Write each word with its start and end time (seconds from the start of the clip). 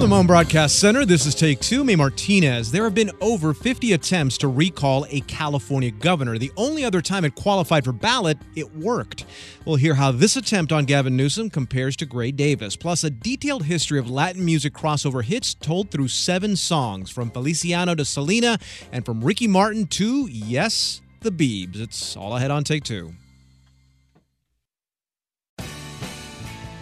From 0.00 0.08
the 0.08 0.16
Mohn 0.16 0.26
Broadcast 0.26 0.78
Center, 0.78 1.04
this 1.04 1.26
is 1.26 1.34
Take 1.34 1.60
Two. 1.60 1.84
Me 1.84 1.94
Martinez. 1.94 2.72
There 2.72 2.84
have 2.84 2.94
been 2.94 3.10
over 3.20 3.52
50 3.52 3.92
attempts 3.92 4.38
to 4.38 4.48
recall 4.48 5.04
a 5.10 5.20
California 5.20 5.90
governor. 5.90 6.38
The 6.38 6.50
only 6.56 6.86
other 6.86 7.02
time 7.02 7.26
it 7.26 7.34
qualified 7.34 7.84
for 7.84 7.92
ballot, 7.92 8.38
it 8.56 8.74
worked. 8.74 9.26
We'll 9.66 9.76
hear 9.76 9.92
how 9.92 10.10
this 10.10 10.38
attempt 10.38 10.72
on 10.72 10.86
Gavin 10.86 11.18
Newsom 11.18 11.50
compares 11.50 11.96
to 11.96 12.06
Gray 12.06 12.32
Davis, 12.32 12.76
plus 12.76 13.04
a 13.04 13.10
detailed 13.10 13.64
history 13.64 13.98
of 13.98 14.10
Latin 14.10 14.42
music 14.42 14.72
crossover 14.72 15.22
hits 15.22 15.52
told 15.52 15.90
through 15.90 16.08
seven 16.08 16.56
songs, 16.56 17.10
from 17.10 17.30
Feliciano 17.30 17.94
to 17.94 18.06
Selena, 18.06 18.58
and 18.92 19.04
from 19.04 19.22
Ricky 19.22 19.48
Martin 19.48 19.86
to, 19.88 20.28
yes, 20.30 21.02
the 21.20 21.30
Biebs. 21.30 21.78
It's 21.78 22.16
all 22.16 22.34
ahead 22.38 22.50
on 22.50 22.64
Take 22.64 22.84
Two. 22.84 23.12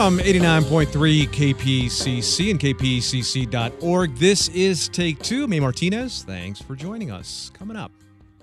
From 0.00 0.16
89.3 0.18 1.28
KPCC 1.28 2.50
and 2.52 2.58
kpcc.org, 2.58 4.14
this 4.14 4.48
is 4.48 4.88
Take 4.88 5.18
Two. 5.18 5.46
May 5.46 5.60
Martinez, 5.60 6.22
thanks 6.22 6.58
for 6.58 6.74
joining 6.74 7.10
us. 7.10 7.50
Coming 7.52 7.76
up. 7.76 7.92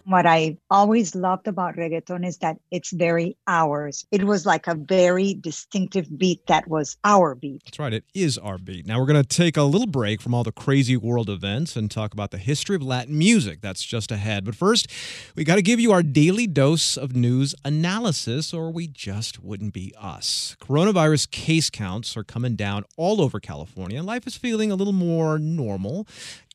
What 0.07 0.25
I 0.25 0.57
always 0.69 1.15
loved 1.15 1.49
about 1.49 1.75
reggaeton 1.75 2.25
is 2.25 2.37
that 2.37 2.55
it's 2.71 2.91
very 2.91 3.35
ours. 3.45 4.05
It 4.09 4.23
was 4.23 4.45
like 4.45 4.65
a 4.65 4.73
very 4.73 5.33
distinctive 5.33 6.07
beat 6.17 6.47
that 6.47 6.65
was 6.69 6.95
our 7.03 7.35
beat. 7.35 7.63
That's 7.65 7.77
right, 7.77 7.91
it 7.91 8.05
is 8.13 8.37
our 8.37 8.57
beat. 8.57 8.87
Now 8.87 9.01
we're 9.01 9.05
going 9.05 9.21
to 9.21 9.27
take 9.27 9.57
a 9.57 9.63
little 9.63 9.85
break 9.85 10.21
from 10.21 10.33
all 10.33 10.45
the 10.45 10.53
crazy 10.53 10.95
world 10.95 11.29
events 11.29 11.75
and 11.75 11.91
talk 11.91 12.13
about 12.13 12.31
the 12.31 12.37
history 12.37 12.77
of 12.77 12.81
Latin 12.81 13.17
music. 13.17 13.59
That's 13.59 13.83
just 13.83 14.09
ahead. 14.09 14.45
But 14.45 14.55
first, 14.55 14.87
we 15.35 15.43
got 15.43 15.55
to 15.55 15.61
give 15.61 15.77
you 15.77 15.91
our 15.91 16.03
daily 16.03 16.47
dose 16.47 16.95
of 16.95 17.13
news 17.13 17.53
analysis, 17.65 18.53
or 18.53 18.71
we 18.71 18.87
just 18.87 19.43
wouldn't 19.43 19.73
be 19.73 19.93
us. 19.99 20.55
Coronavirus 20.61 21.31
case 21.31 21.69
counts 21.69 22.15
are 22.15 22.23
coming 22.23 22.55
down 22.55 22.85
all 22.95 23.21
over 23.21 23.41
California, 23.41 24.01
life 24.01 24.25
is 24.25 24.37
feeling 24.37 24.71
a 24.71 24.75
little 24.75 24.93
more 24.93 25.37
normal 25.37 26.07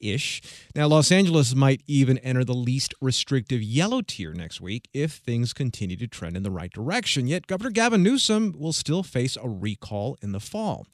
ish. 0.03 0.43
Now, 0.75 0.89
Los 0.89 1.11
Angeles 1.11 1.55
might 1.55 1.83
even 1.87 2.19
enter 2.19 2.45
the 2.45 2.55
least 2.55 2.95
restrictive 3.01 3.63
yellow 3.63 4.03
tier 4.03 4.35
next 4.35 4.61
week 4.61 4.89
if 4.93 5.13
things 5.13 5.53
continue 5.53 5.97
to 5.97 6.07
trend 6.07 6.37
in 6.37 6.43
the 6.43 6.51
right 6.51 6.71
direction. 6.71 7.27
Yet, 7.27 7.47
Governor 7.47 7.71
Gavin 7.71 8.03
Newsom 8.03 8.55
will 8.59 8.73
still 8.73 9.03
face 9.03 9.37
a 9.37 9.49
recall 9.49 10.17
in 10.21 10.33
the 10.33 10.41
fall. 10.41 10.87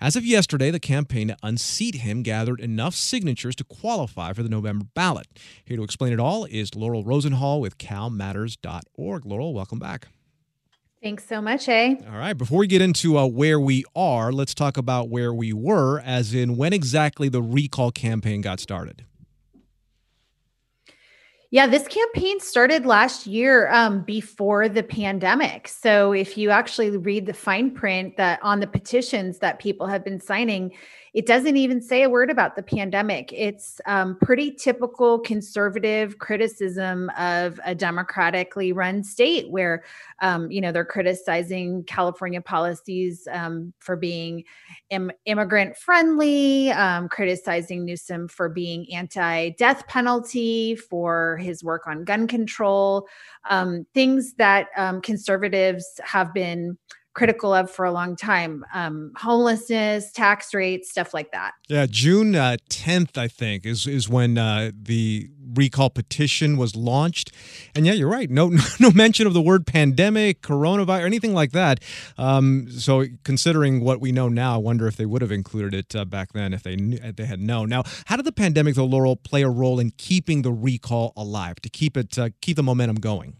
As 0.00 0.16
of 0.16 0.24
yesterday, 0.24 0.70
the 0.70 0.80
campaign 0.80 1.28
to 1.28 1.36
unseat 1.42 1.96
him 1.96 2.22
gathered 2.22 2.60
enough 2.60 2.94
signatures 2.94 3.56
to 3.56 3.64
qualify 3.64 4.32
for 4.32 4.42
the 4.42 4.48
November 4.48 4.86
ballot. 4.94 5.26
Here 5.64 5.76
to 5.76 5.84
explain 5.84 6.12
it 6.12 6.20
all 6.20 6.44
is 6.46 6.74
Laurel 6.74 7.04
Rosenhall 7.04 7.60
with 7.60 7.78
calmatters.org. 7.78 9.26
Laurel, 9.26 9.54
welcome 9.54 9.78
back. 9.78 10.08
Thanks 11.06 11.24
so 11.28 11.40
much, 11.40 11.68
eh? 11.68 11.94
All 12.10 12.18
right. 12.18 12.32
Before 12.32 12.58
we 12.58 12.66
get 12.66 12.82
into 12.82 13.16
uh, 13.16 13.26
where 13.26 13.60
we 13.60 13.84
are, 13.94 14.32
let's 14.32 14.54
talk 14.54 14.76
about 14.76 15.08
where 15.08 15.32
we 15.32 15.52
were, 15.52 16.00
as 16.00 16.34
in 16.34 16.56
when 16.56 16.72
exactly 16.72 17.28
the 17.28 17.40
recall 17.40 17.92
campaign 17.92 18.40
got 18.40 18.58
started. 18.58 19.04
Yeah, 21.52 21.68
this 21.68 21.86
campaign 21.86 22.40
started 22.40 22.86
last 22.86 23.24
year 23.24 23.70
um, 23.70 24.02
before 24.02 24.68
the 24.68 24.82
pandemic. 24.82 25.68
So 25.68 26.10
if 26.10 26.36
you 26.36 26.50
actually 26.50 26.90
read 26.96 27.26
the 27.26 27.34
fine 27.34 27.70
print 27.70 28.16
that 28.16 28.40
on 28.42 28.58
the 28.58 28.66
petitions 28.66 29.38
that 29.38 29.60
people 29.60 29.86
have 29.86 30.04
been 30.04 30.18
signing, 30.18 30.72
it 31.16 31.24
doesn't 31.24 31.56
even 31.56 31.80
say 31.80 32.02
a 32.02 32.10
word 32.10 32.28
about 32.28 32.56
the 32.56 32.62
pandemic. 32.62 33.32
It's 33.32 33.80
um, 33.86 34.18
pretty 34.20 34.50
typical 34.50 35.18
conservative 35.18 36.18
criticism 36.18 37.10
of 37.16 37.58
a 37.64 37.74
democratically 37.74 38.72
run 38.72 39.02
state 39.02 39.50
where, 39.50 39.82
um, 40.20 40.50
you 40.50 40.60
know, 40.60 40.72
they're 40.72 40.84
criticizing 40.84 41.84
California 41.84 42.42
policies 42.42 43.26
um, 43.32 43.72
for 43.78 43.96
being 43.96 44.44
Im- 44.90 45.10
immigrant 45.24 45.74
friendly, 45.78 46.70
um, 46.72 47.08
criticizing 47.08 47.86
Newsom 47.86 48.28
for 48.28 48.50
being 48.50 48.86
anti 48.92 49.48
death 49.50 49.86
penalty, 49.86 50.76
for 50.76 51.38
his 51.38 51.64
work 51.64 51.86
on 51.86 52.04
gun 52.04 52.26
control, 52.26 53.08
um, 53.48 53.86
things 53.94 54.34
that 54.34 54.68
um, 54.76 55.00
conservatives 55.00 55.98
have 56.04 56.34
been 56.34 56.76
critical 57.16 57.54
of 57.54 57.70
for 57.70 57.86
a 57.86 57.90
long 57.90 58.14
time. 58.14 58.62
Um, 58.74 59.10
homelessness 59.16 60.12
tax 60.12 60.52
rates 60.52 60.90
stuff 60.90 61.14
like 61.14 61.32
that. 61.32 61.54
Yeah 61.66 61.86
june 61.88 62.36
uh, 62.36 62.58
10th 62.68 63.16
i 63.16 63.26
think 63.26 63.64
is 63.64 63.86
is 63.86 64.06
when 64.06 64.36
uh, 64.36 64.70
the 64.80 65.30
recall 65.54 65.88
petition 65.88 66.58
was 66.58 66.76
launched. 66.76 67.32
And 67.74 67.86
yeah 67.86 67.94
you're 67.94 68.10
right. 68.10 68.30
No 68.30 68.52
no 68.80 68.90
mention 68.90 69.26
of 69.26 69.32
the 69.32 69.40
word 69.40 69.66
pandemic 69.66 70.42
coronavirus 70.42 71.06
anything 71.06 71.32
like 71.32 71.52
that. 71.52 71.80
Um, 72.18 72.70
so 72.70 73.06
considering 73.24 73.80
what 73.80 73.98
we 74.00 74.12
know 74.12 74.28
now 74.28 74.54
i 74.54 74.58
wonder 74.58 74.86
if 74.86 74.96
they 74.96 75.06
would 75.06 75.22
have 75.22 75.32
included 75.32 75.72
it 75.74 75.96
uh, 75.96 76.04
back 76.04 76.34
then 76.34 76.52
if 76.52 76.62
they 76.62 76.76
knew, 76.76 76.98
if 77.02 77.16
they 77.16 77.24
had 77.24 77.40
known. 77.40 77.70
Now 77.70 77.84
how 78.04 78.16
did 78.16 78.26
the 78.26 78.32
pandemic 78.32 78.74
though 78.74 78.84
laurel 78.84 79.16
play 79.16 79.42
a 79.42 79.48
role 79.48 79.80
in 79.80 79.90
keeping 79.96 80.42
the 80.42 80.52
recall 80.52 81.14
alive 81.16 81.56
to 81.62 81.70
keep 81.70 81.96
it 81.96 82.18
uh, 82.18 82.28
keep 82.42 82.56
the 82.56 82.62
momentum 82.62 82.96
going 82.96 83.36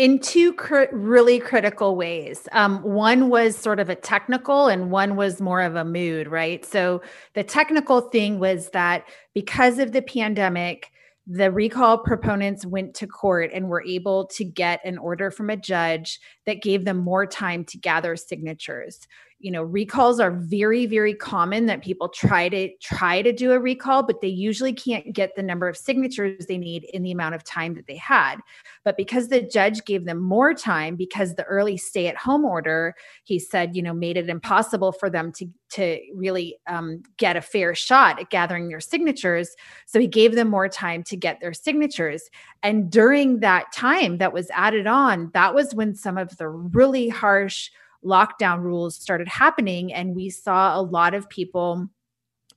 in 0.00 0.18
two 0.18 0.54
cr- 0.54 0.84
really 0.92 1.38
critical 1.38 1.94
ways. 1.94 2.48
Um, 2.52 2.82
one 2.82 3.28
was 3.28 3.54
sort 3.54 3.78
of 3.78 3.90
a 3.90 3.94
technical, 3.94 4.68
and 4.68 4.90
one 4.90 5.14
was 5.14 5.42
more 5.42 5.60
of 5.60 5.76
a 5.76 5.84
mood, 5.84 6.26
right? 6.26 6.64
So, 6.64 7.02
the 7.34 7.44
technical 7.44 8.00
thing 8.00 8.38
was 8.38 8.70
that 8.70 9.04
because 9.34 9.78
of 9.78 9.92
the 9.92 10.00
pandemic, 10.00 10.90
the 11.26 11.52
recall 11.52 11.98
proponents 11.98 12.64
went 12.64 12.94
to 12.94 13.06
court 13.06 13.50
and 13.52 13.68
were 13.68 13.84
able 13.86 14.26
to 14.28 14.42
get 14.42 14.80
an 14.86 14.96
order 14.96 15.30
from 15.30 15.50
a 15.50 15.56
judge 15.56 16.18
that 16.46 16.62
gave 16.62 16.86
them 16.86 16.96
more 16.96 17.26
time 17.26 17.62
to 17.66 17.76
gather 17.76 18.16
signatures 18.16 19.06
you 19.40 19.50
know 19.50 19.62
recalls 19.62 20.20
are 20.20 20.30
very 20.30 20.86
very 20.86 21.14
common 21.14 21.66
that 21.66 21.82
people 21.82 22.08
try 22.08 22.48
to 22.48 22.70
try 22.76 23.22
to 23.22 23.32
do 23.32 23.52
a 23.52 23.58
recall 23.58 24.02
but 24.02 24.20
they 24.20 24.28
usually 24.28 24.72
can't 24.72 25.12
get 25.12 25.34
the 25.34 25.42
number 25.42 25.66
of 25.66 25.76
signatures 25.76 26.46
they 26.46 26.58
need 26.58 26.84
in 26.92 27.02
the 27.02 27.10
amount 27.10 27.34
of 27.34 27.42
time 27.42 27.74
that 27.74 27.86
they 27.86 27.96
had. 27.96 28.36
But 28.84 28.96
because 28.96 29.28
the 29.28 29.42
judge 29.42 29.84
gave 29.84 30.04
them 30.04 30.20
more 30.20 30.54
time 30.54 30.94
because 30.94 31.34
the 31.34 31.44
early 31.44 31.76
stay 31.76 32.06
at 32.06 32.16
home 32.16 32.44
order 32.44 32.94
he 33.24 33.38
said 33.38 33.74
you 33.74 33.82
know 33.82 33.94
made 33.94 34.16
it 34.16 34.28
impossible 34.28 34.92
for 34.92 35.10
them 35.10 35.32
to 35.32 35.48
to 35.70 36.00
really 36.14 36.58
um, 36.66 37.02
get 37.16 37.36
a 37.36 37.40
fair 37.40 37.74
shot 37.74 38.20
at 38.20 38.30
gathering 38.30 38.68
their 38.68 38.80
signatures. 38.80 39.54
So 39.86 40.00
he 40.00 40.06
gave 40.06 40.34
them 40.34 40.48
more 40.48 40.68
time 40.68 41.02
to 41.04 41.16
get 41.16 41.40
their 41.40 41.52
signatures. 41.52 42.28
And 42.62 42.90
during 42.90 43.40
that 43.40 43.72
time 43.72 44.18
that 44.18 44.32
was 44.32 44.50
added 44.50 44.86
on 44.86 45.30
that 45.32 45.54
was 45.54 45.74
when 45.74 45.94
some 45.94 46.18
of 46.18 46.36
the 46.36 46.48
really 46.48 47.08
harsh 47.08 47.70
lockdown 48.04 48.62
rules 48.62 48.96
started 48.96 49.28
happening 49.28 49.92
and 49.92 50.14
we 50.14 50.30
saw 50.30 50.78
a 50.78 50.82
lot 50.82 51.14
of 51.14 51.28
people 51.28 51.86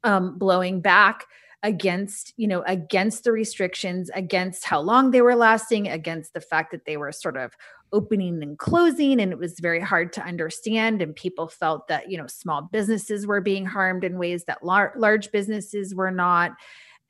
um, 0.04 0.38
blowing 0.38 0.82
back 0.82 1.26
against 1.64 2.34
you 2.36 2.48
know 2.48 2.62
against 2.68 3.24
the 3.24 3.32
restrictions 3.32 4.10
against 4.14 4.66
how 4.66 4.80
long 4.80 5.12
they 5.12 5.22
were 5.22 5.36
lasting 5.36 5.88
against 5.88 6.34
the 6.34 6.42
fact 6.42 6.72
that 6.72 6.86
they 6.86 6.98
were 6.98 7.12
sort 7.12 7.38
of 7.38 7.54
opening 7.94 8.42
and 8.44 8.58
closing 8.58 9.22
and 9.22 9.32
it 9.32 9.38
was 9.38 9.60
very 9.62 9.80
hard 9.80 10.12
to 10.12 10.22
understand 10.24 11.02
and 11.02 11.16
people 11.16 11.48
felt 11.48 11.88
that 11.88 12.12
you 12.12 12.18
know 12.18 12.28
small 12.28 12.68
businesses 12.74 13.26
were 13.26 13.40
being 13.40 13.66
harmed 13.66 14.04
in 14.04 14.18
ways 14.18 14.44
that 14.46 14.64
lar- 14.64 14.94
large 14.98 15.32
businesses 15.32 15.96
were 15.96 16.12
not 16.12 16.52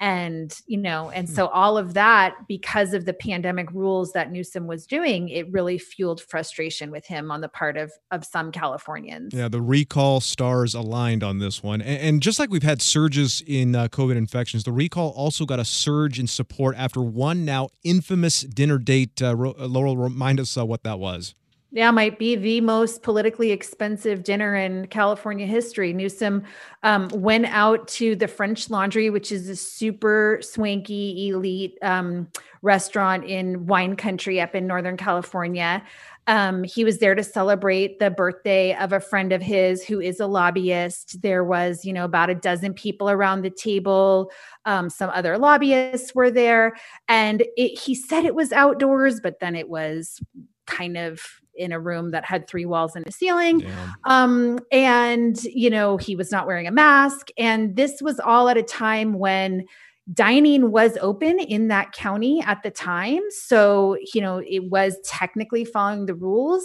and 0.04 0.60
you 0.68 0.78
know 0.78 1.10
and 1.12 1.30
hmm. 1.30 1.34
so 1.34 1.48
all 1.48 1.78
of 1.78 1.94
that 1.94 2.36
because 2.46 2.94
of 2.94 3.06
the 3.06 3.14
pandemic 3.14 3.72
rules 3.72 4.12
that 4.12 4.34
Newsom 4.34 4.68
was 4.68 4.86
doing 4.86 5.30
it 5.30 5.50
really 5.50 5.78
fueled 5.78 6.22
frustration 6.22 6.92
with 6.92 7.06
him 7.06 7.32
on 7.32 7.40
the 7.40 7.48
part 7.48 7.78
of 7.78 7.90
of 8.12 8.26
some 8.26 8.52
Californians. 8.52 9.34
Yeah 9.34 9.48
the 9.48 9.62
recall 9.62 10.20
stars 10.20 10.76
aligned 10.76 11.24
on 11.24 11.40
this 11.40 11.64
one. 11.64 11.82
And, 11.82 12.02
and 12.02 12.22
just 12.22 12.38
like 12.38 12.50
we've 12.50 12.64
had 12.64 12.82
surges 12.82 13.42
in 13.48 13.76
uh, 13.76 13.88
covid 13.88 14.18
infections 14.18 14.66
the 14.66 14.74
recall 14.74 15.12
also 15.12 15.46
got 15.46 15.60
a 15.60 15.66
surge 15.66 16.20
in 16.20 16.28
support 16.28 16.76
after 16.78 17.02
one 17.02 17.46
now 17.46 17.70
infamous 17.84 18.42
dinner 18.42 18.78
date 18.78 19.22
uh, 19.22 19.30
uh 19.30 19.68
Laurel 19.68 19.96
remind 19.96 20.38
us 20.38 20.58
uh, 20.58 20.66
what 20.66 20.84
that 20.84 21.00
was 21.00 21.34
yeah, 21.74 21.90
might 21.90 22.20
be 22.20 22.36
the 22.36 22.62
most 22.62 23.02
politically 23.02 23.50
expensive 23.50 24.24
dinner 24.24 24.56
in 24.56 24.86
California 24.88 25.48
history. 25.48 25.92
Newsom 25.92 26.44
um, 26.84 27.08
went 27.12 27.48
out 27.48 27.88
to 27.88 28.16
the 28.16 28.28
French 28.28 28.70
Laundry, 28.70 29.10
which 29.10 29.31
is 29.31 29.50
a 29.50 29.56
super 29.56 30.38
swanky, 30.44 31.30
elite 31.30 31.80
um, 31.81 32.28
restaurant 32.62 33.25
in 33.25 33.66
wine 33.66 33.96
country 33.96 34.40
up 34.40 34.54
in 34.54 34.68
Northern 34.68 34.98
California. 34.98 35.84
Um, 36.28 36.64
he 36.64 36.86
was 36.86 37.00
there 37.00 37.16
to 37.16 37.24
celebrate 37.24 37.98
the 37.98 38.12
birthday 38.12 38.75
of 38.75 38.94
a 38.94 39.00
friend 39.00 39.34
of 39.34 39.42
his 39.42 39.84
who 39.84 40.00
is 40.00 40.20
a 40.20 40.28
lobbyist. 40.28 41.24
There 41.24 41.44
was, 41.44 41.84
you 41.84 41.92
know, 41.92 42.06
about 42.06 42.30
a 42.30 42.36
dozen 42.36 42.75
people 42.75 43.10
around 43.10 43.42
the 43.42 43.50
table. 43.50 44.31
Um, 44.66 44.92
some 44.92 45.10
other 45.10 45.40
lobbyists 45.40 46.14
were 46.14 46.30
there, 46.30 46.78
and 47.08 47.42
it, 47.58 47.80
he 47.80 47.96
said 47.96 48.25
it 48.25 48.36
was 48.36 48.52
outdoors, 48.52 49.20
but 49.22 49.40
then 49.40 49.56
it 49.56 49.68
was 49.68 50.22
kind 50.68 50.98
of 50.98 51.42
in 51.56 51.72
a 51.72 51.80
room 51.80 52.12
that 52.12 52.26
had 52.26 52.48
three 52.48 52.66
walls 52.66 52.96
and 52.96 53.06
a 53.08 53.12
ceiling. 53.12 53.66
Um, 54.06 54.60
and, 54.72 55.42
you 55.44 55.70
know, 55.70 55.98
he 55.98 56.16
was 56.16 56.32
not 56.32 56.48
wearing 56.48 56.68
a 56.68 56.72
mask. 56.72 57.30
And 57.38 57.76
this 57.76 58.02
was 58.02 58.20
all 58.20 58.50
at 58.50 58.58
a 58.58 58.64
time 58.64 59.14
when 59.14 59.66
dining 60.14 60.72
was 60.72 60.98
open 61.02 61.40
in 61.40 61.70
that 61.70 61.94
county 61.94 62.44
at 62.46 62.62
the 62.64 62.72
time. 62.72 63.22
So, 63.30 63.98
you 64.14 64.22
know, 64.22 64.42
it 64.46 64.70
was 64.70 64.98
technically 65.06 65.64
following 65.64 66.08
the 66.08 66.16
rules. 66.16 66.64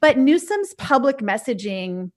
But 0.00 0.18
Newsom's 0.18 0.74
public 0.74 1.18
messaging 1.18 2.10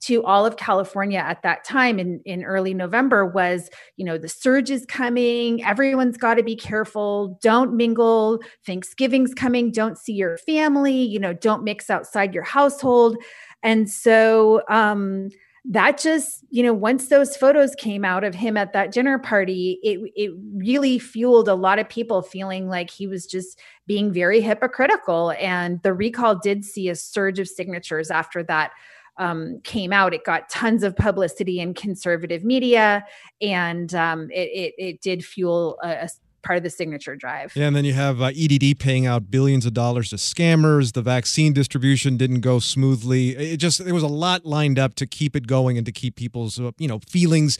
to 0.00 0.24
all 0.24 0.44
of 0.46 0.56
California 0.56 1.18
at 1.18 1.42
that 1.42 1.64
time 1.64 1.98
in, 1.98 2.20
in 2.24 2.44
early 2.44 2.74
November 2.74 3.26
was, 3.26 3.70
you 3.96 4.04
know, 4.04 4.18
the 4.18 4.28
surge 4.28 4.70
is 4.70 4.84
coming. 4.86 5.62
Everyone's 5.64 6.16
got 6.16 6.34
to 6.34 6.42
be 6.42 6.56
careful. 6.56 7.38
Don't 7.42 7.74
mingle. 7.76 8.40
Thanksgiving's 8.66 9.34
coming. 9.34 9.70
Don't 9.70 9.98
see 9.98 10.14
your 10.14 10.38
family. 10.38 11.02
You 11.02 11.20
know, 11.20 11.32
don't 11.32 11.64
mix 11.64 11.90
outside 11.90 12.34
your 12.34 12.44
household. 12.44 13.16
And 13.62 13.88
so, 13.88 14.62
um, 14.68 15.28
that 15.64 15.96
just 15.96 16.44
you 16.50 16.62
know 16.62 16.74
once 16.74 17.08
those 17.08 17.36
photos 17.36 17.74
came 17.76 18.04
out 18.04 18.24
of 18.24 18.34
him 18.34 18.56
at 18.56 18.72
that 18.72 18.90
dinner 18.90 19.16
party 19.16 19.78
it 19.84 20.00
it 20.16 20.32
really 20.54 20.98
fueled 20.98 21.48
a 21.48 21.54
lot 21.54 21.78
of 21.78 21.88
people 21.88 22.20
feeling 22.20 22.68
like 22.68 22.90
he 22.90 23.06
was 23.06 23.26
just 23.26 23.60
being 23.86 24.12
very 24.12 24.40
hypocritical 24.40 25.32
and 25.38 25.80
the 25.82 25.92
recall 25.94 26.34
did 26.34 26.64
see 26.64 26.88
a 26.88 26.96
surge 26.96 27.38
of 27.38 27.46
signatures 27.46 28.10
after 28.10 28.42
that 28.42 28.72
um, 29.18 29.60
came 29.62 29.92
out, 29.92 30.14
it 30.14 30.24
got 30.24 30.48
tons 30.48 30.82
of 30.82 30.96
publicity 30.96 31.60
in 31.60 31.74
conservative 31.74 32.44
media, 32.44 33.04
and 33.40 33.94
um, 33.94 34.30
it, 34.30 34.48
it, 34.48 34.74
it 34.78 35.00
did 35.00 35.24
fuel 35.24 35.78
a, 35.82 35.90
a 35.90 36.08
part 36.42 36.56
of 36.56 36.62
the 36.62 36.70
signature 36.70 37.16
drive. 37.16 37.52
Yeah, 37.54 37.66
and 37.66 37.76
then 37.76 37.84
you 37.84 37.92
have 37.94 38.20
uh, 38.20 38.30
EDD 38.36 38.78
paying 38.78 39.06
out 39.06 39.30
billions 39.30 39.64
of 39.64 39.74
dollars 39.74 40.10
to 40.10 40.16
scammers. 40.16 40.92
The 40.92 41.02
vaccine 41.02 41.52
distribution 41.52 42.16
didn't 42.16 42.40
go 42.40 42.58
smoothly. 42.58 43.30
It 43.30 43.58
just 43.58 43.84
there 43.84 43.94
was 43.94 44.02
a 44.02 44.08
lot 44.08 44.44
lined 44.44 44.78
up 44.78 44.94
to 44.96 45.06
keep 45.06 45.36
it 45.36 45.46
going 45.46 45.76
and 45.76 45.86
to 45.86 45.92
keep 45.92 46.16
people's 46.16 46.60
uh, 46.60 46.72
you 46.78 46.88
know 46.88 47.00
feelings 47.08 47.58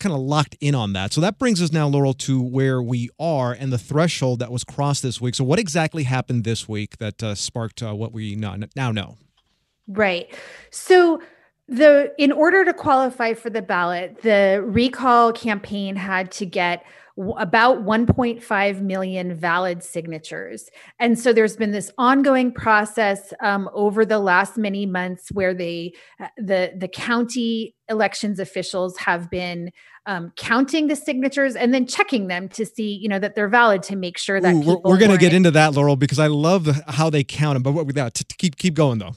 kind 0.00 0.12
of 0.12 0.20
locked 0.20 0.56
in 0.60 0.74
on 0.74 0.92
that. 0.94 1.12
So 1.12 1.20
that 1.20 1.38
brings 1.38 1.62
us 1.62 1.72
now, 1.72 1.86
Laurel, 1.86 2.14
to 2.14 2.42
where 2.42 2.82
we 2.82 3.08
are 3.20 3.52
and 3.52 3.72
the 3.72 3.78
threshold 3.78 4.40
that 4.40 4.50
was 4.50 4.64
crossed 4.64 5.02
this 5.02 5.20
week. 5.20 5.34
So 5.34 5.44
what 5.44 5.58
exactly 5.58 6.02
happened 6.02 6.44
this 6.44 6.68
week 6.68 6.98
that 6.98 7.22
uh, 7.22 7.34
sparked 7.34 7.82
uh, 7.82 7.94
what 7.94 8.12
we 8.12 8.34
now 8.34 8.90
know? 8.90 9.16
Right. 9.88 10.34
So 10.70 11.20
the 11.68 12.12
in 12.18 12.32
order 12.32 12.64
to 12.64 12.72
qualify 12.72 13.34
for 13.34 13.50
the 13.50 13.62
ballot, 13.62 14.22
the 14.22 14.62
recall 14.64 15.32
campaign 15.32 15.96
had 15.96 16.30
to 16.32 16.46
get 16.46 16.84
about 17.38 17.82
1.5 17.82 18.80
million 18.82 19.34
valid 19.34 19.82
signatures. 19.82 20.68
And 21.00 21.18
so 21.18 21.32
there's 21.32 21.56
been 21.56 21.70
this 21.70 21.90
ongoing 21.96 22.52
process 22.52 23.32
um, 23.40 23.70
over 23.72 24.04
the 24.04 24.18
last 24.18 24.58
many 24.58 24.84
months 24.84 25.32
where 25.32 25.54
they, 25.54 25.94
uh, 26.20 26.28
the, 26.36 26.74
the 26.76 26.88
county 26.88 27.74
elections 27.88 28.38
officials 28.38 28.98
have 28.98 29.30
been 29.30 29.70
um, 30.04 30.30
counting 30.36 30.88
the 30.88 30.96
signatures 30.96 31.56
and 31.56 31.72
then 31.72 31.86
checking 31.86 32.26
them 32.26 32.50
to 32.50 32.66
see, 32.66 32.98
you 33.00 33.08
know, 33.08 33.18
that 33.18 33.34
they're 33.34 33.48
valid 33.48 33.82
to 33.84 33.96
make 33.96 34.18
sure 34.18 34.38
that 34.38 34.54
Ooh, 34.54 34.60
we're, 34.60 34.76
we're 34.84 34.98
going 34.98 35.10
to 35.10 35.16
get 35.16 35.32
into 35.32 35.50
that, 35.52 35.72
Laurel, 35.72 35.96
because 35.96 36.18
I 36.18 36.26
love 36.26 36.68
how 36.86 37.08
they 37.08 37.24
count 37.24 37.54
them. 37.54 37.62
But 37.62 37.72
what, 37.72 38.14
to 38.14 38.24
keep 38.36 38.56
keep 38.56 38.74
going 38.74 38.98
though. 38.98 39.14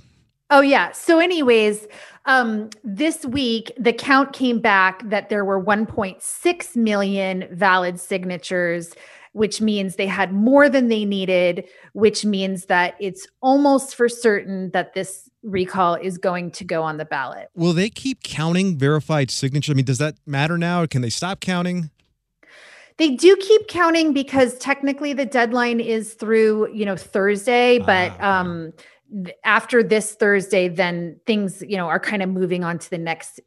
Oh 0.49 0.61
yeah. 0.61 0.91
So 0.91 1.19
anyways, 1.19 1.87
um, 2.25 2.69
this 2.83 3.25
week 3.25 3.71
the 3.77 3.93
count 3.93 4.33
came 4.33 4.59
back 4.59 5.07
that 5.09 5.29
there 5.29 5.45
were 5.45 5.63
1.6 5.63 6.75
million 6.75 7.47
valid 7.51 7.99
signatures, 7.99 8.93
which 9.33 9.61
means 9.61 9.95
they 9.95 10.07
had 10.07 10.33
more 10.33 10.67
than 10.67 10.87
they 10.87 11.05
needed, 11.05 11.67
which 11.93 12.25
means 12.25 12.65
that 12.65 12.95
it's 12.99 13.27
almost 13.41 13.95
for 13.95 14.09
certain 14.09 14.71
that 14.71 14.93
this 14.93 15.29
recall 15.43 15.95
is 15.95 16.17
going 16.17 16.51
to 16.51 16.63
go 16.63 16.83
on 16.83 16.97
the 16.97 17.05
ballot. 17.05 17.49
Will 17.55 17.73
they 17.73 17.89
keep 17.89 18.23
counting 18.23 18.77
verified 18.77 19.29
signatures? 19.29 19.73
I 19.73 19.75
mean, 19.75 19.85
does 19.85 19.99
that 19.99 20.15
matter 20.25 20.57
now? 20.57 20.85
Can 20.87 21.01
they 21.03 21.11
stop 21.11 21.39
counting? 21.39 21.91
They 22.97 23.11
do 23.11 23.37
keep 23.37 23.67
counting 23.69 24.11
because 24.11 24.57
technically 24.57 25.13
the 25.13 25.25
deadline 25.25 25.79
is 25.79 26.15
through, 26.15 26.73
you 26.73 26.85
know, 26.85 26.97
Thursday, 26.97 27.79
but 27.79 28.11
ah. 28.19 28.41
um 28.41 28.73
after 29.43 29.83
this 29.83 30.13
Thursday, 30.15 30.67
then 30.67 31.19
things, 31.25 31.63
you 31.67 31.77
know, 31.77 31.87
are 31.87 31.99
kind 31.99 32.21
of 32.21 32.29
moving 32.29 32.63
on 32.63 32.79
to 32.79 32.89
the 32.89 32.97
next 32.97 33.39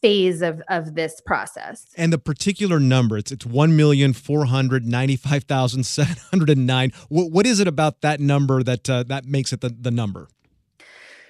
phase 0.00 0.42
of 0.42 0.62
of 0.68 0.94
this 0.94 1.20
process. 1.20 1.86
And 1.96 2.12
the 2.12 2.18
particular 2.18 2.78
number, 2.78 3.18
it's 3.18 3.32
it's 3.32 3.46
one 3.46 3.76
million 3.76 4.12
four 4.12 4.46
hundred 4.46 4.86
ninety 4.86 5.16
five 5.16 5.44
thousand 5.44 5.84
seven 5.84 6.16
hundred 6.30 6.50
and 6.50 6.66
nine. 6.66 6.92
What 7.08 7.30
what 7.32 7.46
is 7.46 7.60
it 7.60 7.68
about 7.68 8.00
that 8.02 8.20
number 8.20 8.62
that 8.62 8.88
uh, 8.88 9.04
that 9.04 9.24
makes 9.24 9.52
it 9.52 9.60
the, 9.60 9.70
the 9.70 9.90
number? 9.90 10.28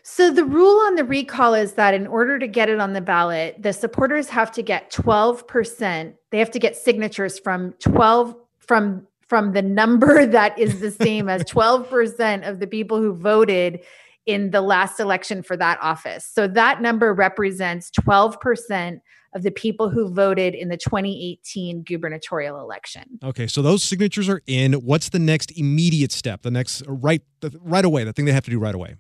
So 0.03 0.31
the 0.31 0.45
rule 0.45 0.81
on 0.87 0.95
the 0.95 1.05
recall 1.05 1.53
is 1.53 1.75
that 1.75 1.93
in 1.93 2.07
order 2.07 2.39
to 2.39 2.47
get 2.47 2.71
it 2.71 2.81
on 2.81 2.95
the 2.95 3.01
ballot, 3.03 3.63
the 3.63 3.75
supporters 3.75 4.31
have 4.31 4.51
to 4.53 4.63
get 4.63 4.91
12%. 4.91 6.15
They 6.31 6.39
have 6.39 6.51
to 6.53 6.59
get 6.59 6.77
signatures 6.79 7.39
from 7.39 7.73
12 7.73 8.35
from 8.59 9.07
from 9.29 9.53
the 9.53 9.63
number 9.63 10.27
that 10.39 10.59
is 10.59 10.81
the 10.81 10.91
same 10.91 11.29
as 11.29 11.45
12% 11.45 12.49
of 12.49 12.61
the 12.61 12.67
people 12.67 13.01
who 13.01 13.15
voted 13.15 13.81
in 14.27 14.51
the 14.51 14.61
last 14.61 15.01
election 15.01 15.43
for 15.43 15.57
that 15.57 15.79
office. 15.81 16.25
So 16.31 16.47
that 16.49 16.83
number 16.83 17.15
represents 17.15 17.91
12% 17.91 19.01
of 19.35 19.43
the 19.43 19.51
people 19.51 19.89
who 19.91 20.13
voted 20.13 20.55
in 20.55 20.69
the 20.69 20.77
2018 20.77 21.83
gubernatorial 21.83 22.61
election. 22.61 23.19
Okay, 23.23 23.47
so 23.47 23.63
those 23.63 23.83
signatures 23.83 24.29
are 24.29 24.43
in. 24.47 24.75
What's 24.75 25.11
the 25.11 25.19
next 25.19 25.57
immediate 25.59 26.13
step? 26.13 26.43
The 26.43 26.51
next 26.51 26.83
uh, 26.87 26.93
right 26.93 27.23
the, 27.41 27.59
right 27.63 27.85
away, 27.85 28.05
the 28.05 28.13
thing 28.13 28.25
they 28.25 28.33
have 28.33 28.45
to 28.45 28.51
do 28.51 28.59
right 28.59 28.75
away. 28.75 28.97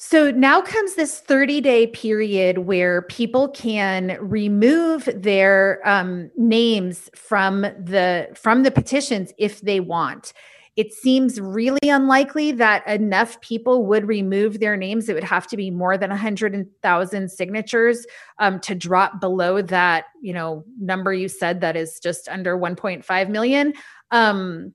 So 0.00 0.30
now 0.30 0.60
comes 0.60 0.94
this 0.94 1.18
30 1.18 1.60
day 1.60 1.88
period 1.88 2.58
where 2.58 3.02
people 3.02 3.48
can 3.48 4.16
remove 4.20 5.08
their 5.12 5.80
um, 5.84 6.30
names 6.36 7.10
from 7.16 7.62
the 7.62 8.28
from 8.36 8.62
the 8.62 8.70
petitions 8.70 9.32
if 9.38 9.60
they 9.60 9.80
want. 9.80 10.32
It 10.76 10.92
seems 10.92 11.40
really 11.40 11.88
unlikely 11.88 12.52
that 12.52 12.86
enough 12.86 13.40
people 13.40 13.86
would 13.86 14.06
remove 14.06 14.60
their 14.60 14.76
names. 14.76 15.08
It 15.08 15.14
would 15.14 15.24
have 15.24 15.48
to 15.48 15.56
be 15.56 15.68
more 15.72 15.98
than 15.98 16.10
100,000 16.10 17.28
signatures 17.28 18.06
um, 18.38 18.60
to 18.60 18.76
drop 18.76 19.20
below 19.20 19.62
that, 19.62 20.04
you 20.22 20.32
know, 20.32 20.64
number 20.78 21.12
you 21.12 21.26
said 21.28 21.60
that 21.62 21.76
is 21.76 21.98
just 22.00 22.28
under 22.28 22.56
1.5 22.56 23.28
million. 23.30 23.72
Um, 24.12 24.74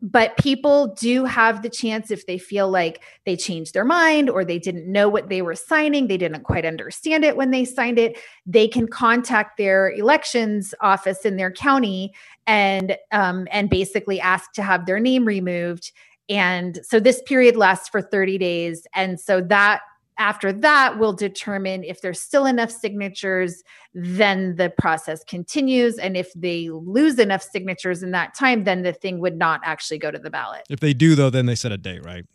but 0.00 0.36
people 0.36 0.94
do 0.98 1.24
have 1.24 1.62
the 1.62 1.68
chance 1.68 2.10
if 2.10 2.26
they 2.26 2.38
feel 2.38 2.70
like 2.70 3.02
they 3.26 3.36
changed 3.36 3.74
their 3.74 3.84
mind 3.84 4.30
or 4.30 4.44
they 4.44 4.58
didn't 4.58 4.90
know 4.90 5.08
what 5.08 5.28
they 5.28 5.42
were 5.42 5.54
signing 5.54 6.06
they 6.06 6.16
didn't 6.16 6.44
quite 6.44 6.64
understand 6.64 7.24
it 7.24 7.36
when 7.36 7.50
they 7.50 7.64
signed 7.64 7.98
it 7.98 8.18
they 8.46 8.68
can 8.68 8.86
contact 8.86 9.56
their 9.56 9.90
elections 9.92 10.74
office 10.80 11.24
in 11.24 11.36
their 11.36 11.50
county 11.50 12.12
and 12.48 12.96
um, 13.12 13.46
and 13.52 13.70
basically 13.70 14.18
ask 14.20 14.52
to 14.54 14.62
have 14.62 14.86
their 14.86 14.98
name 14.98 15.24
removed. 15.24 15.92
And 16.28 16.80
so 16.82 16.98
this 16.98 17.22
period 17.22 17.56
lasts 17.56 17.88
for 17.88 18.02
30 18.02 18.38
days. 18.38 18.86
And 18.94 19.20
so 19.20 19.40
that 19.42 19.82
after 20.18 20.52
that, 20.52 20.98
we'll 20.98 21.12
determine 21.12 21.84
if 21.84 22.00
there's 22.00 22.20
still 22.20 22.44
enough 22.44 22.70
signatures, 22.70 23.62
then 23.94 24.56
the 24.56 24.70
process 24.70 25.22
continues. 25.24 25.96
And 25.98 26.16
if 26.16 26.32
they 26.34 26.68
lose 26.70 27.18
enough 27.18 27.42
signatures 27.42 28.02
in 28.02 28.10
that 28.10 28.34
time, 28.34 28.64
then 28.64 28.82
the 28.82 28.92
thing 28.92 29.20
would 29.20 29.36
not 29.36 29.60
actually 29.64 29.98
go 29.98 30.10
to 30.10 30.18
the 30.18 30.30
ballot. 30.30 30.62
If 30.68 30.80
they 30.80 30.92
do, 30.92 31.14
though, 31.14 31.30
then 31.30 31.46
they 31.46 31.54
set 31.54 31.72
a 31.72 31.78
date, 31.78 32.04
right? 32.04 32.26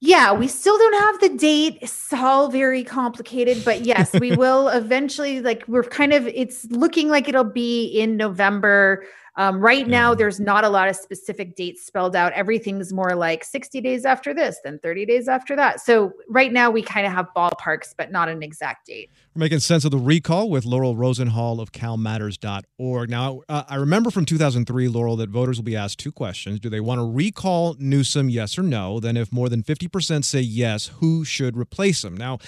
Yeah, 0.00 0.34
we 0.34 0.46
still 0.46 0.76
don't 0.76 1.00
have 1.00 1.20
the 1.20 1.38
date. 1.38 1.78
It's 1.80 2.12
all 2.12 2.50
very 2.50 2.84
complicated, 2.84 3.64
but 3.64 3.84
yes, 3.84 4.12
we 4.12 4.36
will 4.36 4.68
eventually. 4.68 5.40
Like, 5.40 5.64
we're 5.68 5.84
kind 5.84 6.12
of, 6.12 6.26
it's 6.26 6.64
looking 6.66 7.08
like 7.08 7.28
it'll 7.28 7.44
be 7.44 7.86
in 7.86 8.16
November. 8.16 9.04
Um, 9.38 9.60
right 9.60 9.86
now, 9.86 10.14
there's 10.14 10.40
not 10.40 10.64
a 10.64 10.68
lot 10.68 10.88
of 10.88 10.96
specific 10.96 11.56
dates 11.56 11.84
spelled 11.84 12.16
out. 12.16 12.32
Everything's 12.32 12.92
more 12.92 13.14
like 13.14 13.44
60 13.44 13.82
days 13.82 14.06
after 14.06 14.32
this, 14.32 14.58
then 14.64 14.78
30 14.78 15.04
days 15.04 15.28
after 15.28 15.54
that. 15.56 15.80
So 15.80 16.12
right 16.28 16.50
now, 16.50 16.70
we 16.70 16.80
kind 16.80 17.06
of 17.06 17.12
have 17.12 17.26
ballparks, 17.36 17.94
but 17.96 18.10
not 18.10 18.30
an 18.30 18.42
exact 18.42 18.86
date. 18.86 19.10
We're 19.34 19.40
making 19.40 19.58
sense 19.58 19.84
of 19.84 19.90
the 19.90 19.98
recall 19.98 20.48
with 20.48 20.64
Laurel 20.64 20.96
Rosenhall 20.96 21.60
of 21.60 21.72
CalMatters.org. 21.72 23.10
Now, 23.10 23.42
uh, 23.50 23.64
I 23.68 23.74
remember 23.74 24.10
from 24.10 24.24
2003, 24.24 24.88
Laurel, 24.88 25.16
that 25.16 25.28
voters 25.28 25.58
will 25.58 25.64
be 25.64 25.76
asked 25.76 25.98
two 25.98 26.12
questions: 26.12 26.58
Do 26.58 26.70
they 26.70 26.80
want 26.80 27.00
to 27.00 27.04
recall 27.04 27.76
Newsom, 27.78 28.30
yes 28.30 28.58
or 28.58 28.62
no? 28.62 29.00
Then, 29.00 29.18
if 29.18 29.30
more 29.30 29.50
than 29.50 29.62
50% 29.62 30.24
say 30.24 30.40
yes, 30.40 30.86
who 31.00 31.26
should 31.26 31.58
replace 31.58 32.02
him? 32.02 32.16
Now, 32.16 32.38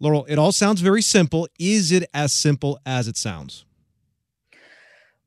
Laurel, 0.00 0.24
it 0.30 0.38
all 0.38 0.52
sounds 0.52 0.80
very 0.80 1.02
simple. 1.02 1.46
Is 1.58 1.92
it 1.92 2.08
as 2.14 2.32
simple 2.32 2.80
as 2.86 3.06
it 3.06 3.18
sounds? 3.18 3.66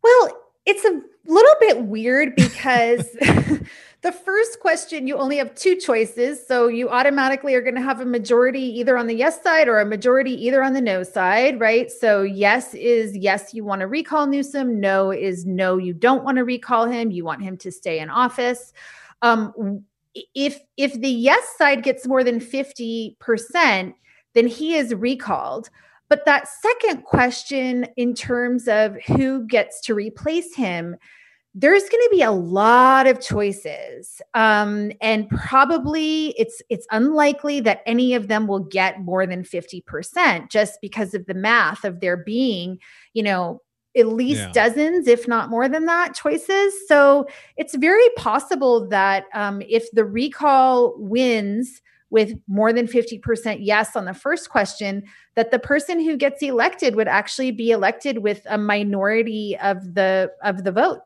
Well, 0.02 0.42
it's 0.66 0.84
a 0.86 1.02
little 1.28 1.56
bit 1.60 1.84
weird 1.84 2.36
because 2.36 3.12
the 4.02 4.12
first 4.12 4.60
question 4.60 5.08
you 5.08 5.16
only 5.16 5.38
have 5.38 5.54
two 5.54 5.76
choices 5.76 6.46
so 6.46 6.68
you 6.68 6.90
automatically 6.90 7.54
are 7.54 7.62
going 7.62 7.76
to 7.76 7.82
have 7.82 8.02
a 8.02 8.06
majority 8.06 8.62
either 8.80 8.98
on 8.98 9.08
the 9.08 9.14
yes 9.14 9.42
side 9.44 9.68
or 9.68 9.80
a 9.80 9.86
majority 9.86 10.34
either 10.46 10.64
on 10.64 10.74
the 10.74 10.82
no 10.82 11.04
side 11.04 11.60
right? 11.60 11.92
So 11.92 12.24
yes 12.24 12.74
is 12.74 13.16
yes 13.16 13.54
you 13.54 13.64
want 13.64 13.82
to 13.82 13.88
recall 13.88 14.26
newsom. 14.28 14.80
No 14.80 15.12
is 15.12 15.46
no 15.46 15.78
you 15.78 15.94
don't 15.94 16.24
want 16.24 16.38
to 16.38 16.44
recall 16.44 16.86
him. 16.86 17.12
You 17.12 17.24
want 17.24 17.44
him 17.44 17.58
to 17.58 17.72
stay 17.72 18.00
in 18.00 18.10
office. 18.10 18.74
Um, 19.22 19.84
if 20.36 20.60
if 20.78 20.94
the 21.00 21.10
yes 21.10 21.56
side 21.58 21.84
gets 21.84 22.08
more 22.08 22.24
than 22.24 22.40
50% 22.40 23.94
then 24.34 24.48
he 24.48 24.76
is 24.76 24.94
recalled 24.96 25.70
but 26.12 26.26
that 26.26 26.50
second 26.50 27.06
question, 27.06 27.88
in 27.96 28.14
terms 28.14 28.68
of 28.68 28.98
who 29.08 29.48
gets 29.48 29.80
to 29.80 29.96
replace 29.96 30.54
him, 30.54 30.98
there's 31.56 31.84
going 31.84 32.04
to 32.04 32.10
be 32.12 32.22
a 32.22 32.32
lot 32.32 33.08
of 33.08 33.22
choices 33.22 34.22
um, 34.34 34.92
and 35.00 35.30
probably 35.30 36.36
it's 36.38 36.62
it's 36.70 36.86
unlikely 36.92 37.62
that 37.62 37.82
any 37.86 38.14
of 38.14 38.28
them 38.28 38.46
will 38.46 38.60
get 38.60 39.00
more 39.00 39.26
than 39.26 39.44
50% 39.44 40.50
just 40.50 40.80
because 40.82 41.14
of 41.14 41.26
the 41.28 41.34
math 41.34 41.86
of 41.86 42.02
there 42.02 42.18
being 42.18 42.78
you 43.14 43.24
know 43.24 43.62
at 43.98 44.08
least 44.08 44.40
yeah. 44.40 44.52
dozens 44.54 45.08
if 45.08 45.28
not 45.28 45.50
more 45.50 45.68
than 45.68 45.86
that 45.86 46.14
choices 46.16 46.74
so 46.88 47.26
it's 47.58 47.76
very 47.76 48.10
possible 48.16 48.88
that 48.88 49.26
um, 49.34 49.62
if 49.68 49.92
the 49.92 50.06
recall 50.06 50.94
wins 50.98 51.82
with 52.12 52.34
more 52.48 52.72
than 52.72 52.88
50% 52.88 53.58
yes 53.62 53.96
on 53.96 54.06
the 54.06 54.14
first 54.14 54.50
question 54.50 55.04
that 55.36 55.50
the 55.50 55.60
person 55.60 56.00
who 56.00 56.16
gets 56.16 56.44
elected 56.44 56.96
would 56.96 57.08
actually 57.08 57.52
be 57.52 57.72
elected 57.72 58.20
with 58.20 58.42
a 58.48 58.58
minority 58.58 59.58
of 59.64 59.96
the 59.96 60.32
of 60.44 60.64
the 60.64 60.72
vote 60.72 61.00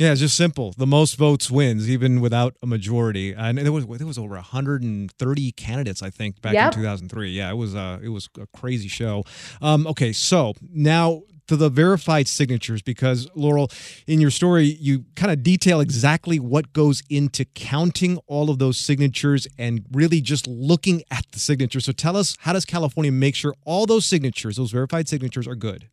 yeah, 0.00 0.12
it's 0.12 0.20
just 0.22 0.34
simple. 0.34 0.72
The 0.78 0.86
most 0.86 1.16
votes 1.18 1.50
wins, 1.50 1.90
even 1.90 2.22
without 2.22 2.56
a 2.62 2.66
majority. 2.66 3.34
And 3.34 3.58
there 3.58 3.70
was 3.70 3.86
there 3.86 4.06
was 4.06 4.16
over 4.16 4.34
130 4.34 5.52
candidates, 5.52 6.02
I 6.02 6.08
think, 6.08 6.40
back 6.40 6.54
yep. 6.54 6.72
in 6.72 6.80
2003. 6.80 7.28
Yeah, 7.28 7.50
it 7.50 7.56
was 7.56 7.74
uh, 7.74 7.98
it 8.02 8.08
was 8.08 8.30
a 8.40 8.46
crazy 8.58 8.88
show. 8.88 9.24
Um, 9.60 9.86
okay, 9.86 10.14
so 10.14 10.54
now 10.72 11.20
to 11.50 11.56
the 11.56 11.68
verified 11.68 12.28
signatures, 12.28 12.80
because 12.80 13.28
Laurel, 13.34 13.72
in 14.06 14.20
your 14.20 14.30
story, 14.30 14.66
you 14.66 15.04
kind 15.16 15.32
of 15.32 15.42
detail 15.42 15.80
exactly 15.80 16.38
what 16.38 16.72
goes 16.72 17.02
into 17.10 17.44
counting 17.44 18.18
all 18.28 18.50
of 18.50 18.60
those 18.60 18.78
signatures 18.78 19.48
and 19.58 19.84
really 19.90 20.20
just 20.20 20.46
looking 20.46 21.02
at 21.10 21.26
the 21.32 21.40
signatures. 21.40 21.86
So 21.86 21.90
tell 21.90 22.16
us, 22.16 22.36
how 22.42 22.52
does 22.52 22.64
California 22.64 23.10
make 23.10 23.34
sure 23.34 23.52
all 23.64 23.84
those 23.84 24.06
signatures, 24.06 24.58
those 24.58 24.70
verified 24.70 25.08
signatures, 25.08 25.48
are 25.48 25.56
good? 25.56 25.88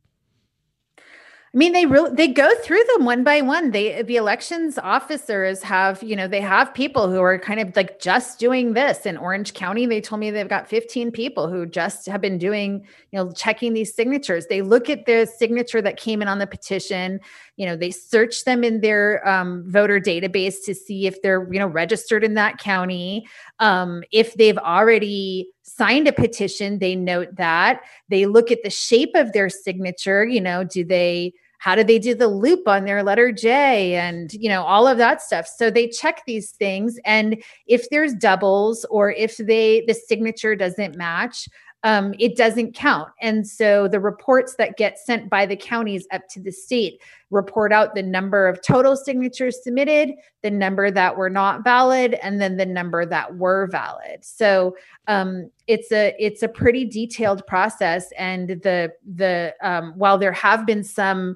I 1.57 1.59
mean, 1.59 1.73
they 1.73 1.87
really 1.87 2.11
they 2.11 2.27
go 2.27 2.53
through 2.61 2.83
them 2.93 3.05
one 3.05 3.23
by 3.23 3.41
one. 3.41 3.71
They 3.71 4.03
the 4.03 4.17
elections 4.17 4.77
officers 4.77 5.63
have, 5.63 6.03
you 6.03 6.15
know, 6.15 6.27
they 6.27 6.39
have 6.39 6.71
people 6.71 7.09
who 7.09 7.19
are 7.19 7.39
kind 7.39 7.59
of 7.59 7.75
like 7.75 7.99
just 7.99 8.37
doing 8.37 8.73
this. 8.73 9.07
In 9.07 9.17
Orange 9.17 9.55
County, 9.55 9.87
they 9.87 9.99
told 9.99 10.19
me 10.19 10.29
they've 10.29 10.47
got 10.47 10.67
15 10.67 11.09
people 11.09 11.49
who 11.49 11.65
just 11.65 12.05
have 12.05 12.21
been 12.21 12.37
doing, 12.37 12.85
you 13.11 13.17
know, 13.17 13.31
checking 13.31 13.73
these 13.73 13.91
signatures. 13.91 14.45
They 14.45 14.61
look 14.61 14.87
at 14.87 15.07
the 15.07 15.25
signature 15.25 15.81
that 15.81 15.97
came 15.97 16.21
in 16.21 16.27
on 16.27 16.37
the 16.37 16.45
petition. 16.45 17.19
You 17.55 17.65
know, 17.65 17.75
they 17.75 17.89
search 17.89 18.43
them 18.43 18.63
in 18.63 18.81
their 18.81 19.27
um, 19.27 19.63
voter 19.65 19.99
database 19.99 20.63
to 20.65 20.75
see 20.75 21.07
if 21.07 21.23
they're, 21.23 21.51
you 21.51 21.57
know, 21.57 21.65
registered 21.65 22.23
in 22.23 22.35
that 22.35 22.59
county. 22.59 23.27
Um, 23.57 24.03
if 24.11 24.35
they've 24.35 24.59
already 24.59 25.49
signed 25.63 26.07
a 26.07 26.13
petition, 26.13 26.77
they 26.77 26.95
note 26.95 27.35
that. 27.37 27.81
They 28.09 28.27
look 28.27 28.51
at 28.51 28.61
the 28.63 28.69
shape 28.69 29.15
of 29.15 29.33
their 29.33 29.49
signature. 29.49 30.23
You 30.23 30.41
know, 30.41 30.63
do 30.63 30.85
they, 30.85 31.33
how 31.59 31.75
do 31.75 31.83
they 31.83 31.99
do 31.99 32.13
the 32.13 32.27
loop 32.27 32.67
on 32.67 32.85
their 32.85 33.03
letter 33.03 33.31
J 33.31 33.95
and, 33.95 34.31
you 34.33 34.49
know, 34.49 34.63
all 34.63 34.87
of 34.87 34.97
that 34.97 35.21
stuff. 35.21 35.47
So 35.47 35.69
they 35.69 35.87
check 35.87 36.23
these 36.25 36.51
things. 36.51 36.99
And 37.05 37.41
if 37.65 37.89
there's 37.89 38.13
doubles 38.13 38.85
or 38.89 39.11
if 39.11 39.37
they, 39.37 39.83
the 39.87 39.93
signature 39.93 40.55
doesn't 40.55 40.95
match, 40.95 41.49
um, 41.84 42.13
it 42.19 42.36
doesn't 42.36 42.74
count. 42.74 43.10
And 43.22 43.48
so 43.48 43.88
the 43.88 44.00
reports 44.00 44.55
that 44.55 44.77
get 44.77 44.98
sent 44.98 45.29
by 45.29 45.46
the 45.46 45.55
counties 45.55 46.07
up 46.12 46.27
to 46.29 46.41
the 46.41 46.51
state 46.51 47.01
report 47.29 47.72
out 47.72 47.93
the 47.93 48.01
number 48.01 48.48
of 48.48 48.60
total 48.65 48.96
signatures 48.96 49.63
submitted, 49.63 50.13
the 50.41 50.50
number 50.50 50.89
that 50.89 51.17
were 51.17 51.29
not 51.29 51.63
valid, 51.63 52.15
and 52.24 52.41
then 52.41 52.57
the 52.57 52.65
number 52.65 53.05
that 53.05 53.36
were 53.36 53.67
valid. 53.67 54.24
So 54.24 54.75
um, 55.07 55.51
it's 55.67 55.91
a 55.91 56.15
it's 56.17 56.41
a 56.41 56.48
pretty 56.48 56.84
detailed 56.86 57.46
process. 57.46 58.12
And 58.17 58.50
the 58.50 58.91
the 59.15 59.53
um, 59.62 59.93
while 59.96 60.17
there 60.17 60.34
have 60.34 60.65
been 60.65 60.84
some 60.84 61.36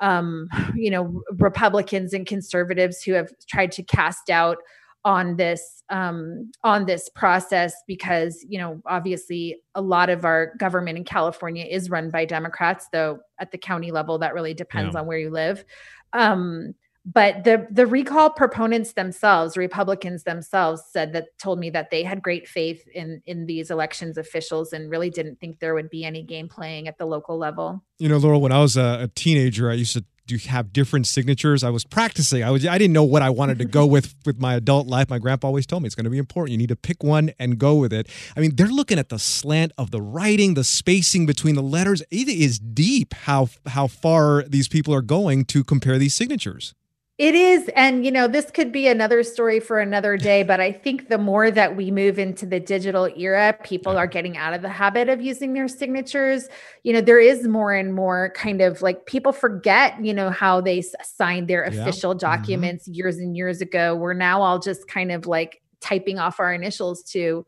um, 0.00 0.48
you 0.76 0.90
know 0.90 1.22
Republicans 1.38 2.12
and 2.12 2.26
conservatives 2.26 3.02
who 3.02 3.12
have 3.12 3.32
tried 3.48 3.72
to 3.72 3.82
cast 3.82 4.26
doubt 4.26 4.58
on 5.04 5.36
this 5.36 5.82
um, 5.90 6.50
on 6.64 6.86
this 6.86 7.08
process 7.08 7.74
because 7.86 8.44
you 8.48 8.58
know 8.58 8.82
obviously 8.86 9.62
a 9.74 9.80
lot 9.80 10.10
of 10.10 10.24
our 10.24 10.54
government 10.58 10.98
in 10.98 11.04
California 11.04 11.64
is 11.64 11.90
run 11.90 12.10
by 12.10 12.24
Democrats, 12.24 12.88
though 12.92 13.20
at 13.38 13.50
the 13.52 13.58
county 13.58 13.90
level 13.90 14.18
that 14.18 14.34
really 14.34 14.54
depends 14.54 14.94
yeah. 14.94 15.00
on 15.00 15.06
where 15.06 15.18
you 15.18 15.30
live. 15.30 15.64
Um, 16.12 16.74
but 17.10 17.44
the 17.44 17.66
the 17.70 17.86
recall 17.86 18.28
proponents 18.28 18.92
themselves, 18.92 19.56
Republicans 19.56 20.24
themselves, 20.24 20.82
said 20.90 21.14
that 21.14 21.38
told 21.38 21.58
me 21.58 21.70
that 21.70 21.90
they 21.90 22.02
had 22.02 22.20
great 22.20 22.46
faith 22.46 22.86
in 22.94 23.22
in 23.24 23.46
these 23.46 23.70
elections 23.70 24.18
officials 24.18 24.74
and 24.74 24.90
really 24.90 25.08
didn't 25.08 25.40
think 25.40 25.58
there 25.58 25.74
would 25.74 25.88
be 25.88 26.04
any 26.04 26.22
game 26.22 26.48
playing 26.48 26.86
at 26.86 26.98
the 26.98 27.06
local 27.06 27.38
level. 27.38 27.82
You 27.98 28.10
know, 28.10 28.18
Laurel, 28.18 28.42
when 28.42 28.52
I 28.52 28.60
was 28.60 28.76
a, 28.76 29.04
a 29.04 29.08
teenager, 29.14 29.70
I 29.70 29.74
used 29.74 29.94
to 29.94 30.04
do 30.28 30.36
have 30.48 30.72
different 30.72 31.06
signatures. 31.06 31.64
I 31.64 31.70
was 31.70 31.84
practicing. 31.84 32.44
I 32.44 32.50
was 32.50 32.64
I 32.64 32.78
didn't 32.78 32.92
know 32.92 33.02
what 33.02 33.22
I 33.22 33.30
wanted 33.30 33.58
to 33.58 33.64
go 33.64 33.84
with 33.86 34.14
with 34.24 34.38
my 34.38 34.54
adult 34.54 34.86
life. 34.86 35.10
My 35.10 35.18
grandpa 35.18 35.48
always 35.48 35.66
told 35.66 35.82
me 35.82 35.88
it's 35.88 35.96
going 35.96 36.04
to 36.04 36.10
be 36.10 36.18
important. 36.18 36.52
You 36.52 36.58
need 36.58 36.68
to 36.68 36.76
pick 36.76 37.02
one 37.02 37.32
and 37.38 37.58
go 37.58 37.74
with 37.74 37.92
it. 37.92 38.08
I 38.36 38.40
mean, 38.40 38.54
they're 38.54 38.68
looking 38.68 38.98
at 38.98 39.08
the 39.08 39.18
slant 39.18 39.72
of 39.76 39.90
the 39.90 40.00
writing, 40.00 40.54
the 40.54 40.64
spacing 40.64 41.26
between 41.26 41.56
the 41.56 41.62
letters. 41.62 42.02
It 42.10 42.28
is 42.28 42.58
deep 42.58 43.14
how 43.14 43.48
how 43.66 43.88
far 43.88 44.44
these 44.44 44.68
people 44.68 44.94
are 44.94 45.02
going 45.02 45.46
to 45.46 45.64
compare 45.64 45.98
these 45.98 46.14
signatures. 46.14 46.74
It 47.18 47.34
is. 47.34 47.68
And, 47.74 48.04
you 48.04 48.12
know, 48.12 48.28
this 48.28 48.48
could 48.52 48.70
be 48.70 48.86
another 48.86 49.24
story 49.24 49.58
for 49.58 49.80
another 49.80 50.16
day, 50.30 50.44
but 50.44 50.60
I 50.60 50.70
think 50.70 51.08
the 51.08 51.18
more 51.18 51.50
that 51.50 51.76
we 51.76 51.90
move 51.90 52.16
into 52.16 52.46
the 52.46 52.60
digital 52.60 53.06
era, 53.16 53.58
people 53.64 53.98
are 53.98 54.06
getting 54.06 54.36
out 54.36 54.54
of 54.54 54.62
the 54.62 54.68
habit 54.68 55.08
of 55.08 55.20
using 55.20 55.52
their 55.52 55.66
signatures. 55.66 56.48
You 56.84 56.92
know, 56.92 57.00
there 57.00 57.18
is 57.18 57.48
more 57.48 57.72
and 57.72 57.92
more 57.92 58.32
kind 58.36 58.60
of 58.60 58.82
like 58.82 59.06
people 59.06 59.32
forget, 59.32 60.02
you 60.02 60.14
know, 60.14 60.30
how 60.30 60.60
they 60.60 60.80
signed 61.02 61.48
their 61.48 61.64
official 61.64 62.12
mm-hmm. 62.12 62.18
documents 62.18 62.84
mm-hmm. 62.84 62.94
years 62.94 63.18
and 63.18 63.36
years 63.36 63.60
ago. 63.60 63.96
We're 63.96 64.14
now 64.14 64.40
all 64.40 64.60
just 64.60 64.86
kind 64.86 65.10
of 65.10 65.26
like 65.26 65.60
typing 65.80 66.20
off 66.20 66.38
our 66.38 66.52
initials 66.52 67.02
to, 67.02 67.44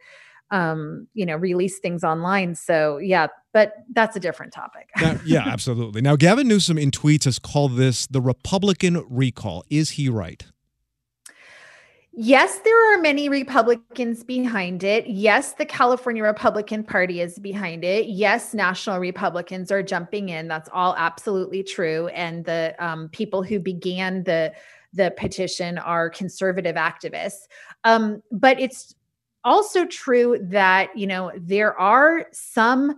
um, 0.50 1.07
you 1.14 1.25
know, 1.25 1.37
release 1.37 1.78
things 1.78 2.04
online. 2.04 2.54
So 2.54 2.99
yeah, 2.99 3.28
but 3.52 3.75
that's 3.92 4.16
a 4.16 4.21
different 4.21 4.52
topic. 4.52 4.88
now, 5.00 5.19
yeah, 5.25 5.47
absolutely. 5.47 6.00
Now, 6.00 6.16
Gavin 6.16 6.49
Newsom 6.49 6.78
in 6.78 6.90
tweets 6.90 7.25
has 7.25 7.38
called 7.38 7.76
this 7.76 8.07
the 8.07 8.21
Republican 8.21 9.04
recall. 9.09 9.64
Is 9.71 9.90
he 9.90 10.09
right? 10.09 10.45
Yes, 12.12 12.59
there 12.64 12.95
are 12.95 13.00
many 13.00 13.28
Republicans 13.28 14.25
behind 14.25 14.83
it. 14.83 15.07
Yes, 15.07 15.54
the 15.54 15.64
California 15.64 16.25
Republican 16.25 16.83
Party 16.83 17.21
is 17.21 17.38
behind 17.38 17.85
it. 17.85 18.09
Yes, 18.09 18.52
national 18.52 18.99
Republicans 18.99 19.71
are 19.71 19.83
jumping 19.83 20.28
in. 20.28 20.49
That's 20.49 20.69
all 20.73 20.97
absolutely 20.99 21.62
true. 21.62 22.09
And 22.09 22.45
the 22.45 22.75
um, 22.80 23.09
people 23.11 23.42
who 23.42 23.61
began 23.61 24.25
the 24.25 24.52
the 24.92 25.14
petition 25.16 25.78
are 25.78 26.11
conservative 26.11 26.75
activists. 26.75 27.47
Um, 27.85 28.23
but 28.33 28.59
it's 28.61 28.95
also 29.44 29.85
true 29.87 30.38
that, 30.42 30.97
you 30.97 31.06
know, 31.06 31.32
there 31.37 31.78
are 31.78 32.26
some 32.32 32.94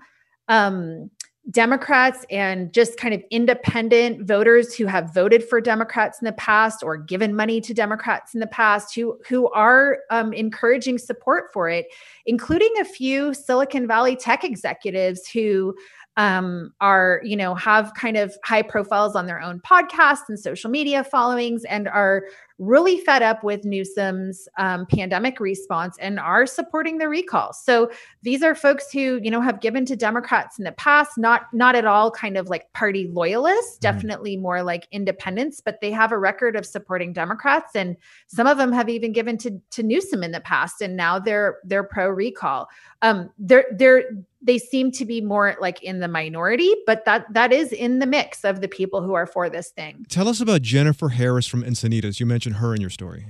um, 0.48 1.10
Democrats 1.50 2.24
and 2.30 2.72
just 2.72 2.96
kind 2.96 3.12
of 3.12 3.22
independent 3.30 4.26
voters 4.28 4.74
who 4.74 4.86
have 4.86 5.12
voted 5.12 5.42
for 5.42 5.60
Democrats 5.60 6.20
in 6.20 6.24
the 6.24 6.32
past 6.32 6.84
or 6.84 6.96
given 6.96 7.34
money 7.34 7.60
to 7.60 7.74
Democrats 7.74 8.32
in 8.32 8.40
the 8.40 8.46
past 8.46 8.94
who 8.94 9.18
who 9.28 9.50
are 9.50 9.98
um, 10.10 10.32
encouraging 10.32 10.98
support 10.98 11.52
for 11.52 11.68
it, 11.68 11.86
including 12.26 12.72
a 12.80 12.84
few 12.84 13.34
Silicon 13.34 13.88
Valley 13.88 14.14
tech 14.14 14.44
executives 14.44 15.26
who 15.26 15.74
um, 16.16 16.72
are, 16.80 17.20
you 17.24 17.36
know, 17.36 17.54
have 17.54 17.92
kind 17.94 18.16
of 18.16 18.36
high 18.44 18.62
profiles 18.62 19.16
on 19.16 19.26
their 19.26 19.40
own 19.40 19.60
podcasts 19.60 20.28
and 20.28 20.38
social 20.38 20.70
media 20.70 21.02
followings 21.02 21.64
and 21.64 21.88
are 21.88 22.24
really 22.62 22.98
fed 22.98 23.22
up 23.22 23.42
with 23.42 23.64
Newsom's 23.64 24.48
um, 24.56 24.86
pandemic 24.86 25.40
response 25.40 25.96
and 25.98 26.18
are 26.18 26.46
supporting 26.46 26.98
the 26.98 27.08
recall. 27.08 27.52
So 27.52 27.90
these 28.22 28.42
are 28.42 28.54
folks 28.54 28.90
who, 28.92 29.20
you 29.22 29.30
know, 29.30 29.40
have 29.40 29.60
given 29.60 29.84
to 29.86 29.96
Democrats 29.96 30.58
in 30.58 30.64
the 30.64 30.72
past, 30.72 31.18
not 31.18 31.42
not 31.52 31.74
at 31.74 31.84
all 31.84 32.10
kind 32.10 32.36
of 32.36 32.48
like 32.48 32.72
party 32.72 33.08
loyalists, 33.08 33.76
mm-hmm. 33.76 33.82
definitely 33.82 34.36
more 34.36 34.62
like 34.62 34.86
independents, 34.92 35.60
but 35.60 35.80
they 35.80 35.90
have 35.90 36.12
a 36.12 36.18
record 36.18 36.56
of 36.56 36.64
supporting 36.64 37.12
Democrats, 37.12 37.74
and 37.74 37.96
some 38.28 38.46
of 38.46 38.58
them 38.58 38.72
have 38.72 38.88
even 38.88 39.12
given 39.12 39.36
to 39.38 39.60
to 39.70 39.82
Newsom 39.82 40.22
in 40.22 40.32
the 40.32 40.40
past, 40.40 40.80
and 40.80 40.96
now 40.96 41.18
they're 41.18 41.58
they're 41.64 41.84
pro 41.84 42.08
recall. 42.08 42.68
Um, 43.02 43.30
they're 43.38 43.66
they're 43.72 44.04
they 44.42 44.58
seem 44.58 44.90
to 44.90 45.04
be 45.04 45.20
more 45.20 45.56
like 45.60 45.82
in 45.82 46.00
the 46.00 46.08
minority, 46.08 46.74
but 46.86 47.04
that 47.04 47.32
that 47.32 47.52
is 47.52 47.72
in 47.72 48.00
the 48.00 48.06
mix 48.06 48.44
of 48.44 48.60
the 48.60 48.68
people 48.68 49.00
who 49.02 49.14
are 49.14 49.26
for 49.26 49.48
this 49.48 49.70
thing. 49.70 50.04
Tell 50.08 50.28
us 50.28 50.40
about 50.40 50.62
Jennifer 50.62 51.10
Harris 51.10 51.46
from 51.46 51.62
Encinitas. 51.62 52.18
You 52.18 52.26
mentioned 52.26 52.51
her 52.54 52.74
in 52.74 52.80
your 52.80 52.90
story. 52.90 53.26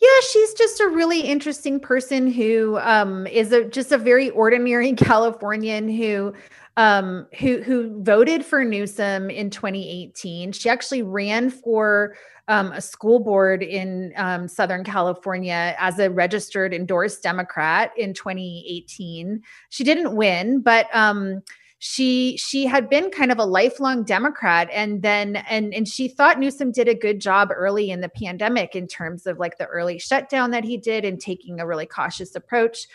Yeah, 0.00 0.20
she's 0.30 0.54
just 0.54 0.80
a 0.80 0.88
really 0.88 1.20
interesting 1.20 1.78
person 1.78 2.30
who 2.30 2.78
um, 2.78 3.26
is 3.26 3.52
a, 3.52 3.64
just 3.64 3.92
a 3.92 3.98
very 3.98 4.30
ordinary 4.30 4.92
Californian 4.94 5.88
who 5.88 6.32
um, 6.76 7.26
who 7.38 7.60
who 7.62 8.02
voted 8.02 8.44
for 8.44 8.64
Newsom 8.64 9.28
in 9.28 9.50
2018. 9.50 10.52
She 10.52 10.68
actually 10.70 11.02
ran 11.02 11.50
for 11.50 12.16
um, 12.48 12.72
a 12.72 12.80
school 12.80 13.20
board 13.20 13.62
in 13.62 14.12
um, 14.16 14.48
Southern 14.48 14.82
California 14.82 15.74
as 15.78 15.98
a 15.98 16.10
registered 16.10 16.72
endorsed 16.72 17.22
Democrat 17.22 17.92
in 17.96 18.14
2018. 18.14 19.42
She 19.68 19.84
didn't 19.84 20.16
win, 20.16 20.60
but 20.60 20.86
um, 20.94 21.42
she 21.82 22.36
she 22.36 22.66
had 22.66 22.90
been 22.90 23.10
kind 23.10 23.32
of 23.32 23.38
a 23.38 23.44
lifelong 23.44 24.04
Democrat, 24.04 24.68
and 24.70 25.00
then 25.00 25.36
and 25.36 25.72
and 25.72 25.88
she 25.88 26.08
thought 26.08 26.38
Newsom 26.38 26.72
did 26.72 26.88
a 26.88 26.94
good 26.94 27.20
job 27.22 27.48
early 27.50 27.90
in 27.90 28.02
the 28.02 28.10
pandemic 28.10 28.76
in 28.76 28.86
terms 28.86 29.26
of 29.26 29.38
like 29.38 29.56
the 29.56 29.64
early 29.64 29.98
shutdown 29.98 30.50
that 30.50 30.62
he 30.62 30.76
did 30.76 31.06
and 31.06 31.18
taking 31.18 31.58
a 31.58 31.66
really 31.66 31.86
cautious 31.86 32.34
approach. 32.34 32.86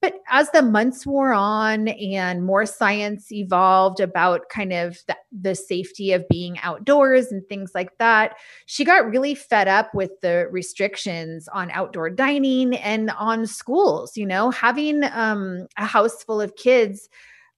But 0.00 0.14
as 0.30 0.50
the 0.52 0.62
months 0.62 1.06
wore 1.06 1.34
on 1.34 1.88
and 1.88 2.42
more 2.42 2.64
science 2.64 3.30
evolved 3.30 4.00
about 4.00 4.48
kind 4.48 4.72
of 4.72 4.96
the, 5.06 5.16
the, 5.30 5.54
safety 5.54 6.12
of 6.12 6.26
being 6.26 6.58
outdoors 6.60 7.30
and 7.30 7.46
things 7.46 7.72
like 7.74 7.98
that, 7.98 8.36
she 8.64 8.82
got 8.82 9.04
really 9.04 9.34
fed 9.34 9.68
up 9.68 9.94
with 9.94 10.18
the 10.22 10.48
restrictions 10.50 11.46
on 11.48 11.70
outdoor 11.72 12.08
dining 12.08 12.74
and 12.76 13.10
on 13.10 13.46
schools. 13.46 14.16
You 14.16 14.24
know, 14.24 14.50
having 14.50 15.04
um, 15.04 15.66
a 15.76 15.84
house 15.84 16.24
full 16.24 16.40
of 16.40 16.56
kids 16.56 17.10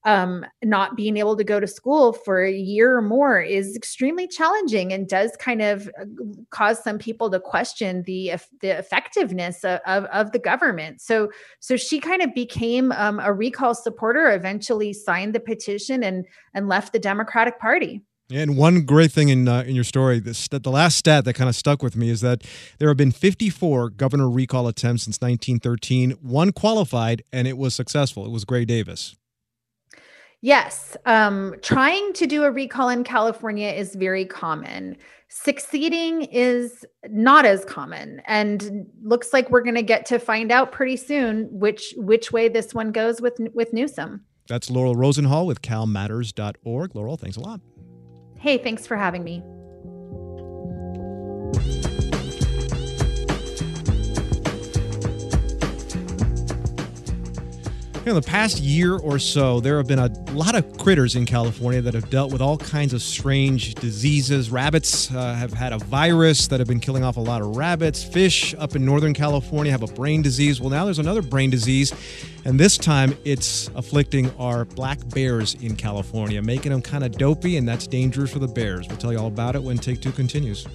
um, 0.05 0.45
not 0.63 0.95
being 0.95 1.17
able 1.17 1.37
to 1.37 1.43
go 1.43 1.59
to 1.59 1.67
school 1.67 2.13
for 2.13 2.43
a 2.43 2.51
year 2.51 2.97
or 2.97 3.01
more 3.01 3.39
is 3.39 3.75
extremely 3.75 4.27
challenging 4.27 4.91
and 4.91 5.07
does 5.07 5.35
kind 5.37 5.61
of 5.61 5.87
uh, 5.99 6.05
cause 6.49 6.83
some 6.83 6.97
people 6.97 7.29
to 7.31 7.39
question 7.39 8.03
the 8.03 8.33
the 8.61 8.77
effectiveness 8.77 9.63
of, 9.63 9.79
of, 9.85 10.05
of 10.05 10.31
the 10.31 10.39
government. 10.39 11.01
So 11.01 11.31
so 11.59 11.77
she 11.77 11.99
kind 11.99 12.21
of 12.21 12.33
became 12.33 12.91
um, 12.91 13.19
a 13.19 13.31
recall 13.31 13.75
supporter. 13.75 14.31
Eventually, 14.31 14.93
signed 14.93 15.33
the 15.33 15.39
petition 15.39 16.03
and 16.03 16.25
and 16.53 16.67
left 16.67 16.93
the 16.93 16.99
Democratic 16.99 17.59
Party. 17.59 18.01
And 18.31 18.57
one 18.57 18.83
great 18.83 19.11
thing 19.11 19.29
in 19.29 19.47
uh, 19.47 19.63
in 19.63 19.75
your 19.75 19.83
story, 19.83 20.19
this, 20.19 20.47
the 20.47 20.69
last 20.69 20.97
stat 20.97 21.25
that 21.25 21.33
kind 21.33 21.49
of 21.49 21.55
stuck 21.55 21.83
with 21.83 21.95
me 21.95 22.09
is 22.09 22.21
that 22.21 22.43
there 22.79 22.87
have 22.87 22.97
been 22.97 23.11
54 23.11 23.91
governor 23.91 24.29
recall 24.29 24.67
attempts 24.67 25.03
since 25.03 25.17
1913. 25.21 26.11
One 26.21 26.51
qualified, 26.51 27.23
and 27.31 27.47
it 27.47 27.57
was 27.57 27.75
successful. 27.75 28.25
It 28.25 28.31
was 28.31 28.45
Gray 28.45 28.65
Davis. 28.65 29.15
Yes. 30.43 30.97
Um, 31.05 31.55
trying 31.61 32.11
to 32.13 32.27
do 32.27 32.43
a 32.43 32.51
recall 32.51 32.89
in 32.89 33.05
California 33.05 33.69
is 33.69 33.95
very 33.95 34.25
common. 34.25 34.97
Succeeding 35.29 36.23
is 36.23 36.85
not 37.09 37.45
as 37.45 37.63
common 37.63 38.21
and 38.27 38.85
looks 39.01 39.31
like 39.31 39.49
we're 39.49 39.61
going 39.61 39.75
to 39.75 39.81
get 39.81 40.05
to 40.07 40.19
find 40.19 40.51
out 40.51 40.73
pretty 40.73 40.97
soon 40.97 41.47
which 41.49 41.93
which 41.95 42.33
way 42.33 42.49
this 42.49 42.73
one 42.73 42.91
goes 42.91 43.21
with 43.21 43.39
with 43.53 43.71
Newsom. 43.71 44.25
That's 44.49 44.69
Laurel 44.69 44.95
Rosenhall 44.95 45.45
with 45.45 45.61
calmatters.org. 45.61 46.93
Laurel, 46.93 47.15
thanks 47.15 47.37
a 47.37 47.39
lot. 47.39 47.61
Hey, 48.37 48.57
thanks 48.57 48.85
for 48.85 48.97
having 48.97 49.23
me. 49.23 49.41
You 58.05 58.11
know, 58.11 58.19
the 58.19 58.27
past 58.27 58.59
year 58.59 58.97
or 58.97 59.17
so, 59.17 59.61
there 59.61 59.77
have 59.77 59.87
been 59.87 59.99
a 59.99 60.09
lot 60.33 60.55
of 60.55 60.77
critters 60.77 61.15
in 61.15 61.25
California 61.25 61.81
that 61.83 61.93
have 61.93 62.09
dealt 62.09 62.33
with 62.33 62.41
all 62.41 62.57
kinds 62.57 62.91
of 62.91 63.01
strange 63.01 63.75
diseases. 63.75 64.49
Rabbits 64.49 65.09
uh, 65.09 65.33
have 65.33 65.53
had 65.53 65.71
a 65.71 65.77
virus 65.77 66.47
that 66.49 66.59
have 66.59 66.67
been 66.67 66.81
killing 66.81 67.05
off 67.05 67.15
a 67.15 67.21
lot 67.21 67.41
of 67.41 67.55
rabbits. 67.55 68.03
Fish 68.03 68.53
up 68.55 68.75
in 68.75 68.83
Northern 68.83 69.13
California 69.13 69.71
have 69.71 69.83
a 69.83 69.93
brain 69.93 70.21
disease. 70.21 70.59
Well, 70.59 70.69
now 70.69 70.83
there's 70.83 70.99
another 70.99 71.21
brain 71.21 71.49
disease, 71.49 71.93
and 72.43 72.59
this 72.59 72.77
time 72.77 73.17
it's 73.23 73.69
afflicting 73.73 74.35
our 74.37 74.65
black 74.65 74.99
bears 75.11 75.53
in 75.61 75.77
California, 75.77 76.41
making 76.41 76.73
them 76.73 76.81
kind 76.81 77.05
of 77.05 77.13
dopey, 77.13 77.55
and 77.55 77.65
that's 77.65 77.87
dangerous 77.87 78.33
for 78.33 78.39
the 78.39 78.49
bears. 78.49 78.85
We'll 78.85 78.97
tell 78.97 79.13
you 79.13 79.19
all 79.19 79.27
about 79.27 79.55
it 79.55 79.63
when 79.63 79.77
Take 79.77 80.01
Two 80.01 80.11
continues. 80.11 80.67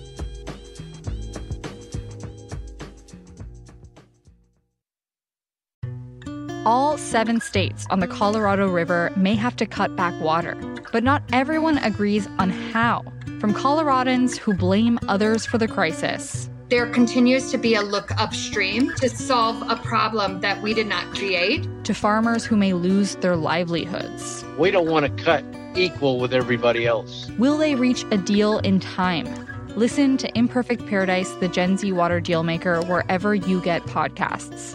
All 6.68 6.98
seven 6.98 7.40
states 7.40 7.86
on 7.88 8.00
the 8.00 8.06
Colorado 8.06 8.68
River 8.68 9.10
may 9.16 9.34
have 9.36 9.56
to 9.56 9.64
cut 9.64 9.96
back 9.96 10.12
water, 10.20 10.54
but 10.92 11.02
not 11.02 11.22
everyone 11.32 11.78
agrees 11.78 12.28
on 12.38 12.50
how. 12.50 13.04
From 13.40 13.54
Coloradans 13.54 14.36
who 14.36 14.52
blame 14.52 14.98
others 15.08 15.46
for 15.46 15.56
the 15.56 15.66
crisis. 15.66 16.50
There 16.68 16.86
continues 16.90 17.50
to 17.52 17.56
be 17.56 17.74
a 17.74 17.80
look 17.80 18.10
upstream 18.20 18.92
to 18.96 19.08
solve 19.08 19.62
a 19.70 19.76
problem 19.76 20.42
that 20.42 20.60
we 20.60 20.74
did 20.74 20.88
not 20.88 21.06
create. 21.14 21.66
To 21.84 21.94
farmers 21.94 22.44
who 22.44 22.54
may 22.54 22.74
lose 22.74 23.14
their 23.16 23.36
livelihoods. 23.36 24.44
We 24.58 24.70
don't 24.70 24.90
want 24.90 25.06
to 25.06 25.24
cut 25.24 25.46
equal 25.74 26.20
with 26.20 26.34
everybody 26.34 26.86
else. 26.86 27.30
Will 27.38 27.56
they 27.56 27.76
reach 27.76 28.04
a 28.10 28.18
deal 28.18 28.58
in 28.58 28.78
time? 28.78 29.26
Listen 29.74 30.18
to 30.18 30.30
Imperfect 30.36 30.86
Paradise, 30.86 31.30
the 31.40 31.48
Gen 31.48 31.78
Z 31.78 31.90
Water 31.92 32.20
Dealmaker, 32.20 32.86
wherever 32.86 33.34
you 33.34 33.62
get 33.62 33.82
podcasts. 33.84 34.74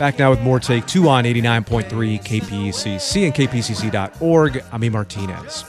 Back 0.00 0.18
now 0.18 0.30
with 0.30 0.40
more 0.40 0.58
Take 0.58 0.86
Two 0.86 1.10
on 1.10 1.24
89.3 1.24 1.84
KPCC 2.22 3.26
and 3.26 3.34
KPCC.org. 3.34 4.64
I'm 4.72 4.82
E. 4.82 4.88
Martinez. 4.88 5.62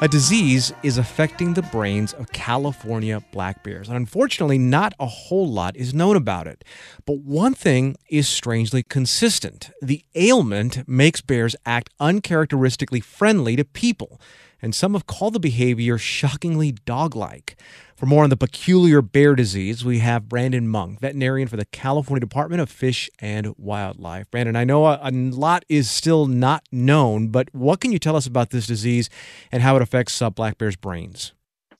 A 0.00 0.08
disease 0.08 0.72
is 0.82 0.96
affecting 0.96 1.52
the 1.52 1.60
brains 1.60 2.14
of 2.14 2.32
California 2.32 3.22
black 3.30 3.62
bears, 3.62 3.88
and 3.88 3.98
unfortunately, 3.98 4.56
not 4.56 4.94
a 4.98 5.04
whole 5.04 5.46
lot 5.46 5.76
is 5.76 5.92
known 5.92 6.16
about 6.16 6.46
it. 6.46 6.64
But 7.04 7.18
one 7.18 7.52
thing 7.52 7.96
is 8.08 8.26
strangely 8.26 8.82
consistent 8.82 9.70
the 9.82 10.02
ailment 10.14 10.88
makes 10.88 11.20
bears 11.20 11.54
act 11.66 11.90
uncharacteristically 12.00 13.00
friendly 13.00 13.54
to 13.56 13.66
people, 13.66 14.18
and 14.60 14.74
some 14.74 14.94
have 14.94 15.06
called 15.06 15.34
the 15.34 15.40
behavior 15.40 15.98
shockingly 15.98 16.72
dog 16.72 17.14
like. 17.14 17.56
For 17.96 18.06
more 18.06 18.22
on 18.22 18.30
the 18.30 18.36
peculiar 18.36 19.02
bear 19.02 19.34
disease, 19.34 19.84
we 19.84 19.98
have 19.98 20.28
Brandon 20.28 20.68
Munk, 20.68 21.00
veterinarian 21.00 21.48
for 21.48 21.56
the 21.56 21.64
California 21.66 22.20
Department 22.20 22.62
of 22.62 22.70
Fish 22.70 23.10
and 23.18 23.54
Wildlife. 23.58 24.30
Brandon, 24.30 24.54
I 24.54 24.64
know 24.64 24.86
a, 24.86 25.00
a, 25.02 25.10
lot 25.10 25.64
is 25.68 25.90
still 25.90 26.26
not 26.26 26.64
known, 26.70 27.28
but 27.28 27.52
what 27.52 27.80
can 27.80 27.90
you 27.90 27.98
tell 27.98 28.14
us 28.14 28.26
about 28.26 28.50
this 28.50 28.66
disease 28.66 29.10
and 29.50 29.62
how 29.62 29.74
it 29.74 29.82
affects 29.82 30.22
uh, 30.22 30.30
black 30.30 30.58
bears' 30.58 30.76
brains? 30.76 31.32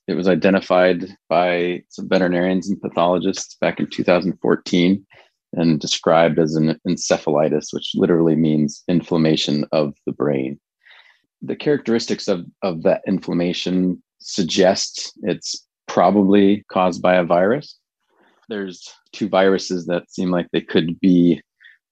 It 0.08 0.14
was 0.14 0.26
identified 0.26 1.06
by 1.28 1.82
some 1.88 2.08
veterinarians 2.08 2.68
and 2.68 2.80
pathologists 2.80 3.56
back 3.60 3.78
in 3.78 3.88
2014 3.88 5.06
and 5.52 5.80
described 5.80 6.38
as 6.38 6.54
an 6.56 6.78
encephalitis, 6.86 7.72
which 7.72 7.92
literally 7.94 8.34
means 8.34 8.82
inflammation 8.88 9.64
of 9.72 9.94
the 10.06 10.12
brain. 10.12 10.58
The 11.42 11.56
characteristics 11.56 12.28
of, 12.28 12.44
of 12.62 12.82
that 12.82 13.02
inflammation 13.06 14.02
suggest 14.18 15.12
it's 15.22 15.66
probably 15.86 16.64
caused 16.70 17.00
by 17.00 17.16
a 17.16 17.24
virus. 17.24 17.78
There's 18.48 18.88
two 19.12 19.28
viruses 19.28 19.86
that 19.86 20.10
seem 20.10 20.30
like 20.30 20.48
they 20.52 20.60
could 20.60 20.98
be 21.00 21.40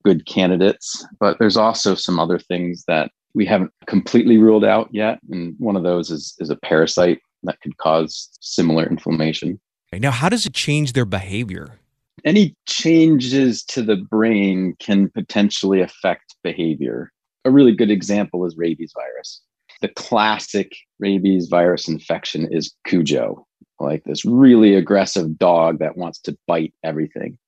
good 0.04 0.26
candidates, 0.26 1.04
but 1.20 1.38
there's 1.38 1.56
also 1.56 1.94
some 1.94 2.18
other 2.18 2.38
things 2.38 2.84
that 2.86 3.10
we 3.34 3.44
haven't 3.44 3.72
completely 3.86 4.38
ruled 4.38 4.64
out 4.64 4.88
yet. 4.92 5.18
And 5.30 5.54
one 5.58 5.76
of 5.76 5.82
those 5.82 6.10
is, 6.10 6.34
is 6.38 6.50
a 6.50 6.56
parasite 6.56 7.20
that 7.42 7.60
could 7.60 7.76
cause 7.76 8.30
similar 8.40 8.86
inflammation. 8.86 9.60
Now, 9.92 10.10
how 10.10 10.28
does 10.28 10.46
it 10.46 10.54
change 10.54 10.92
their 10.92 11.04
behavior? 11.04 11.78
Any 12.24 12.54
changes 12.66 13.62
to 13.64 13.82
the 13.82 13.96
brain 13.96 14.74
can 14.80 15.10
potentially 15.10 15.80
affect 15.80 16.34
behavior. 16.42 17.12
A 17.46 17.50
really 17.50 17.72
good 17.72 17.92
example 17.92 18.44
is 18.44 18.56
rabies 18.56 18.92
virus. 18.92 19.40
The 19.80 19.88
classic 19.88 20.74
rabies 20.98 21.46
virus 21.46 21.86
infection 21.86 22.52
is 22.52 22.74
Cujo, 22.88 23.46
like 23.78 24.02
this 24.02 24.24
really 24.24 24.74
aggressive 24.74 25.38
dog 25.38 25.78
that 25.78 25.96
wants 25.96 26.18
to 26.22 26.36
bite 26.48 26.74
everything. 26.82 27.38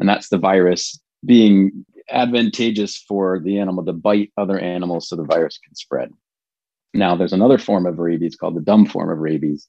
And 0.00 0.08
that's 0.08 0.28
the 0.28 0.38
virus 0.38 0.98
being 1.24 1.86
advantageous 2.10 2.98
for 2.98 3.38
the 3.38 3.60
animal 3.60 3.84
to 3.84 3.92
bite 3.92 4.32
other 4.36 4.58
animals 4.58 5.08
so 5.08 5.14
the 5.14 5.22
virus 5.22 5.60
can 5.64 5.76
spread. 5.76 6.10
Now, 6.92 7.14
there's 7.14 7.32
another 7.32 7.58
form 7.58 7.86
of 7.86 8.00
rabies 8.00 8.34
called 8.34 8.56
the 8.56 8.60
dumb 8.60 8.86
form 8.86 9.08
of 9.08 9.18
rabies 9.18 9.68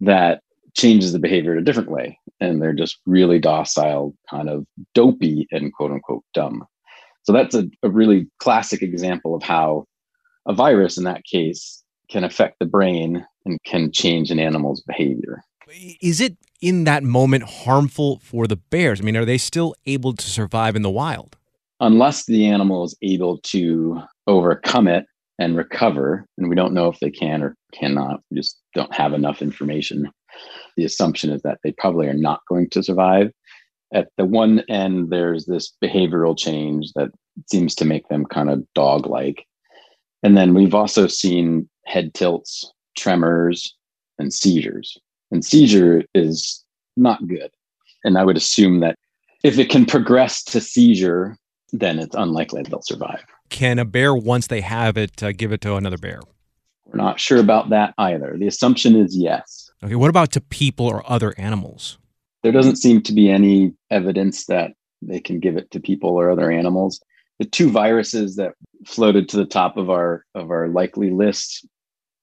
that 0.00 0.42
changes 0.76 1.12
the 1.12 1.20
behavior 1.20 1.52
in 1.52 1.58
a 1.58 1.64
different 1.64 1.92
way. 1.92 2.18
And 2.40 2.60
they're 2.60 2.72
just 2.72 2.98
really 3.06 3.38
docile, 3.38 4.16
kind 4.28 4.48
of 4.48 4.66
dopey 4.94 5.46
and 5.52 5.72
quote 5.72 5.92
unquote 5.92 6.24
dumb. 6.34 6.66
So 7.24 7.32
that's 7.32 7.54
a, 7.54 7.68
a 7.82 7.90
really 7.90 8.28
classic 8.38 8.82
example 8.82 9.34
of 9.34 9.42
how 9.42 9.84
a 10.46 10.52
virus 10.52 10.98
in 10.98 11.04
that 11.04 11.24
case 11.24 11.82
can 12.10 12.24
affect 12.24 12.56
the 12.58 12.66
brain 12.66 13.24
and 13.44 13.58
can 13.64 13.92
change 13.92 14.30
an 14.30 14.38
animal's 14.38 14.82
behavior. 14.82 15.42
Is 16.00 16.20
it 16.20 16.36
in 16.60 16.84
that 16.84 17.02
moment 17.02 17.44
harmful 17.44 18.20
for 18.22 18.46
the 18.46 18.56
bears? 18.56 19.00
I 19.00 19.04
mean, 19.04 19.16
are 19.16 19.24
they 19.24 19.38
still 19.38 19.74
able 19.86 20.12
to 20.14 20.30
survive 20.30 20.76
in 20.76 20.82
the 20.82 20.90
wild? 20.90 21.36
Unless 21.80 22.26
the 22.26 22.46
animal 22.46 22.84
is 22.84 22.96
able 23.02 23.38
to 23.38 24.00
overcome 24.26 24.86
it 24.86 25.06
and 25.38 25.56
recover, 25.56 26.26
and 26.36 26.48
we 26.48 26.54
don't 26.54 26.74
know 26.74 26.88
if 26.88 27.00
they 27.00 27.10
can 27.10 27.42
or 27.42 27.56
cannot, 27.72 28.20
we 28.30 28.36
just 28.36 28.60
don't 28.74 28.94
have 28.94 29.14
enough 29.14 29.42
information. 29.42 30.10
The 30.76 30.84
assumption 30.84 31.30
is 31.30 31.42
that 31.42 31.58
they 31.64 31.72
probably 31.72 32.06
are 32.06 32.14
not 32.14 32.40
going 32.48 32.68
to 32.70 32.82
survive. 32.82 33.30
At 33.92 34.08
the 34.16 34.24
one 34.24 34.60
end, 34.68 35.10
there's 35.10 35.46
this 35.46 35.72
behavioral 35.82 36.38
change 36.38 36.92
that 36.94 37.10
seems 37.50 37.74
to 37.76 37.84
make 37.84 38.08
them 38.08 38.24
kind 38.24 38.50
of 38.50 38.64
dog 38.74 39.06
like. 39.06 39.46
And 40.22 40.36
then 40.36 40.54
we've 40.54 40.74
also 40.74 41.06
seen 41.06 41.68
head 41.84 42.14
tilts, 42.14 42.72
tremors, 42.96 43.74
and 44.18 44.32
seizures. 44.32 44.96
And 45.30 45.44
seizure 45.44 46.04
is 46.14 46.64
not 46.96 47.26
good. 47.26 47.50
And 48.04 48.18
I 48.18 48.24
would 48.24 48.36
assume 48.36 48.80
that 48.80 48.96
if 49.42 49.58
it 49.58 49.70
can 49.70 49.86
progress 49.86 50.42
to 50.44 50.60
seizure, 50.60 51.36
then 51.72 51.98
it's 51.98 52.14
unlikely 52.14 52.62
they'll 52.62 52.82
survive. 52.82 53.24
Can 53.48 53.78
a 53.78 53.84
bear, 53.84 54.14
once 54.14 54.46
they 54.46 54.60
have 54.60 54.96
it, 54.96 55.22
uh, 55.22 55.32
give 55.32 55.52
it 55.52 55.60
to 55.62 55.76
another 55.76 55.98
bear? 55.98 56.20
We're 56.86 57.02
not 57.02 57.20
sure 57.20 57.38
about 57.38 57.70
that 57.70 57.94
either. 57.98 58.36
The 58.38 58.46
assumption 58.46 58.96
is 58.96 59.16
yes. 59.16 59.70
Okay, 59.82 59.94
what 59.94 60.10
about 60.10 60.30
to 60.32 60.40
people 60.40 60.86
or 60.86 61.02
other 61.10 61.34
animals? 61.38 61.98
There 62.42 62.52
doesn't 62.52 62.76
seem 62.76 63.02
to 63.02 63.12
be 63.12 63.30
any 63.30 63.72
evidence 63.90 64.46
that 64.46 64.72
they 65.00 65.20
can 65.20 65.40
give 65.40 65.56
it 65.56 65.70
to 65.72 65.80
people 65.80 66.10
or 66.10 66.30
other 66.30 66.50
animals. 66.50 67.00
The 67.38 67.44
two 67.44 67.70
viruses 67.70 68.36
that 68.36 68.54
floated 68.86 69.28
to 69.30 69.36
the 69.36 69.46
top 69.46 69.76
of 69.76 69.90
our 69.90 70.24
of 70.34 70.50
our 70.50 70.68
likely 70.68 71.10
list 71.10 71.66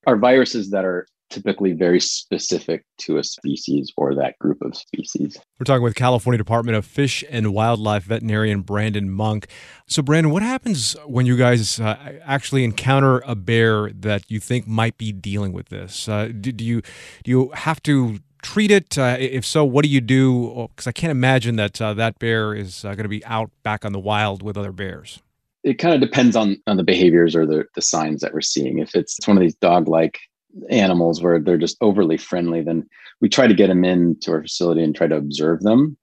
are 0.06 0.16
viruses 0.16 0.70
that 0.70 0.84
are 0.84 1.06
typically 1.30 1.72
very 1.72 2.00
specific 2.00 2.84
to 2.98 3.16
a 3.16 3.24
species 3.24 3.92
or 3.96 4.14
that 4.14 4.36
group 4.38 4.60
of 4.62 4.76
species. 4.76 5.38
We're 5.58 5.64
talking 5.64 5.82
with 5.82 5.94
California 5.94 6.36
Department 6.36 6.76
of 6.76 6.84
Fish 6.84 7.24
and 7.30 7.54
Wildlife 7.54 8.04
veterinarian 8.04 8.62
Brandon 8.62 9.08
Munk. 9.08 9.46
So, 9.86 10.02
Brandon, 10.02 10.32
what 10.32 10.42
happens 10.42 10.96
when 11.06 11.26
you 11.26 11.36
guys 11.36 11.80
uh, 11.80 12.18
actually 12.24 12.64
encounter 12.64 13.20
a 13.20 13.34
bear 13.34 13.90
that 13.92 14.24
you 14.28 14.40
think 14.40 14.66
might 14.66 14.98
be 14.98 15.12
dealing 15.12 15.52
with 15.52 15.68
this? 15.68 16.08
Uh, 16.08 16.26
do, 16.26 16.52
do, 16.52 16.64
you 16.64 16.82
do 17.22 17.30
you 17.30 17.50
have 17.54 17.82
to 17.84 18.18
treat 18.42 18.70
it? 18.70 18.98
Uh, 18.98 19.16
if 19.18 19.44
so, 19.44 19.64
what 19.64 19.84
do 19.84 19.88
you 19.88 20.00
do? 20.00 20.68
Because 20.74 20.86
I 20.86 20.92
can't 20.92 21.10
imagine 21.10 21.56
that 21.56 21.80
uh, 21.80 21.94
that 21.94 22.18
bear 22.18 22.54
is 22.54 22.84
uh, 22.84 22.94
going 22.94 23.04
to 23.04 23.08
be 23.08 23.24
out 23.24 23.50
back 23.62 23.84
on 23.84 23.92
the 23.92 23.98
wild 23.98 24.42
with 24.42 24.56
other 24.56 24.72
bears 24.72 25.20
it 25.62 25.74
kind 25.74 25.94
of 25.94 26.00
depends 26.00 26.36
on 26.36 26.56
on 26.66 26.76
the 26.76 26.82
behaviors 26.82 27.36
or 27.36 27.46
the 27.46 27.64
the 27.74 27.82
signs 27.82 28.20
that 28.20 28.32
we're 28.32 28.40
seeing. 28.40 28.78
If 28.78 28.94
it's, 28.94 29.18
it's 29.18 29.28
one 29.28 29.36
of 29.36 29.42
these 29.42 29.54
dog 29.56 29.88
like 29.88 30.18
animals 30.70 31.22
where 31.22 31.38
they're 31.38 31.58
just 31.58 31.76
overly 31.80 32.16
friendly, 32.16 32.62
then 32.62 32.88
we 33.20 33.28
try 33.28 33.46
to 33.46 33.54
get 33.54 33.68
them 33.68 33.84
into 33.84 34.32
our 34.32 34.42
facility 34.42 34.82
and 34.82 34.94
try 34.94 35.06
to 35.06 35.16
observe 35.16 35.60
them. 35.60 35.96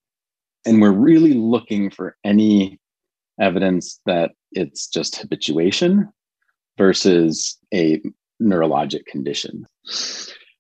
And 0.66 0.82
we're 0.82 0.92
really 0.92 1.34
looking 1.34 1.90
for 1.90 2.16
any 2.24 2.80
evidence 3.40 4.00
that 4.06 4.32
it's 4.52 4.88
just 4.88 5.18
habituation 5.18 6.10
versus 6.78 7.58
a 7.74 8.02
neurologic 8.42 9.06
condition. 9.06 9.66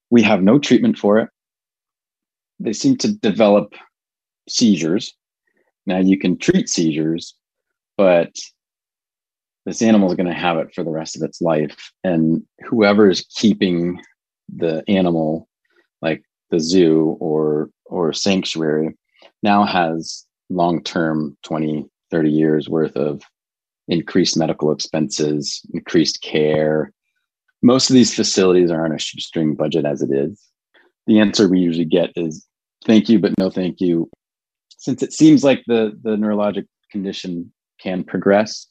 We 0.09 0.21
have 0.23 0.41
no 0.41 0.59
treatment 0.59 0.97
for 0.97 1.19
it. 1.19 1.29
They 2.59 2.73
seem 2.73 2.97
to 2.97 3.13
develop 3.13 3.73
seizures. 4.49 5.13
Now, 5.85 5.99
you 5.99 6.17
can 6.17 6.37
treat 6.37 6.69
seizures, 6.69 7.35
but 7.97 8.33
this 9.65 9.81
animal 9.81 10.09
is 10.09 10.15
going 10.15 10.27
to 10.27 10.33
have 10.33 10.57
it 10.57 10.73
for 10.73 10.83
the 10.83 10.91
rest 10.91 11.15
of 11.15 11.23
its 11.23 11.41
life. 11.41 11.91
And 12.03 12.43
whoever 12.65 13.09
is 13.09 13.25
keeping 13.35 14.01
the 14.55 14.83
animal 14.87 15.47
like 16.01 16.23
the 16.51 16.59
zoo 16.59 17.17
or 17.19 17.69
or 17.85 18.13
sanctuary 18.13 18.95
now 19.43 19.65
has 19.65 20.25
long-term 20.49 21.37
20 21.43 21.85
30 22.11 22.29
years 22.29 22.69
worth 22.69 22.95
of 22.95 23.21
increased 23.89 24.37
medical 24.37 24.71
expenses 24.71 25.61
increased 25.73 26.21
care. 26.21 26.93
Most 27.61 27.89
of 27.89 27.93
these 27.93 28.15
facilities 28.15 28.71
are 28.71 28.85
on 28.85 28.93
a 28.93 28.99
shoestring 28.99 29.55
budget 29.55 29.85
as 29.85 30.01
it 30.01 30.11
is 30.11 30.41
the 31.07 31.19
answer 31.19 31.47
we 31.49 31.59
usually 31.59 31.85
get 31.85 32.11
is 32.15 32.45
thank 32.85 33.09
you 33.09 33.19
but 33.19 33.33
no 33.37 33.49
thank 33.49 33.79
you 33.79 34.09
since 34.77 35.01
it 35.01 35.13
seems 35.13 35.43
like 35.43 35.63
the 35.67 35.97
the 36.03 36.11
neurologic 36.11 36.65
condition 36.91 37.51
can 37.81 38.03
progress 38.03 38.67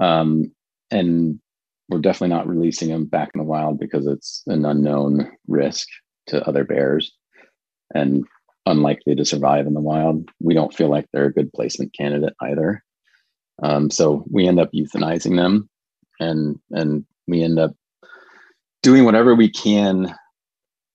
um, 0.00 0.50
and 0.90 1.38
we're 1.88 2.00
definitely 2.00 2.34
not 2.34 2.48
releasing 2.48 2.88
them 2.88 3.04
back 3.04 3.30
in 3.34 3.38
the 3.38 3.44
wild 3.44 3.78
because 3.78 4.06
it's 4.06 4.42
an 4.46 4.64
unknown 4.64 5.30
risk 5.46 5.86
to 6.28 6.46
other 6.48 6.64
bears 6.64 7.12
and 7.94 8.24
unlikely 8.66 9.14
to 9.16 9.24
survive 9.24 9.66
in 9.66 9.74
the 9.74 9.80
wild. 9.80 10.28
We 10.40 10.54
don't 10.54 10.74
feel 10.74 10.88
like 10.88 11.06
they're 11.12 11.26
a 11.26 11.32
good 11.32 11.52
placement 11.52 11.94
candidate 11.94 12.34
either. 12.40 12.82
Um, 13.62 13.90
so 13.90 14.24
we 14.30 14.46
end 14.46 14.58
up 14.60 14.70
euthanizing 14.72 15.36
them 15.36 15.68
and 16.18 16.58
and 16.70 17.04
we 17.28 17.42
end 17.42 17.58
up 17.58 17.72
doing 18.82 19.04
whatever 19.04 19.34
we 19.34 19.50
can 19.50 20.14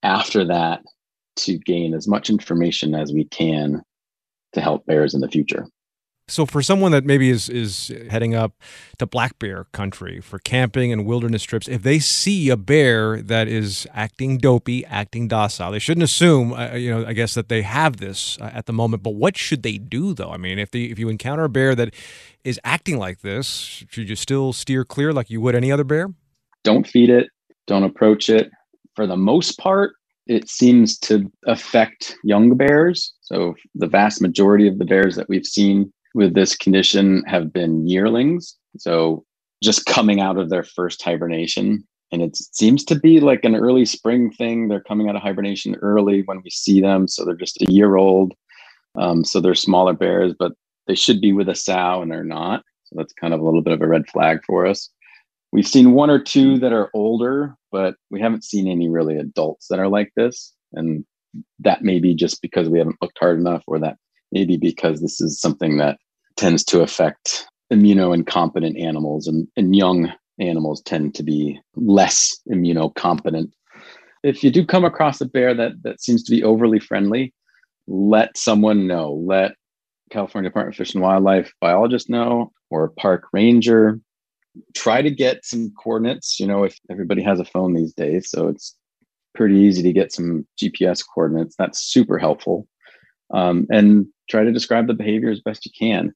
after 0.03 0.45
that 0.45 0.81
to 1.37 1.57
gain 1.59 1.93
as 1.93 2.07
much 2.07 2.29
information 2.29 2.95
as 2.95 3.13
we 3.13 3.25
can 3.25 3.81
to 4.53 4.61
help 4.61 4.85
bears 4.85 5.13
in 5.13 5.21
the 5.21 5.27
future. 5.27 5.67
So 6.29 6.45
for 6.45 6.61
someone 6.61 6.91
that 6.91 7.05
maybe 7.05 7.29
is 7.29 7.47
is 7.47 7.89
heading 8.09 8.35
up 8.35 8.51
to 8.97 9.05
black 9.05 9.39
bear 9.39 9.65
country 9.71 10.19
for 10.19 10.39
camping 10.39 10.91
and 10.91 11.05
wilderness 11.05 11.41
trips, 11.43 11.69
if 11.69 11.83
they 11.83 11.99
see 11.99 12.49
a 12.49 12.57
bear 12.57 13.21
that 13.21 13.47
is 13.47 13.87
acting 13.93 14.37
dopey, 14.37 14.85
acting 14.85 15.29
docile, 15.29 15.71
they 15.71 15.79
shouldn't 15.79 16.03
assume, 16.03 16.51
uh, 16.51 16.73
you 16.73 16.93
know, 16.93 17.05
I 17.05 17.13
guess 17.13 17.33
that 17.35 17.47
they 17.47 17.61
have 17.61 17.97
this 17.97 18.37
uh, 18.41 18.51
at 18.53 18.65
the 18.65 18.73
moment. 18.73 19.03
But 19.03 19.15
what 19.15 19.37
should 19.37 19.63
they 19.63 19.77
do 19.77 20.13
though? 20.13 20.31
I 20.31 20.37
mean, 20.37 20.59
if 20.59 20.71
they 20.71 20.83
if 20.83 20.99
you 20.99 21.07
encounter 21.07 21.45
a 21.45 21.49
bear 21.49 21.75
that 21.75 21.93
is 22.43 22.59
acting 22.65 22.97
like 22.97 23.21
this, 23.21 23.85
should 23.89 24.09
you 24.09 24.17
still 24.17 24.51
steer 24.51 24.83
clear 24.83 25.13
like 25.13 25.29
you 25.29 25.39
would 25.39 25.55
any 25.55 25.71
other 25.71 25.85
bear? 25.85 26.09
Don't 26.65 26.85
feed 26.85 27.09
it. 27.09 27.29
don't 27.67 27.83
approach 27.83 28.27
it. 28.27 28.51
For 28.97 29.05
the 29.05 29.15
most 29.15 29.59
part, 29.59 29.93
it 30.25 30.49
seems 30.49 30.97
to 31.01 31.31
affect 31.45 32.15
young 32.23 32.57
bears. 32.57 33.13
So 33.21 33.53
the 33.75 33.85
vast 33.85 34.23
majority 34.23 34.67
of 34.67 34.79
the 34.79 34.85
bears 34.85 35.15
that 35.17 35.29
we've 35.29 35.45
seen 35.45 35.93
with 36.15 36.33
this 36.33 36.55
condition 36.55 37.23
have 37.27 37.53
been 37.53 37.87
yearlings. 37.87 38.55
So 38.79 39.23
just 39.63 39.85
coming 39.85 40.19
out 40.19 40.39
of 40.39 40.49
their 40.49 40.63
first 40.63 41.03
hibernation. 41.03 41.87
And 42.11 42.23
it 42.23 42.35
seems 42.37 42.83
to 42.85 42.95
be 42.95 43.19
like 43.19 43.45
an 43.45 43.55
early 43.55 43.85
spring 43.85 44.31
thing. 44.31 44.67
They're 44.67 44.81
coming 44.81 45.09
out 45.09 45.15
of 45.15 45.21
hibernation 45.21 45.75
early 45.83 46.23
when 46.25 46.41
we 46.43 46.49
see 46.49 46.81
them. 46.81 47.07
So 47.07 47.23
they're 47.23 47.35
just 47.35 47.61
a 47.61 47.71
year 47.71 47.97
old. 47.97 48.33
Um, 48.95 49.23
so 49.23 49.39
they're 49.39 49.53
smaller 49.53 49.93
bears, 49.93 50.33
but 50.39 50.53
they 50.87 50.95
should 50.95 51.21
be 51.21 51.33
with 51.33 51.49
a 51.49 51.55
sow 51.55 52.01
and 52.01 52.11
they're 52.11 52.23
not. 52.23 52.63
So 52.85 52.95
that's 52.97 53.13
kind 53.13 53.35
of 53.35 53.41
a 53.41 53.45
little 53.45 53.61
bit 53.61 53.73
of 53.73 53.81
a 53.81 53.87
red 53.87 54.09
flag 54.09 54.39
for 54.47 54.65
us. 54.65 54.89
We've 55.51 55.67
seen 55.67 55.93
one 55.93 56.09
or 56.09 56.19
two 56.19 56.55
hmm. 56.55 56.59
that 56.61 56.73
are 56.73 56.89
older, 56.93 57.55
but 57.71 57.95
we 58.09 58.21
haven't 58.21 58.43
seen 58.43 58.67
any 58.67 58.89
really 58.89 59.17
adults 59.17 59.67
that 59.69 59.79
are 59.79 59.87
like 59.87 60.11
this. 60.15 60.53
And 60.73 61.05
that 61.59 61.83
may 61.83 61.99
be 61.99 62.13
just 62.13 62.41
because 62.41 62.69
we 62.69 62.79
haven't 62.79 62.97
looked 63.01 63.17
hard 63.19 63.39
enough, 63.39 63.63
or 63.67 63.79
that 63.79 63.97
maybe 64.31 64.57
because 64.57 65.01
this 65.01 65.21
is 65.21 65.39
something 65.39 65.77
that 65.77 65.97
tends 66.35 66.63
to 66.65 66.81
affect 66.81 67.47
immunocompetent 67.71 68.81
animals, 68.81 69.27
and, 69.27 69.47
and 69.55 69.75
young 69.75 70.11
animals 70.39 70.81
tend 70.81 71.15
to 71.15 71.23
be 71.23 71.59
less 71.75 72.37
immunocompetent. 72.51 73.51
If 74.23 74.43
you 74.43 74.51
do 74.51 74.65
come 74.65 74.85
across 74.85 75.21
a 75.21 75.25
bear 75.25 75.53
that, 75.53 75.83
that 75.83 76.01
seems 76.01 76.23
to 76.23 76.31
be 76.31 76.43
overly 76.43 76.79
friendly, 76.79 77.33
let 77.87 78.37
someone 78.37 78.87
know. 78.87 79.13
Let 79.25 79.55
California 80.11 80.49
Department 80.49 80.75
of 80.75 80.77
Fish 80.77 80.93
and 80.93 81.03
Wildlife 81.03 81.53
biologist 81.61 82.09
know 82.09 82.51
or 82.69 82.85
a 82.85 82.91
park 82.91 83.25
ranger. 83.33 83.99
Try 84.75 85.01
to 85.01 85.11
get 85.11 85.45
some 85.45 85.71
coordinates. 85.81 86.39
You 86.39 86.47
know, 86.47 86.63
if 86.63 86.77
everybody 86.89 87.21
has 87.23 87.39
a 87.39 87.45
phone 87.45 87.73
these 87.73 87.93
days, 87.93 88.29
so 88.29 88.47
it's 88.47 88.75
pretty 89.35 89.55
easy 89.55 89.83
to 89.83 89.93
get 89.93 90.11
some 90.11 90.45
GPS 90.61 91.03
coordinates. 91.13 91.55
That's 91.57 91.79
super 91.79 92.17
helpful. 92.17 92.67
Um, 93.33 93.67
and 93.69 94.07
try 94.29 94.43
to 94.43 94.51
describe 94.51 94.87
the 94.87 94.93
behavior 94.93 95.29
as 95.29 95.41
best 95.41 95.65
you 95.65 95.71
can. 95.77 96.13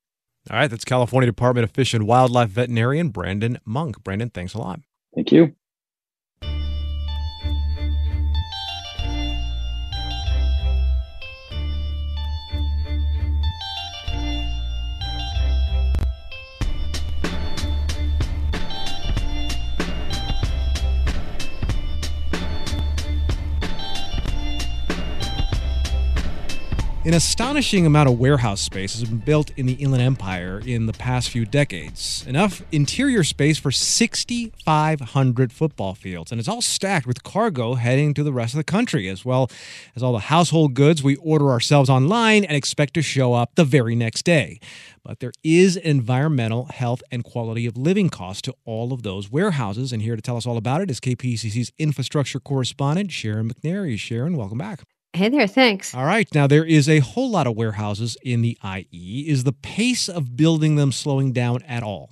All 0.50 0.58
right, 0.58 0.68
that's 0.68 0.86
California 0.86 1.28
Department 1.28 1.64
of 1.64 1.72
Fish 1.72 1.94
and 1.94 2.08
Wildlife 2.08 2.50
veterinarian 2.50 3.10
Brandon 3.10 3.60
Munk. 3.64 4.04
Brandon, 4.04 4.30
thanks 4.30 4.54
a 4.54 4.58
lot. 4.58 4.80
Thank 5.14 5.32
you. 5.32 5.54
An 27.04 27.16
astonishing 27.16 27.88
amount 27.88 28.10
of 28.10 28.20
warehouse 28.20 28.62
space 28.62 28.94
has 29.00 29.10
been 29.10 29.18
built 29.18 29.50
in 29.58 29.66
the 29.66 29.74
Inland 29.74 30.04
Empire 30.04 30.62
in 30.64 30.86
the 30.86 30.94
past 30.94 31.32
few 31.32 31.46
decades. 31.46 32.24
Enough 32.28 32.62
interior 32.72 33.24
space 33.24 33.58
for 33.58 33.72
6,500 33.72 35.52
football 35.52 35.96
fields. 35.96 36.32
And 36.32 36.38
it's 36.38 36.48
all 36.48 36.62
stacked 36.62 37.08
with 37.08 37.24
cargo 37.24 37.74
heading 37.74 38.14
to 38.14 38.24
the 38.24 38.32
rest 38.32 38.54
of 38.54 38.60
the 38.60 38.64
country, 38.64 39.10
as 39.10 39.26
well 39.26 39.50
as 39.96 40.04
all 40.04 40.14
the 40.14 40.20
household 40.20 40.76
goods 40.76 41.02
we 41.02 41.16
order 41.16 41.50
ourselves 41.50 41.90
online 41.90 42.44
and 42.44 42.56
expect 42.56 42.94
to 42.94 43.02
show 43.02 43.34
up 43.34 43.56
the 43.56 43.66
very 43.66 43.96
next 43.96 44.22
day. 44.22 44.60
But 45.04 45.22
there 45.22 45.34
is 45.44 45.78
environmental, 45.78 46.66
health, 46.66 47.02
and 47.12 47.24
quality 47.24 47.66
of 47.66 47.76
living 47.76 48.10
cost 48.10 48.44
to 48.44 48.54
all 48.64 48.94
of 48.94 49.02
those 49.02 49.32
warehouses. 49.32 49.92
And 49.92 50.04
here 50.04 50.16
to 50.16 50.22
tell 50.22 50.38
us 50.38 50.46
all 50.46 50.56
about 50.56 50.82
it 50.82 50.92
is 50.92 51.00
KPCC's 51.00 51.72
infrastructure 51.80 52.40
correspondent, 52.40 53.12
Sharon 53.12 53.52
McNary. 53.52 53.98
Sharon, 53.98 54.38
welcome 54.38 54.60
back. 54.60 54.84
Hey 55.14 55.28
there, 55.28 55.48
thanks. 55.48 55.94
All 55.94 56.06
right. 56.06 56.28
Now, 56.34 56.48
there 56.48 56.64
is 56.64 56.88
a 56.88 57.00
whole 57.00 57.30
lot 57.30 57.46
of 57.46 57.58
warehouses 57.58 58.16
in 58.24 58.42
the 58.42 58.58
IE. 58.64 59.26
Is 59.28 59.44
the 59.44 59.52
pace 59.52 60.08
of 60.08 60.38
building 60.38 60.78
them 60.78 60.94
slowing 60.94 61.34
down 61.34 61.64
at 61.64 61.84
all? 61.84 62.12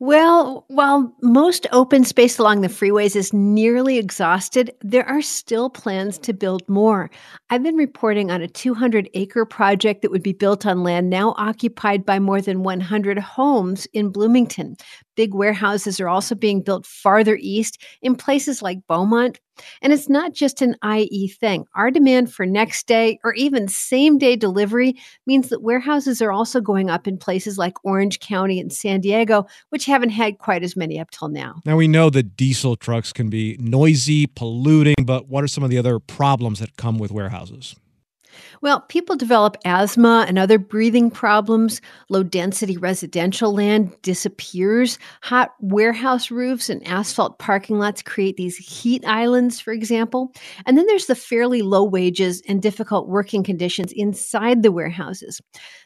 Well, 0.00 0.64
while 0.66 1.14
most 1.22 1.68
open 1.70 2.02
space 2.02 2.40
along 2.40 2.62
the 2.62 2.68
freeways 2.68 3.14
is 3.14 3.32
nearly 3.32 3.98
exhausted, 3.98 4.72
there 4.80 5.08
are 5.08 5.22
still 5.22 5.70
plans 5.70 6.18
to 6.18 6.32
build 6.32 6.68
more. 6.68 7.08
I've 7.50 7.62
been 7.62 7.76
reporting 7.76 8.32
on 8.32 8.42
a 8.42 8.48
200 8.48 9.08
acre 9.14 9.46
project 9.46 10.02
that 10.02 10.10
would 10.10 10.24
be 10.24 10.32
built 10.32 10.66
on 10.66 10.82
land 10.82 11.08
now 11.08 11.34
occupied 11.38 12.04
by 12.04 12.18
more 12.18 12.40
than 12.40 12.64
100 12.64 13.20
homes 13.20 13.86
in 13.92 14.08
Bloomington. 14.08 14.74
Big 15.16 15.34
warehouses 15.34 16.00
are 16.00 16.08
also 16.08 16.34
being 16.34 16.62
built 16.62 16.86
farther 16.86 17.38
east 17.40 17.82
in 18.00 18.14
places 18.14 18.62
like 18.62 18.86
Beaumont. 18.86 19.40
And 19.82 19.92
it's 19.92 20.08
not 20.08 20.32
just 20.32 20.62
an 20.62 20.76
IE 20.82 21.28
thing. 21.28 21.66
Our 21.74 21.90
demand 21.90 22.32
for 22.32 22.46
next 22.46 22.86
day 22.86 23.18
or 23.22 23.34
even 23.34 23.68
same 23.68 24.16
day 24.16 24.34
delivery 24.34 24.96
means 25.26 25.50
that 25.50 25.62
warehouses 25.62 26.22
are 26.22 26.32
also 26.32 26.60
going 26.60 26.88
up 26.88 27.06
in 27.06 27.18
places 27.18 27.58
like 27.58 27.84
Orange 27.84 28.20
County 28.20 28.58
and 28.58 28.72
San 28.72 29.00
Diego, 29.00 29.46
which 29.68 29.84
haven't 29.84 30.10
had 30.10 30.38
quite 30.38 30.62
as 30.62 30.76
many 30.76 30.98
up 30.98 31.10
till 31.10 31.28
now. 31.28 31.60
Now, 31.66 31.76
we 31.76 31.86
know 31.86 32.08
that 32.10 32.36
diesel 32.36 32.76
trucks 32.76 33.12
can 33.12 33.28
be 33.28 33.56
noisy, 33.60 34.26
polluting, 34.26 35.04
but 35.04 35.28
what 35.28 35.44
are 35.44 35.48
some 35.48 35.64
of 35.64 35.70
the 35.70 35.78
other 35.78 35.98
problems 35.98 36.58
that 36.60 36.76
come 36.76 36.98
with 36.98 37.12
warehouses? 37.12 37.76
Well, 38.60 38.80
people 38.82 39.16
develop 39.16 39.56
asthma 39.64 40.24
and 40.28 40.38
other 40.38 40.58
breathing 40.58 41.10
problems. 41.10 41.80
Low 42.08 42.22
density 42.22 42.76
residential 42.76 43.54
land 43.54 43.96
disappears. 44.02 44.98
Hot 45.22 45.50
warehouse 45.60 46.30
roofs 46.30 46.68
and 46.68 46.86
asphalt 46.86 47.38
parking 47.38 47.78
lots 47.78 48.02
create 48.02 48.36
these 48.36 48.56
heat 48.56 49.04
islands, 49.06 49.60
for 49.60 49.72
example. 49.72 50.32
And 50.66 50.76
then 50.76 50.86
there's 50.86 51.06
the 51.06 51.14
fairly 51.14 51.62
low 51.62 51.84
wages 51.84 52.42
and 52.48 52.62
difficult 52.62 53.08
working 53.08 53.42
conditions 53.42 53.92
inside 53.92 54.62
the 54.62 54.72
warehouses. 54.72 55.40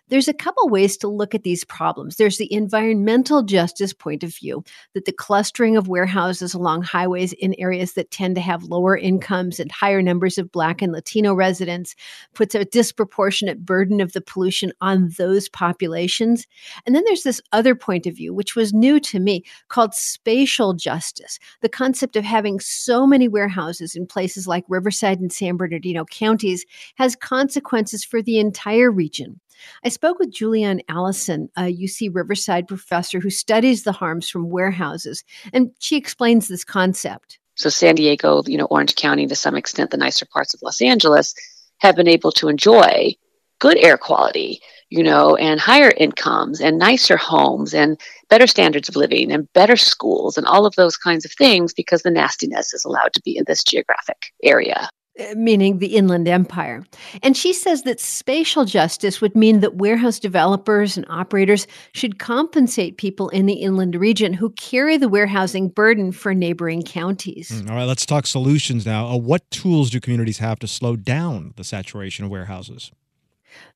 There's 0.08 0.28
a 0.28 0.34
couple 0.34 0.68
ways 0.68 0.96
to 0.98 1.08
look 1.08 1.34
at 1.34 1.42
these 1.42 1.64
problems. 1.64 2.16
There's 2.16 2.38
the 2.38 2.52
environmental 2.52 3.42
justice 3.42 3.92
point 3.92 4.22
of 4.22 4.34
view 4.34 4.62
that 4.94 5.04
the 5.04 5.12
clustering 5.12 5.76
of 5.76 5.88
warehouses 5.88 6.54
along 6.54 6.82
highways 6.82 7.32
in 7.34 7.54
areas 7.58 7.94
that 7.94 8.10
tend 8.10 8.36
to 8.36 8.40
have 8.40 8.62
lower 8.64 8.96
incomes 8.96 9.58
and 9.58 9.70
higher 9.72 10.02
numbers 10.02 10.38
of 10.38 10.52
Black 10.52 10.80
and 10.80 10.92
Latino 10.92 11.34
residents 11.34 11.94
puts 12.34 12.54
a 12.54 12.64
disproportionate 12.64 13.64
burden 13.64 14.00
of 14.00 14.12
the 14.12 14.20
pollution 14.20 14.72
on 14.80 15.10
those 15.18 15.48
populations. 15.48 16.46
And 16.86 16.94
then 16.94 17.02
there's 17.06 17.24
this 17.24 17.40
other 17.52 17.74
point 17.74 18.06
of 18.06 18.14
view, 18.14 18.32
which 18.32 18.54
was 18.54 18.72
new 18.72 19.00
to 19.00 19.18
me, 19.18 19.44
called 19.68 19.94
spatial 19.94 20.74
justice 20.74 21.38
the 21.62 21.68
concept 21.68 22.16
of 22.16 22.24
having 22.24 22.60
so 22.60 23.06
many 23.06 23.28
warehouses 23.28 23.96
in 23.96 24.06
places 24.06 24.46
like 24.46 24.64
Riverside 24.68 25.20
and 25.20 25.32
San 25.32 25.56
Bernardino 25.56 26.04
counties 26.04 26.64
has 26.96 27.16
consequences 27.16 28.04
for 28.04 28.22
the 28.22 28.38
entire 28.38 28.90
region. 28.90 29.40
I 29.84 29.88
spoke 29.88 30.18
with 30.18 30.32
Julianne 30.32 30.80
Allison, 30.88 31.48
a 31.56 31.62
UC 31.62 32.14
Riverside 32.14 32.68
professor 32.68 33.20
who 33.20 33.30
studies 33.30 33.84
the 33.84 33.92
harms 33.92 34.28
from 34.28 34.50
warehouses, 34.50 35.24
and 35.52 35.70
she 35.78 35.96
explains 35.96 36.48
this 36.48 36.64
concept. 36.64 37.38
So, 37.56 37.68
San 37.70 37.94
Diego, 37.94 38.42
you 38.46 38.58
know, 38.58 38.66
Orange 38.66 38.96
County, 38.96 39.26
to 39.26 39.34
some 39.34 39.56
extent, 39.56 39.90
the 39.90 39.96
nicer 39.96 40.26
parts 40.26 40.52
of 40.52 40.60
Los 40.62 40.82
Angeles 40.82 41.34
have 41.78 41.96
been 41.96 42.08
able 42.08 42.32
to 42.32 42.48
enjoy 42.48 43.14
good 43.58 43.78
air 43.78 43.96
quality, 43.96 44.60
you 44.90 45.02
know, 45.02 45.36
and 45.36 45.58
higher 45.58 45.90
incomes 45.96 46.60
and 46.60 46.78
nicer 46.78 47.16
homes 47.16 47.72
and 47.72 47.98
better 48.28 48.46
standards 48.46 48.88
of 48.88 48.96
living 48.96 49.32
and 49.32 49.50
better 49.54 49.76
schools 49.76 50.36
and 50.36 50.46
all 50.46 50.66
of 50.66 50.74
those 50.76 50.96
kinds 50.96 51.24
of 51.24 51.32
things 51.32 51.72
because 51.72 52.02
the 52.02 52.10
nastiness 52.10 52.74
is 52.74 52.84
allowed 52.84 53.12
to 53.14 53.22
be 53.22 53.36
in 53.36 53.44
this 53.46 53.64
geographic 53.64 54.32
area. 54.42 54.88
Meaning 55.34 55.78
the 55.78 55.96
Inland 55.96 56.28
Empire. 56.28 56.84
And 57.22 57.36
she 57.36 57.52
says 57.52 57.82
that 57.82 58.00
spatial 58.00 58.64
justice 58.64 59.20
would 59.20 59.34
mean 59.34 59.60
that 59.60 59.76
warehouse 59.76 60.18
developers 60.18 60.96
and 60.96 61.06
operators 61.08 61.66
should 61.92 62.18
compensate 62.18 62.98
people 62.98 63.30
in 63.30 63.46
the 63.46 63.54
inland 63.54 63.94
region 63.94 64.34
who 64.34 64.50
carry 64.50 64.96
the 64.96 65.08
warehousing 65.08 65.68
burden 65.68 66.12
for 66.12 66.34
neighboring 66.34 66.82
counties. 66.82 67.50
Mm, 67.50 67.70
all 67.70 67.76
right, 67.76 67.84
let's 67.84 68.04
talk 68.04 68.26
solutions 68.26 68.84
now. 68.84 69.06
Uh, 69.06 69.16
what 69.16 69.50
tools 69.50 69.90
do 69.90 70.00
communities 70.00 70.38
have 70.38 70.58
to 70.58 70.68
slow 70.68 70.96
down 70.96 71.54
the 71.56 71.64
saturation 71.64 72.24
of 72.24 72.30
warehouses? 72.30 72.92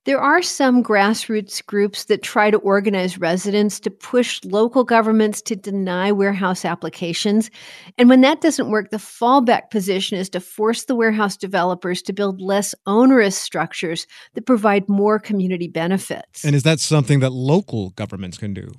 There 0.05 0.21
are 0.21 0.41
some 0.41 0.83
grassroots 0.83 1.65
groups 1.65 2.05
that 2.05 2.23
try 2.23 2.51
to 2.51 2.57
organize 2.59 3.19
residents 3.19 3.79
to 3.81 3.91
push 3.91 4.41
local 4.45 4.83
governments 4.83 5.43
to 5.43 5.55
deny 5.55 6.11
warehouse 6.11 6.65
applications. 6.65 7.51
And 7.99 8.09
when 8.09 8.23
that 8.23 8.41
doesn't 8.41 8.71
work, 8.71 8.91
the 8.91 8.97
fallback 8.97 9.71
position 9.71 10.19
is 10.19 10.31
to 10.31 10.41
force 10.41 10.85
the 10.85 10.95
warehouse 10.95 11.37
developers 11.37 12.01
to 12.03 12.15
build 12.15 12.41
less 12.41 12.75
onerous 12.87 13.37
structures 13.37 14.07
that 14.35 14.47
provide 14.47 14.89
more 14.89 15.19
community 15.19 15.69
benefits. 15.69 16.45
And 16.45 16.57
is 16.57 16.63
that 16.63 16.81
something 16.81 17.21
that 17.21 17.33
local 17.33 17.91
governments 17.91 18.39
can 18.39 18.55
do? 18.55 18.73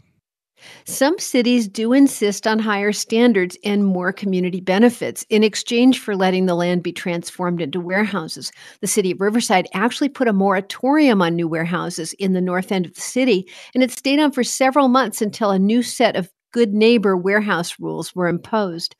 Some 0.85 1.17
cities 1.19 1.67
do 1.67 1.93
insist 1.93 2.47
on 2.47 2.59
higher 2.59 2.91
standards 2.91 3.57
and 3.63 3.85
more 3.85 4.11
community 4.11 4.61
benefits 4.61 5.25
in 5.29 5.43
exchange 5.43 5.99
for 5.99 6.15
letting 6.15 6.45
the 6.45 6.55
land 6.55 6.83
be 6.83 6.91
transformed 6.91 7.61
into 7.61 7.79
warehouses. 7.79 8.51
The 8.81 8.87
city 8.87 9.11
of 9.11 9.21
Riverside 9.21 9.67
actually 9.73 10.09
put 10.09 10.27
a 10.27 10.33
moratorium 10.33 11.21
on 11.21 11.35
new 11.35 11.47
warehouses 11.47 12.13
in 12.13 12.33
the 12.33 12.41
north 12.41 12.71
end 12.71 12.85
of 12.85 12.95
the 12.95 13.01
city, 13.01 13.47
and 13.73 13.83
it 13.83 13.91
stayed 13.91 14.19
on 14.19 14.31
for 14.31 14.43
several 14.43 14.87
months 14.87 15.21
until 15.21 15.51
a 15.51 15.59
new 15.59 15.83
set 15.83 16.15
of 16.15 16.29
good 16.51 16.73
neighbor 16.73 17.15
warehouse 17.17 17.79
rules 17.79 18.15
were 18.15 18.27
imposed. 18.27 18.95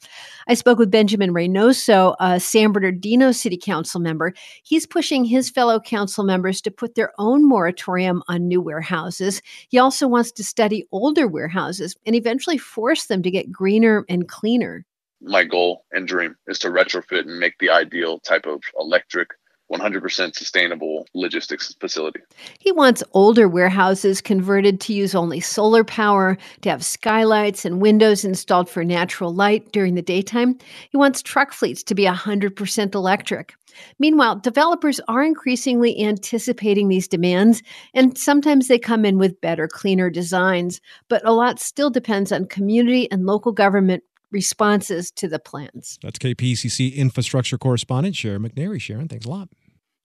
I 0.47 0.53
spoke 0.53 0.79
with 0.79 0.91
Benjamin 0.91 1.33
Reynoso, 1.33 2.15
a 2.19 2.39
San 2.39 2.71
Bernardino 2.71 3.31
City 3.31 3.57
Council 3.57 3.99
member. 3.99 4.33
He's 4.63 4.85
pushing 4.85 5.25
his 5.25 5.49
fellow 5.49 5.79
council 5.79 6.23
members 6.23 6.61
to 6.61 6.71
put 6.71 6.95
their 6.95 7.11
own 7.17 7.47
moratorium 7.47 8.23
on 8.27 8.47
new 8.47 8.61
warehouses. 8.61 9.41
He 9.69 9.77
also 9.77 10.07
wants 10.07 10.31
to 10.33 10.43
study 10.43 10.87
older 10.91 11.27
warehouses 11.27 11.95
and 12.05 12.15
eventually 12.15 12.57
force 12.57 13.05
them 13.05 13.21
to 13.23 13.31
get 13.31 13.51
greener 13.51 14.05
and 14.09 14.27
cleaner. 14.27 14.85
My 15.21 15.43
goal 15.43 15.85
and 15.91 16.07
dream 16.07 16.35
is 16.47 16.57
to 16.59 16.69
retrofit 16.69 17.27
and 17.27 17.39
make 17.39 17.53
the 17.59 17.69
ideal 17.69 18.19
type 18.19 18.47
of 18.47 18.61
electric 18.79 19.29
100% 19.71 20.35
sustainable 20.35 21.07
logistics 21.13 21.73
facility. 21.75 22.19
He 22.59 22.71
wants 22.71 23.03
older 23.13 23.47
warehouses 23.47 24.21
converted 24.21 24.79
to 24.81 24.93
use 24.93 25.15
only 25.15 25.39
solar 25.39 25.83
power, 25.83 26.37
to 26.61 26.69
have 26.69 26.83
skylights 26.83 27.65
and 27.65 27.81
windows 27.81 28.25
installed 28.25 28.69
for 28.69 28.83
natural 28.83 29.33
light 29.33 29.71
during 29.71 29.95
the 29.95 30.01
daytime. 30.01 30.57
He 30.89 30.97
wants 30.97 31.21
truck 31.21 31.53
fleets 31.53 31.83
to 31.83 31.95
be 31.95 32.05
100% 32.05 32.95
electric. 32.95 33.53
Meanwhile, 33.99 34.37
developers 34.37 34.99
are 35.07 35.23
increasingly 35.23 36.03
anticipating 36.03 36.89
these 36.89 37.07
demands, 37.07 37.63
and 37.93 38.17
sometimes 38.17 38.67
they 38.67 38.79
come 38.79 39.05
in 39.05 39.17
with 39.17 39.39
better, 39.41 39.67
cleaner 39.67 40.09
designs. 40.09 40.81
But 41.07 41.21
a 41.25 41.31
lot 41.31 41.59
still 41.59 41.89
depends 41.89 42.31
on 42.31 42.45
community 42.47 43.09
and 43.11 43.25
local 43.25 43.51
government 43.51 44.03
responses 44.31 45.11
to 45.11 45.27
the 45.27 45.39
plans. 45.39 45.99
That's 46.01 46.19
KPCC 46.19 46.95
infrastructure 46.95 47.57
correspondent 47.57 48.15
Sharon 48.15 48.43
McNary. 48.43 48.79
Sharon, 48.79 49.07
thanks 49.07 49.25
a 49.25 49.29
lot. 49.29 49.49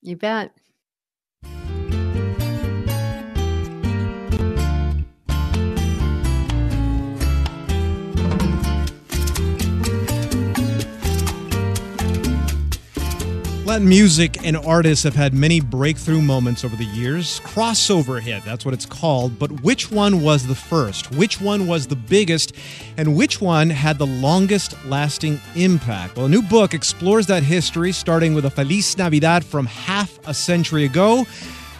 You 0.01 0.15
bet. 0.15 0.51
Music 13.85 14.45
and 14.45 14.57
artists 14.57 15.03
have 15.03 15.15
had 15.15 15.33
many 15.33 15.59
breakthrough 15.59 16.21
moments 16.21 16.63
over 16.63 16.75
the 16.75 16.85
years. 16.85 17.39
Crossover 17.41 18.21
hit, 18.21 18.43
that's 18.43 18.65
what 18.65 18.73
it's 18.73 18.85
called. 18.85 19.37
But 19.37 19.61
which 19.61 19.91
one 19.91 20.21
was 20.21 20.47
the 20.47 20.55
first? 20.55 21.11
Which 21.11 21.39
one 21.41 21.67
was 21.67 21.87
the 21.87 21.95
biggest? 21.95 22.53
And 22.97 23.15
which 23.15 23.41
one 23.41 23.69
had 23.69 23.97
the 23.97 24.07
longest 24.07 24.75
lasting 24.85 25.39
impact? 25.55 26.15
Well, 26.15 26.25
a 26.25 26.29
new 26.29 26.41
book 26.41 26.73
explores 26.73 27.27
that 27.27 27.43
history, 27.43 27.91
starting 27.91 28.33
with 28.33 28.45
a 28.45 28.49
Feliz 28.49 28.97
Navidad 28.97 29.45
from 29.45 29.65
half 29.65 30.17
a 30.27 30.33
century 30.33 30.85
ago 30.85 31.25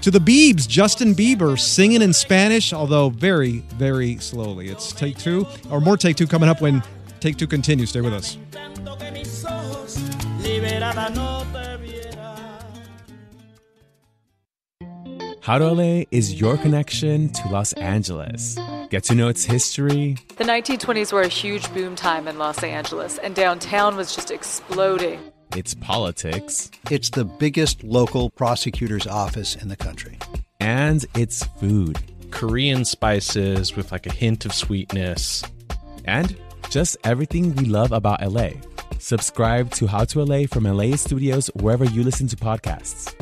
to 0.02 0.12
the 0.12 0.20
Biebs, 0.20 0.68
Justin 0.68 1.16
Bieber 1.16 1.60
singing 1.60 2.02
in 2.02 2.14
Spanish, 2.14 2.74
although 2.74 3.10
very, 3.10 3.60
very 3.76 4.18
slowly. 4.18 4.70
It's 4.70 4.92
take 4.92 5.18
two, 5.18 5.48
or 5.72 5.82
more 5.82 5.98
take 5.98 6.16
two 6.16 6.28
coming 6.28 6.50
up 6.50 6.62
when 6.62 6.84
take 7.20 7.38
two 7.38 7.48
continues. 7.48 7.90
Stay 7.90 8.02
with 8.02 8.14
us. 8.14 8.38
How 15.48 15.58
to 15.58 15.72
LA 15.72 16.04
is 16.12 16.42
your 16.42 16.58
connection 16.58 17.30
to 17.30 17.48
Los 17.48 17.72
Angeles. 17.72 18.58
Get 18.90 19.06
to 19.06 19.16
know 19.16 19.30
its 19.30 19.46
history. 19.46 20.18
The 20.36 20.44
1920s 20.44 21.14
were 21.14 21.22
a 21.22 21.30
huge 21.30 21.74
boom 21.74 21.96
time 21.96 22.28
in 22.28 22.38
Los 22.38 22.62
Angeles, 22.64 23.18
and 23.20 23.34
downtown 23.34 23.96
was 23.96 24.14
just 24.14 24.30
exploding. 24.30 25.22
Its 25.56 25.74
politics. 25.74 26.70
It's 26.92 27.12
the 27.12 27.24
biggest 27.24 27.82
local 27.86 28.30
prosecutor's 28.30 29.08
office 29.08 29.56
in 29.56 29.70
the 29.70 29.78
country. 29.78 30.20
And 30.60 31.06
its 31.16 31.46
food. 31.62 31.98
Korean 32.30 32.84
spices 32.84 33.74
with 33.74 33.94
like 33.94 34.06
a 34.06 34.12
hint 34.12 34.46
of 34.46 34.54
sweetness. 34.54 35.46
And 36.04 36.36
just 36.70 36.98
everything 37.06 37.56
we 37.56 37.64
love 37.64 37.94
about 37.94 38.22
LA. 38.22 38.50
Subscribe 39.00 39.72
to 39.76 39.88
How 39.88 40.04
to 40.04 40.26
LA 40.26 40.48
from 40.48 40.66
LAist 40.66 41.06
Studios 41.06 41.50
wherever 41.56 41.86
you 41.86 42.04
listen 42.04 42.28
to 42.28 42.36
podcasts. 42.36 43.14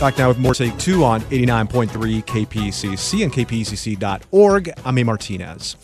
Back 0.00 0.16
now 0.16 0.28
with 0.28 0.38
more 0.38 0.54
Take 0.54 0.78
Two 0.78 1.04
on 1.04 1.20
89.3 1.20 2.24
KPCC 2.24 3.22
and 3.22 3.30
kpcc.org. 3.30 4.70
I'm 4.82 4.96
A. 4.98 5.04
Martinez. 5.04 5.76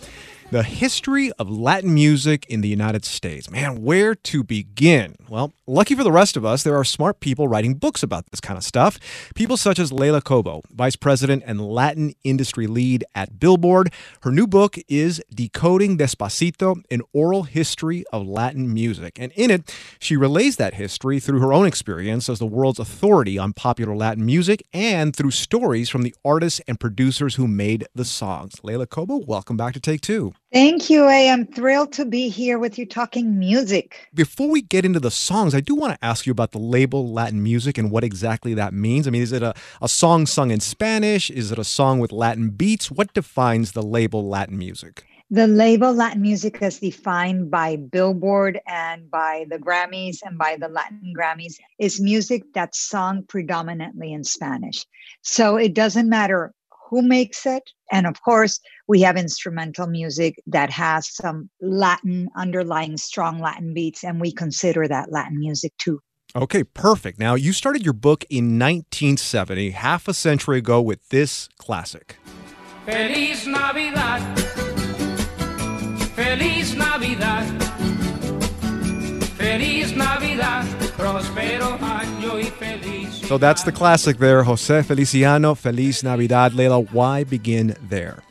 The 0.52 0.62
history 0.62 1.32
of 1.40 1.50
Latin 1.50 1.92
music 1.92 2.46
in 2.48 2.60
the 2.60 2.68
United 2.68 3.04
States. 3.04 3.50
Man, 3.50 3.82
where 3.82 4.14
to 4.14 4.44
begin? 4.44 5.16
Well, 5.28 5.52
lucky 5.66 5.96
for 5.96 6.04
the 6.04 6.12
rest 6.12 6.36
of 6.36 6.44
us, 6.44 6.62
there 6.62 6.76
are 6.76 6.84
smart 6.84 7.18
people 7.18 7.48
writing 7.48 7.74
books 7.74 8.04
about 8.04 8.30
this 8.30 8.40
kind 8.40 8.56
of 8.56 8.62
stuff. 8.62 8.96
People 9.34 9.56
such 9.56 9.80
as 9.80 9.90
Leila 9.90 10.22
Cobo, 10.22 10.62
Vice 10.70 10.94
President 10.94 11.42
and 11.44 11.60
Latin 11.60 12.14
Industry 12.22 12.68
Lead 12.68 13.04
at 13.12 13.40
Billboard. 13.40 13.92
Her 14.22 14.30
new 14.30 14.46
book 14.46 14.76
is 14.86 15.20
Decoding 15.34 15.98
Despacito 15.98 16.80
An 16.92 17.02
Oral 17.12 17.42
History 17.42 18.04
of 18.12 18.24
Latin 18.24 18.72
Music. 18.72 19.18
And 19.18 19.32
in 19.32 19.50
it, 19.50 19.74
she 19.98 20.16
relays 20.16 20.58
that 20.58 20.74
history 20.74 21.18
through 21.18 21.40
her 21.40 21.52
own 21.52 21.66
experience 21.66 22.28
as 22.28 22.38
the 22.38 22.46
world's 22.46 22.78
authority 22.78 23.36
on 23.36 23.52
popular 23.52 23.96
Latin 23.96 24.24
music 24.24 24.64
and 24.72 25.14
through 25.14 25.32
stories 25.32 25.88
from 25.88 26.02
the 26.02 26.14
artists 26.24 26.60
and 26.68 26.78
producers 26.78 27.34
who 27.34 27.48
made 27.48 27.88
the 27.96 28.04
songs. 28.04 28.60
Leila 28.62 28.86
Cobo, 28.86 29.16
welcome 29.16 29.56
back 29.56 29.74
to 29.74 29.80
Take 29.80 30.00
Two. 30.00 30.34
Thank 30.52 30.88
you. 30.88 31.04
I 31.04 31.16
am 31.16 31.44
thrilled 31.44 31.92
to 31.94 32.04
be 32.04 32.28
here 32.28 32.60
with 32.60 32.78
you 32.78 32.86
talking 32.86 33.36
music. 33.36 34.06
Before 34.14 34.48
we 34.48 34.62
get 34.62 34.84
into 34.84 35.00
the 35.00 35.10
songs, 35.10 35.56
I 35.56 35.60
do 35.60 35.74
want 35.74 35.94
to 35.94 36.04
ask 36.04 36.24
you 36.24 36.30
about 36.30 36.52
the 36.52 36.60
label 36.60 37.12
Latin 37.12 37.42
music 37.42 37.76
and 37.78 37.90
what 37.90 38.04
exactly 38.04 38.54
that 38.54 38.72
means. 38.72 39.08
I 39.08 39.10
mean, 39.10 39.22
is 39.22 39.32
it 39.32 39.42
a, 39.42 39.54
a 39.82 39.88
song 39.88 40.24
sung 40.24 40.52
in 40.52 40.60
Spanish? 40.60 41.30
Is 41.30 41.50
it 41.50 41.58
a 41.58 41.64
song 41.64 41.98
with 41.98 42.12
Latin 42.12 42.50
beats? 42.50 42.92
What 42.92 43.12
defines 43.12 43.72
the 43.72 43.82
label 43.82 44.28
Latin 44.28 44.56
music? 44.56 45.04
The 45.30 45.48
label 45.48 45.92
Latin 45.92 46.22
music 46.22 46.62
is 46.62 46.78
defined 46.78 47.50
by 47.50 47.74
Billboard 47.74 48.60
and 48.68 49.10
by 49.10 49.46
the 49.50 49.58
Grammys 49.58 50.18
and 50.22 50.38
by 50.38 50.56
the 50.56 50.68
Latin 50.68 51.12
Grammys 51.18 51.56
is 51.80 52.00
music 52.00 52.44
that's 52.54 52.78
sung 52.78 53.24
predominantly 53.24 54.12
in 54.12 54.22
Spanish. 54.22 54.86
So 55.22 55.56
it 55.56 55.74
doesn't 55.74 56.08
matter 56.08 56.54
who 56.88 57.02
makes 57.02 57.46
it. 57.46 57.62
And 57.90 58.06
of 58.06 58.22
course, 58.22 58.60
we 58.88 59.00
have 59.02 59.16
instrumental 59.16 59.86
music 59.86 60.36
that 60.46 60.70
has 60.70 61.14
some 61.14 61.50
Latin 61.60 62.28
underlying 62.36 62.96
strong 62.96 63.40
Latin 63.40 63.74
beats, 63.74 64.04
and 64.04 64.20
we 64.20 64.32
consider 64.32 64.88
that 64.88 65.10
Latin 65.10 65.38
music 65.38 65.72
too. 65.78 66.00
Okay, 66.34 66.64
perfect. 66.64 67.18
Now, 67.18 67.34
you 67.34 67.52
started 67.52 67.84
your 67.84 67.94
book 67.94 68.24
in 68.28 68.58
1970, 68.58 69.70
half 69.70 70.06
a 70.08 70.14
century 70.14 70.58
ago, 70.58 70.82
with 70.82 71.08
this 71.08 71.48
classic. 71.56 72.16
Feliz 72.84 73.46
Navidad. 73.46 74.20
Feliz 76.14 76.74
Navidad. 76.74 77.62
Feliz 79.38 79.96
Navidad. 79.96 80.66
Prospero 80.96 81.78
año 81.78 82.38
y 82.38 82.44
feliz. 82.44 82.65
So 83.26 83.38
that's 83.38 83.64
the 83.64 83.72
classic 83.72 84.18
there, 84.18 84.44
Jose 84.44 84.82
Feliciano, 84.82 85.56
Feliz 85.56 86.04
Navidad. 86.04 86.54
Leila, 86.54 86.82
why 86.82 87.24
begin 87.24 87.74
there? 87.88 88.22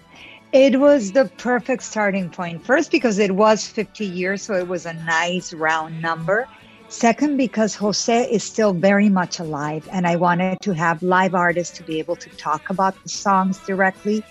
It 0.54 0.80
was 0.80 1.12
the 1.12 1.26
perfect 1.38 1.84
starting 1.84 2.30
point. 2.30 2.66
First, 2.66 2.92
because 2.92 3.20
it 3.20 3.32
was 3.32 3.68
50 3.68 4.06
years, 4.06 4.44
so 4.44 4.54
it 4.54 4.70
was 4.70 4.86
a 4.86 4.94
nice 4.94 5.54
round 5.54 6.02
number. 6.02 6.48
Second, 6.88 7.36
because 7.36 7.76
Jose 7.76 8.32
is 8.32 8.42
still 8.42 8.72
very 8.72 9.10
much 9.10 9.38
alive, 9.38 9.86
and 9.92 10.08
I 10.08 10.16
wanted 10.16 10.62
to 10.62 10.72
have 10.72 11.04
live 11.04 11.36
artists 11.36 11.76
to 11.78 11.84
be 11.84 12.00
able 12.00 12.16
to 12.16 12.30
talk 12.38 12.70
about 12.70 12.96
the 13.04 13.10
songs 13.10 13.60
directly. 13.68 14.24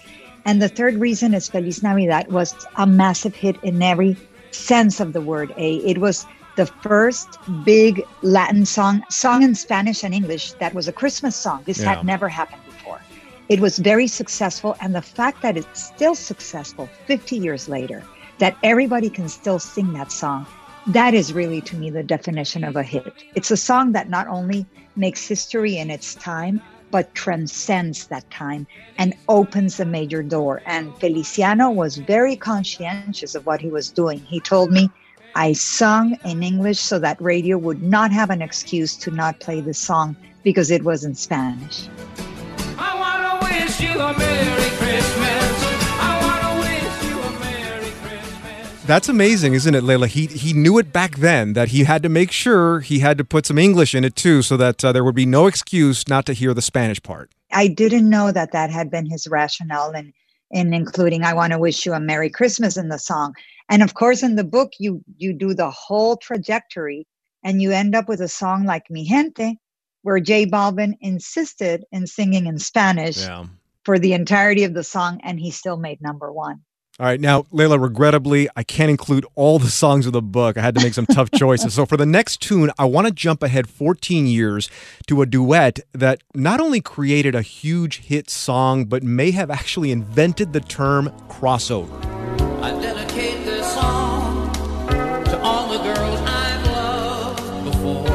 And 0.47 0.63
the 0.63 0.71
third 0.71 0.95
reason 0.95 1.35
is 1.35 1.47
Feliz 1.47 1.83
Navidad 1.83 2.33
was 2.33 2.55
a 2.77 2.87
massive 2.87 3.35
hit 3.35 3.63
in 3.63 3.83
every 3.83 4.17
sense 4.51 4.99
of 4.99 5.13
the 5.13 5.21
word. 5.21 5.53
A 5.59 5.75
it 5.77 5.99
was 5.99 6.25
the 6.57 6.67
first 6.67 7.39
big 7.65 8.07
Latin 8.23 8.65
song, 8.65 9.03
song 9.11 9.43
in 9.43 9.55
Spanish 9.55 10.05
and 10.05 10.15
English 10.15 10.53
that 10.55 10.75
was 10.75 10.89
a 10.89 10.93
Christmas 10.93 11.37
song. 11.37 11.63
This 11.65 11.81
Yeah. 11.81 11.95
had 11.95 12.05
never 12.05 12.29
happened 12.29 12.63
before. 12.67 13.01
It 13.49 13.61
was 13.61 13.79
very 13.79 14.07
successful, 14.07 14.77
and 14.81 14.95
the 14.95 15.03
fact 15.03 15.43
that 15.43 15.57
it's 15.57 15.83
still 15.83 16.15
successful 16.15 16.89
50 17.07 17.37
years 17.37 17.69
later, 17.69 18.03
that 18.39 18.57
everybody 18.63 19.11
can 19.11 19.29
still 19.29 19.59
sing 19.59 19.93
that 19.95 20.11
song, 20.13 20.47
That 20.89 21.15
is 21.15 21.33
really 21.33 21.63
to 21.63 21.77
me 21.77 21.89
the 21.89 22.03
definition 22.03 22.63
of 22.63 22.77
a 22.77 22.83
hit. 22.83 23.25
It's 23.35 23.51
a 23.51 23.57
song 23.57 23.93
that 23.93 24.11
not 24.11 24.29
only 24.29 24.67
makes 24.97 25.27
history 25.27 25.79
in 25.79 25.91
its 25.91 26.15
time, 26.15 26.61
but 26.91 27.15
transcends 27.15 28.07
that 28.09 28.31
time 28.31 28.67
and 28.99 29.15
opens 29.27 29.81
a 29.81 29.87
major 29.87 30.23
door. 30.23 30.61
And 30.67 30.95
Feliciano 31.01 31.71
was 31.71 31.97
very 31.97 32.37
conscientious 32.37 33.35
of 33.35 33.47
what 33.47 33.63
he 33.63 33.69
was 33.69 33.91
doing. 33.91 34.21
He 34.21 34.41
told 34.41 34.71
me, 34.71 34.91
I 35.37 35.53
sung 35.53 36.17
in 36.25 36.45
English 36.45 36.79
so 36.79 37.01
that 37.01 37.21
radio 37.21 37.59
would 37.59 37.83
not 37.83 38.13
have 38.13 38.31
an 38.31 38.41
excuse 38.41 38.95
to 38.99 39.11
not 39.11 39.41
play 39.41 39.61
the 39.61 39.75
song 39.75 40.17
because 40.45 40.71
it 40.71 40.85
was 40.85 41.03
in 41.03 41.17
Spanish. 41.17 41.89
I 42.79 42.95
wanna 42.95 43.41
wish 43.43 43.81
you 43.81 43.99
a 43.99 44.17
Merry 44.17 44.71
Christmas. 44.79 45.65
I 45.99 46.13
wanna 46.23 46.61
wish 46.61 47.11
you 47.11 47.21
a 47.21 47.41
Merry 47.41 47.91
That's 48.87 49.09
amazing, 49.09 49.55
isn't 49.55 49.75
it, 49.75 49.83
Leila? 49.83 50.07
He 50.07 50.27
he 50.27 50.53
knew 50.53 50.79
it 50.79 50.93
back 50.93 51.17
then 51.17 51.55
that 51.55 51.71
he 51.71 51.83
had 51.83 52.05
to 52.05 52.09
make 52.09 52.31
sure 52.31 52.79
he 52.79 53.01
had 53.01 53.19
to 53.19 53.25
put 53.25 53.45
some 53.47 53.59
English 53.59 53.93
in 53.93 54.05
it 54.05 54.15
too, 54.15 54.41
so 54.41 54.57
that 54.57 54.85
uh, 54.85 54.93
there 54.93 55.03
would 55.03 55.17
be 55.17 55.27
no 55.27 55.49
excuse 55.49 56.07
not 56.07 56.27
to 56.27 56.33
hear 56.33 56.55
the 56.55 56.63
Spanish 56.63 57.03
part. 57.03 57.33
I 57.53 57.67
didn't 57.67 58.09
know 58.09 58.31
that 58.31 58.53
that 58.53 58.71
had 58.71 58.89
been 58.89 59.07
his 59.07 59.27
rationale 59.27 59.91
in, 59.93 60.13
in 60.51 60.75
including 60.75 61.25
I 61.25 61.35
want 61.35 61.53
to 61.53 61.59
wish 61.59 61.85
you 61.87 61.93
a 61.95 62.01
Merry 62.01 62.31
Christmas 62.31 62.77
in 62.77 62.89
the 62.89 62.99
song. 62.99 63.35
And 63.69 63.83
of 63.83 63.95
course, 63.95 64.23
in 64.23 64.37
the 64.37 64.45
book, 64.45 64.73
you 64.79 65.03
you 65.17 65.33
do 65.33 65.55
the 65.55 65.71
whole 65.71 66.17
trajectory 66.17 67.07
and 67.43 67.61
you 67.61 67.73
end 67.73 67.95
up 67.95 68.09
with 68.09 68.21
a 68.21 68.29
song 68.29 68.65
like 68.65 68.91
Mi 68.91 69.05
Gente, 69.07 69.59
where 70.03 70.21
J 70.21 70.47
Balvin 70.47 70.95
insisted 71.01 71.85
in 71.93 72.07
singing 72.07 72.47
in 72.47 72.59
Spanish 72.59 73.19
Yeah. 73.19 73.47
for 73.85 73.99
the 73.99 74.13
entirety 74.13 74.65
of 74.65 74.75
the 74.75 74.85
song, 74.85 75.21
and 75.23 75.39
he 75.39 75.51
still 75.51 75.77
made 75.77 76.01
number 76.01 76.33
one. 76.33 76.63
All 77.01 77.07
right, 77.07 77.21
now, 77.21 77.45
Leila, 77.51 77.77
regrettably, 77.77 78.49
I 78.55 78.63
can't 78.63 78.89
include 78.89 79.27
all 79.35 79.59
the 79.59 79.69
songs 79.69 80.07
of 80.07 80.13
the 80.13 80.23
book. 80.23 80.57
I 80.57 80.61
had 80.61 80.77
to 80.77 80.81
make 80.81 80.95
some 80.95 81.07
tough 81.07 81.29
choices. 81.33 81.75
So, 81.75 81.87
for 81.87 81.97
the 81.97 82.07
next 82.07 82.41
tune, 82.41 82.71
I 82.79 82.85
want 82.85 83.09
to 83.09 83.13
jump 83.13 83.43
ahead 83.43 83.69
14 83.69 84.29
years 84.29 84.71
to 85.09 85.21
a 85.21 85.27
duet 85.27 85.81
that 85.93 86.23
not 86.37 86.61
only 86.61 86.81
created 86.81 87.35
a 87.35 87.43
huge 87.43 88.03
hit 88.03 88.31
song, 88.31 88.85
but 88.85 89.03
may 89.03 89.33
have 89.33 89.51
actually 89.51 89.91
invented 89.91 90.53
the 90.53 90.61
term 90.61 91.11
crossover. 91.29 91.91
I 92.63 92.71
dedicate 92.81 93.45
this 93.45 93.75
song 93.75 94.53
to 95.25 95.41
all 95.41 95.77
the 95.77 95.83
girls 95.83 96.21
I've 96.21 96.67
loved 96.69 97.65
before. 97.73 98.07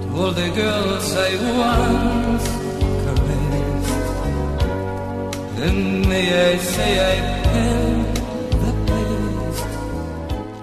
To 0.00 0.16
all 0.16 0.32
the 0.32 0.50
girls 0.56 1.14
I 1.14 2.01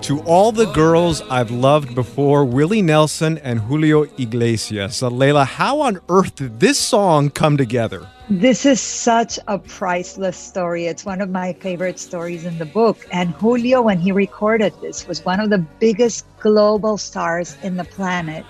To 0.09 0.19
all 0.21 0.51
the 0.51 0.65
girls 0.73 1.21
I've 1.29 1.51
loved 1.51 1.93
before, 1.93 2.43
Willie 2.43 2.81
Nelson 2.81 3.37
and 3.37 3.59
Julio 3.59 4.05
Iglesias. 4.17 4.91
Uh, 4.91 5.07
so, 5.07 5.07
Leila, 5.07 5.45
how 5.45 5.81
on 5.81 5.99
earth 6.09 6.33
did 6.33 6.59
this 6.59 6.79
song 6.79 7.29
come 7.29 7.57
together? 7.57 8.07
This 8.27 8.65
is 8.65 8.81
such 8.81 9.37
a 9.47 9.59
priceless 9.59 10.35
story. 10.35 10.87
It's 10.87 11.05
one 11.05 11.21
of 11.21 11.29
my 11.29 11.53
favorite 11.53 11.99
stories 11.99 12.43
in 12.43 12.57
the 12.57 12.65
book. 12.65 13.05
And 13.11 13.35
Julio, 13.35 13.83
when 13.83 13.99
he 13.99 14.11
recorded 14.11 14.73
this, 14.81 15.07
was 15.07 15.23
one 15.23 15.39
of 15.39 15.51
the 15.51 15.59
biggest 15.79 16.25
global 16.39 16.97
stars 16.97 17.55
in 17.61 17.77
the 17.77 17.85
planet. 17.85 18.47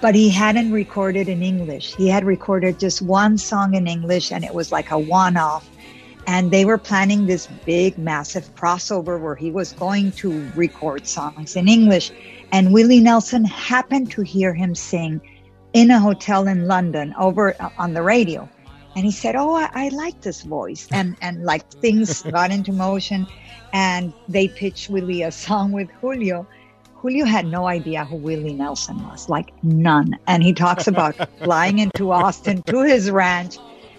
But 0.00 0.16
he 0.16 0.28
hadn't 0.28 0.72
recorded 0.72 1.28
in 1.28 1.44
English. 1.44 1.94
He 1.94 2.08
had 2.08 2.24
recorded 2.24 2.80
just 2.80 3.02
one 3.02 3.38
song 3.38 3.74
in 3.74 3.86
English, 3.86 4.32
and 4.32 4.44
it 4.44 4.52
was 4.52 4.72
like 4.72 4.90
a 4.90 4.98
one 4.98 5.36
off. 5.36 5.68
And 6.28 6.50
they 6.50 6.66
were 6.66 6.76
planning 6.76 7.24
this 7.24 7.48
big, 7.64 7.96
massive 7.96 8.54
crossover 8.54 9.18
where 9.18 9.34
he 9.34 9.50
was 9.50 9.72
going 9.72 10.12
to 10.20 10.46
record 10.54 11.06
songs 11.06 11.56
in 11.56 11.68
English. 11.68 12.12
And 12.52 12.74
Willie 12.74 13.00
Nelson 13.00 13.46
happened 13.46 14.10
to 14.10 14.20
hear 14.20 14.52
him 14.52 14.74
sing 14.74 15.22
in 15.72 15.90
a 15.90 15.98
hotel 15.98 16.46
in 16.46 16.66
London 16.66 17.14
over 17.18 17.56
uh, 17.58 17.70
on 17.78 17.94
the 17.94 18.02
radio. 18.02 18.46
And 18.94 19.06
he 19.06 19.10
said 19.10 19.36
oh 19.36 19.54
i, 19.54 19.70
I 19.72 19.88
like 19.88 20.20
this 20.20 20.42
voice. 20.42 20.86
And 20.92 21.16
and 21.22 21.44
like 21.44 21.66
things 21.80 22.20
got 22.22 22.50
into 22.50 22.72
motion 22.72 23.26
and 23.72 24.12
they 24.28 24.48
pitched 24.48 24.90
willie 24.90 25.22
a 25.22 25.32
song 25.32 25.72
with 25.72 25.88
julio. 26.02 26.46
Julio 26.96 27.24
had 27.24 27.46
no 27.46 27.66
idea 27.66 28.04
who 28.04 28.16
willie 28.16 28.52
nelson 28.52 29.02
was 29.08 29.30
like 29.30 29.50
none. 29.62 30.18
And 30.26 30.42
he 30.42 30.52
talks 30.52 30.88
about 30.88 31.16
flying 31.42 31.78
into 31.78 32.12
austin 32.12 32.62
to 32.64 32.82
his 32.82 33.10
ranch 33.10 33.56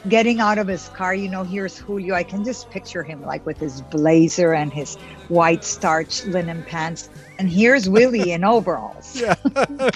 getting 0.08 0.40
out 0.40 0.58
of 0.58 0.68
his 0.68 0.88
car 0.90 1.14
you 1.14 1.28
know 1.28 1.44
here's 1.44 1.78
julio 1.78 2.16
i 2.16 2.24
can 2.24 2.44
just 2.46 2.70
picture 2.70 3.04
him 3.04 3.22
like 3.24 3.46
with 3.46 3.58
his 3.58 3.82
blazer 3.82 4.54
and 4.54 4.72
his 4.72 4.96
white 5.28 5.64
starch 5.64 6.24
linen 6.26 6.64
pants 6.64 7.10
and 7.38 7.50
here's 7.50 7.90
willie 7.90 8.32
in 8.32 8.44
overalls 8.44 9.20
yeah 9.20 9.36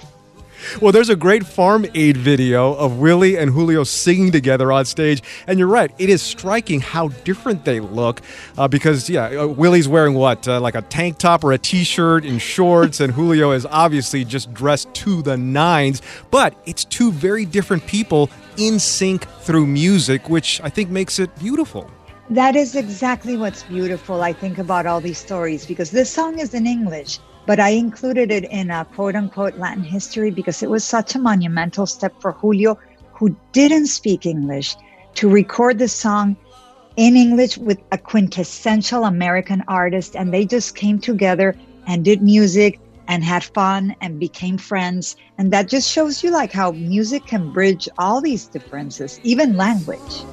Well, 0.82 0.92
there's 0.92 1.10
a 1.10 1.16
great 1.16 1.46
Farm 1.46 1.86
Aid 1.94 2.18
video 2.18 2.74
of 2.74 3.00
Willie 3.00 3.38
and 3.38 3.52
Julio 3.52 3.84
singing 3.84 4.32
together 4.32 4.72
on 4.72 4.86
stage. 4.86 5.22
And 5.48 5.60
you're 5.60 5.68
right, 5.68 5.92
it 5.98 6.10
is 6.10 6.22
striking 6.22 6.80
how 6.80 7.10
different 7.10 7.66
they 7.66 7.80
look 7.80 8.22
uh, 8.58 8.68
because, 8.68 9.10
yeah, 9.10 9.26
uh, 9.26 9.48
Willie's 9.48 9.88
wearing 9.88 10.14
what, 10.14 10.48
uh, 10.48 10.60
like 10.60 10.76
a 10.76 10.82
tank 10.82 11.18
top 11.18 11.44
or 11.44 11.52
a 11.52 11.58
t 11.58 11.84
shirt 11.84 12.26
and 12.26 12.42
shorts, 12.42 13.00
and 13.00 13.14
Julio 13.14 13.52
is 13.52 13.66
obviously 13.66 14.26
just 14.26 14.54
dressed 14.54 14.94
to 14.96 15.22
the 15.22 15.38
nines. 15.38 16.02
But 16.32 16.56
it's 16.66 16.86
two 16.86 17.12
very 17.12 17.46
different 17.46 17.86
people 17.86 18.30
in 18.58 18.80
sync 18.80 19.28
through 19.42 19.68
music, 19.68 20.30
which 20.30 20.62
I 20.64 20.70
think 20.70 20.90
makes 20.90 21.20
it 21.20 21.34
beautiful. 21.40 21.90
That 22.30 22.56
is 22.56 22.76
exactly 22.76 23.38
what's 23.38 23.64
beautiful, 23.64 24.22
I 24.22 24.34
think, 24.34 24.58
about 24.58 24.86
all 24.86 25.02
these 25.02 25.18
stories 25.18 25.66
because 25.66 25.92
this 25.92 26.10
song 26.10 26.40
is 26.40 26.54
in 26.54 26.66
English, 26.66 27.20
but 27.46 27.60
I 27.60 27.70
included 27.70 28.32
it 28.32 28.46
in 28.46 28.72
a 28.72 28.86
quote 28.86 29.16
unquote 29.16 29.58
Latin 29.58 29.84
history 29.84 30.32
because 30.32 30.64
it 30.64 30.70
was 30.70 30.84
such 30.84 31.16
a 31.16 31.20
monumental 31.20 31.86
step 31.86 32.14
for 32.22 32.32
Julio, 32.32 32.80
who 33.12 33.36
didn't 33.52 33.88
speak 33.88 34.26
English, 34.26 34.76
to 35.16 35.30
record 35.30 35.80
the 35.80 35.88
song 35.88 36.38
in 36.96 37.18
English 37.18 37.58
with 37.58 37.80
a 37.92 37.98
quintessential 37.98 39.04
American 39.04 39.64
artist. 39.68 40.16
And 40.16 40.34
they 40.34 40.46
just 40.46 40.76
came 40.76 41.00
together 41.00 41.56
and 41.88 42.06
did 42.06 42.22
music 42.22 42.80
and 43.08 43.24
had 43.24 43.44
fun 43.44 43.96
and 44.02 44.20
became 44.20 44.58
friends. 44.58 45.16
And 45.38 45.52
that 45.52 45.70
just 45.70 45.90
shows 45.90 46.24
you 46.24 46.32
like 46.32 46.52
how 46.52 46.72
music 46.72 47.26
can 47.26 47.52
bridge 47.52 47.88
all 47.98 48.22
these 48.22 48.48
differences, 48.48 49.20
even 49.24 49.58
language. 49.58 50.26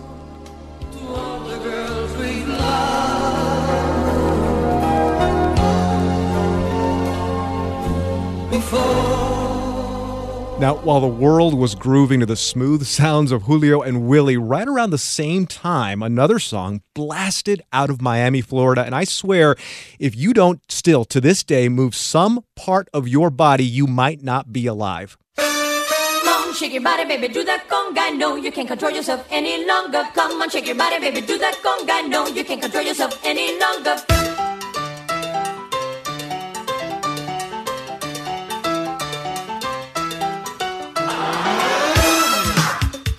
Now, 10.60 10.74
while 10.74 11.00
the 11.00 11.08
world 11.08 11.54
was 11.54 11.74
grooving 11.74 12.20
to 12.20 12.26
the 12.26 12.36
smooth 12.36 12.84
sounds 12.84 13.32
of 13.32 13.44
Julio 13.44 13.80
and 13.80 14.06
Willie, 14.06 14.36
right 14.36 14.68
around 14.68 14.90
the 14.90 14.98
same 14.98 15.46
time, 15.46 16.02
another 16.02 16.38
song 16.38 16.82
blasted 16.94 17.62
out 17.72 17.88
of 17.88 18.02
Miami, 18.02 18.42
Florida. 18.42 18.84
And 18.84 18.94
I 18.94 19.04
swear, 19.04 19.56
if 19.98 20.14
you 20.14 20.34
don't 20.34 20.60
still 20.70 21.06
to 21.06 21.18
this 21.18 21.42
day 21.42 21.70
move 21.70 21.94
some 21.94 22.44
part 22.56 22.90
of 22.92 23.08
your 23.08 23.30
body, 23.30 23.64
you 23.64 23.86
might 23.86 24.22
not 24.22 24.52
be 24.52 24.66
alive. 24.66 25.16
Shake 26.54 26.74
your 26.74 26.82
body, 26.82 27.06
baby, 27.06 27.28
do 27.28 27.42
that 27.44 27.66
conga. 27.66 28.14
No, 28.18 28.36
you 28.36 28.52
can't 28.52 28.68
control 28.68 28.90
yourself 28.90 29.26
any 29.30 29.64
longer. 29.64 30.06
Come 30.12 30.42
on, 30.42 30.50
shake 30.50 30.66
your 30.66 30.76
body, 30.76 31.00
baby, 31.00 31.22
do 31.22 31.38
that 31.38 31.54
conga. 31.64 32.06
No, 32.06 32.26
you 32.26 32.44
can't 32.44 32.60
control 32.60 32.84
yourself 32.84 33.18
any 33.24 33.58
longer. 33.58 33.96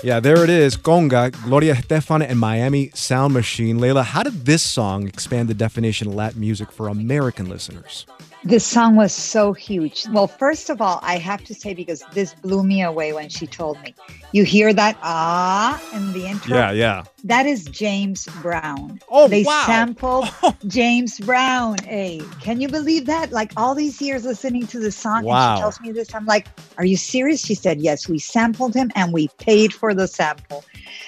Yeah, 0.03 0.19
there 0.19 0.43
it 0.43 0.49
is. 0.49 0.77
Conga, 0.77 1.31
Gloria 1.43 1.75
Estefan, 1.75 2.27
and 2.27 2.39
Miami 2.39 2.89
Sound 2.95 3.33
Machine. 3.33 3.77
Leila, 3.77 4.01
how 4.01 4.23
did 4.23 4.45
this 4.45 4.63
song 4.63 5.07
expand 5.07 5.47
the 5.47 5.53
definition 5.53 6.07
of 6.07 6.15
Latin 6.15 6.41
music 6.41 6.71
for 6.71 6.87
American 6.87 7.47
listeners? 7.47 8.07
This 8.43 8.65
song 8.65 8.95
was 8.95 9.13
so 9.13 9.53
huge. 9.53 10.07
Well, 10.09 10.27
first 10.27 10.71
of 10.71 10.81
all, 10.81 10.99
I 11.03 11.17
have 11.17 11.43
to 11.43 11.53
say, 11.53 11.75
because 11.75 12.03
this 12.13 12.33
blew 12.33 12.63
me 12.63 12.81
away 12.81 13.13
when 13.13 13.29
she 13.29 13.45
told 13.45 13.79
me. 13.81 13.93
You 14.31 14.43
hear 14.45 14.73
that 14.73 14.97
ah 15.03 15.79
in 15.93 16.13
the 16.13 16.25
intro? 16.25 16.55
Yeah, 16.55 16.71
yeah. 16.71 17.03
That 17.23 17.45
is 17.45 17.65
James 17.65 18.25
Brown. 18.41 18.99
Oh, 19.09 19.27
they 19.27 19.43
wow. 19.43 19.63
sampled 19.67 20.25
James 20.67 21.19
Brown. 21.19 21.77
Hey, 21.83 22.21
can 22.39 22.59
you 22.59 22.67
believe 22.67 23.05
that? 23.05 23.31
Like 23.31 23.51
all 23.57 23.75
these 23.75 24.01
years 24.01 24.25
listening 24.25 24.65
to 24.67 24.79
the 24.79 24.91
song, 24.91 25.29
and 25.29 25.57
she 25.57 25.61
tells 25.61 25.79
me 25.81 25.91
this. 25.91 26.15
I'm 26.15 26.25
like, 26.25 26.47
"Are 26.77 26.85
you 26.85 26.97
serious?" 26.97 27.41
She 27.45 27.53
said, 27.53 27.79
"Yes, 27.79 28.09
we 28.09 28.17
sampled 28.17 28.73
him 28.73 28.89
and 28.95 29.13
we 29.13 29.27
paid 29.37 29.71
for 29.71 29.93
the 29.93 30.07
sample." 30.07 30.63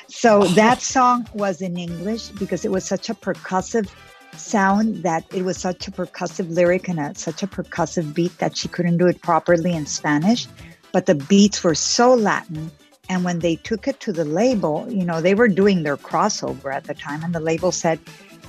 So 0.08 0.44
that 0.56 0.82
song 0.82 1.28
was 1.34 1.62
in 1.62 1.78
English 1.78 2.30
because 2.30 2.64
it 2.64 2.72
was 2.72 2.86
such 2.86 3.10
a 3.10 3.16
percussive 3.16 3.90
sound 4.38 5.04
that 5.04 5.26
it 5.34 5.44
was 5.44 5.58
such 5.58 5.88
a 5.88 5.92
percussive 5.92 6.50
lyric 6.50 6.88
and 6.88 7.00
a, 7.00 7.16
such 7.16 7.44
a 7.44 7.48
percussive 7.48 8.14
beat 8.14 8.38
that 8.40 8.56
she 8.58 8.68
couldn't 8.68 8.98
do 8.98 9.08
it 9.08 9.22
properly 9.22 9.74
in 9.74 9.86
Spanish. 9.86 10.48
But 10.92 11.06
the 11.06 11.16
beats 11.16 11.64
were 11.64 11.76
so 11.76 12.14
Latin. 12.14 12.72
And 13.10 13.24
when 13.24 13.40
they 13.40 13.58
took 13.58 13.88
it 13.88 14.00
to 14.02 14.14
the 14.14 14.26
label, 14.26 14.86
you 14.90 15.04
know, 15.04 15.22
they 15.22 15.36
were 15.36 15.48
doing 15.48 15.84
their 15.84 15.98
crossover 15.98 16.74
at 16.74 16.86
the 16.86 16.94
time, 16.94 17.22
and 17.24 17.36
the 17.36 17.40
label 17.40 17.72
said, 17.72 18.00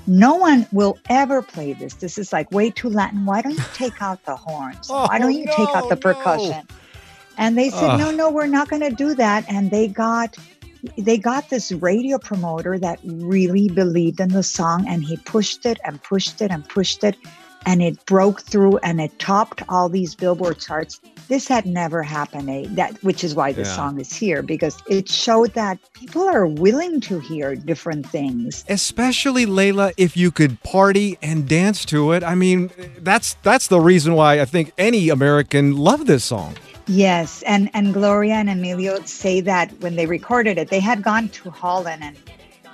no 0.06 0.34
one 0.34 0.66
will 0.70 0.98
ever 1.08 1.42
play 1.42 1.72
this. 1.72 1.94
This 1.94 2.18
is 2.18 2.32
like 2.32 2.50
way 2.52 2.70
too 2.70 2.90
Latin. 2.90 3.24
Why 3.24 3.40
don't 3.40 3.52
you 3.52 3.64
take 3.72 4.00
out 4.02 4.24
the 4.24 4.36
horns? 4.36 4.90
Oh, 4.90 5.06
Why 5.06 5.18
don't 5.18 5.34
you 5.34 5.46
take 5.46 5.74
out 5.74 5.88
the 5.88 5.96
percussion? 5.96 6.66
And 7.36 7.58
they 7.58 7.70
said, 7.70 7.90
Ugh. 7.92 7.98
no, 7.98 8.10
no, 8.10 8.30
we're 8.30 8.46
not 8.46 8.68
going 8.68 8.82
to 8.82 8.90
do 8.90 9.14
that. 9.14 9.44
And 9.48 9.70
they 9.70 9.88
got 9.88 10.36
they 10.98 11.18
got 11.18 11.50
this 11.50 11.72
radio 11.72 12.18
promoter 12.18 12.78
that 12.78 12.98
really 13.04 13.68
believed 13.68 14.20
in 14.20 14.28
the 14.30 14.42
song 14.42 14.86
and 14.88 15.04
he 15.04 15.16
pushed 15.18 15.64
it 15.66 15.78
and 15.84 16.02
pushed 16.02 16.40
it 16.42 16.50
and 16.50 16.68
pushed 16.68 17.04
it 17.04 17.16
and 17.66 17.80
it 17.82 18.04
broke 18.04 18.42
through 18.42 18.76
and 18.78 19.00
it 19.00 19.18
topped 19.18 19.62
all 19.70 19.88
these 19.88 20.14
billboard 20.14 20.58
charts 20.58 21.00
this 21.28 21.48
had 21.48 21.64
never 21.64 22.02
happened 22.02 22.50
eh? 22.50 22.64
that 22.70 22.92
which 23.02 23.24
is 23.24 23.34
why 23.34 23.52
the 23.52 23.62
Yeah. 23.62 23.76
song 23.76 23.98
is 23.98 24.12
here 24.12 24.42
because 24.42 24.76
it 24.86 25.08
showed 25.08 25.54
that 25.54 25.78
people 25.94 26.28
are 26.28 26.46
willing 26.46 27.00
to 27.02 27.20
hear 27.20 27.54
different 27.56 28.06
things 28.06 28.64
Especially 28.68 29.46
Leila, 29.46 29.92
if 29.96 30.16
you 30.16 30.30
could 30.30 30.62
party 30.62 31.16
and 31.22 31.48
dance 31.48 31.84
to 31.86 32.12
it. 32.12 32.22
I 32.22 32.34
mean, 32.34 32.70
that's 32.98 33.34
that's 33.42 33.68
the 33.68 33.80
reason 33.80 34.14
why 34.14 34.40
I 34.40 34.44
think 34.44 34.72
any 34.76 35.08
American 35.08 35.76
loved 35.76 36.06
this 36.06 36.24
song. 36.24 36.56
Yes, 36.86 37.42
and 37.42 37.70
and 37.74 37.94
Gloria 37.94 38.34
and 38.34 38.50
Emilio 38.50 39.00
say 39.04 39.40
that 39.42 39.72
when 39.80 39.96
they 39.96 40.06
recorded 40.06 40.58
it, 40.58 40.68
they 40.70 40.80
had 40.80 41.02
gone 41.02 41.28
to 41.30 41.50
Holland 41.50 42.02
and 42.04 42.16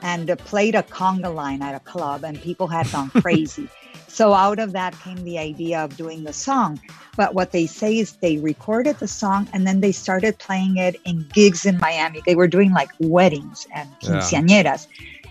and 0.02 0.38
played 0.40 0.74
a 0.74 0.82
conga 0.82 1.34
line 1.34 1.62
at 1.62 1.74
a 1.74 1.80
club, 1.80 2.24
and 2.24 2.40
people 2.40 2.68
had 2.68 2.90
gone 2.90 3.10
crazy. 3.22 3.68
so 4.08 4.34
out 4.34 4.58
of 4.58 4.72
that 4.72 4.98
came 5.00 5.22
the 5.24 5.38
idea 5.38 5.80
of 5.84 5.96
doing 5.96 6.24
the 6.24 6.32
song. 6.32 6.80
But 7.16 7.34
what 7.34 7.52
they 7.52 7.66
say 7.66 7.98
is 7.98 8.16
they 8.16 8.38
recorded 8.38 8.98
the 8.98 9.08
song 9.08 9.48
and 9.52 9.66
then 9.66 9.80
they 9.80 9.92
started 9.92 10.38
playing 10.38 10.78
it 10.78 10.96
in 11.04 11.28
gigs 11.32 11.66
in 11.66 11.78
Miami. 11.78 12.22
They 12.26 12.34
were 12.34 12.48
doing 12.48 12.72
like 12.72 12.90
weddings 12.98 13.66
and 13.74 13.90
Yeah. 14.02 14.42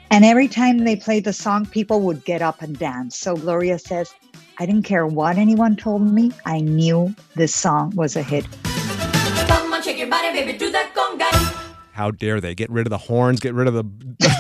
Quinceañeras. 0.09 0.15
And 0.15 0.25
every 0.25 0.47
time 0.47 0.79
they 0.79 0.95
played 0.95 1.23
the 1.23 1.33
song, 1.33 1.65
people 1.65 2.01
would 2.01 2.23
get 2.25 2.41
up 2.41 2.61
and 2.61 2.77
dance. 2.77 3.17
So 3.17 3.35
Gloria 3.35 3.79
says, 3.79 4.13
I 4.59 4.65
didn't 4.65 4.83
care 4.83 5.07
what 5.07 5.37
anyone 5.37 5.75
told 5.75 6.01
me. 6.01 6.31
I 6.45 6.59
knew 6.61 7.13
this 7.35 7.55
song 7.55 7.93
was 7.95 8.15
a 8.15 8.23
hit. 8.23 8.45
Come 9.47 9.73
on, 9.73 9.81
shake 9.81 9.97
your 9.97 10.09
body, 10.09 10.31
baby, 10.33 10.57
do 10.57 10.71
that 10.71 10.93
conga. 10.93 11.55
How 11.93 12.11
dare 12.11 12.39
they 12.39 12.55
get 12.55 12.69
rid 12.69 12.87
of 12.87 12.91
the 12.91 12.97
horns, 12.97 13.41
get 13.41 13.53
rid 13.53 13.67
of 13.67 13.73
the 13.73 13.83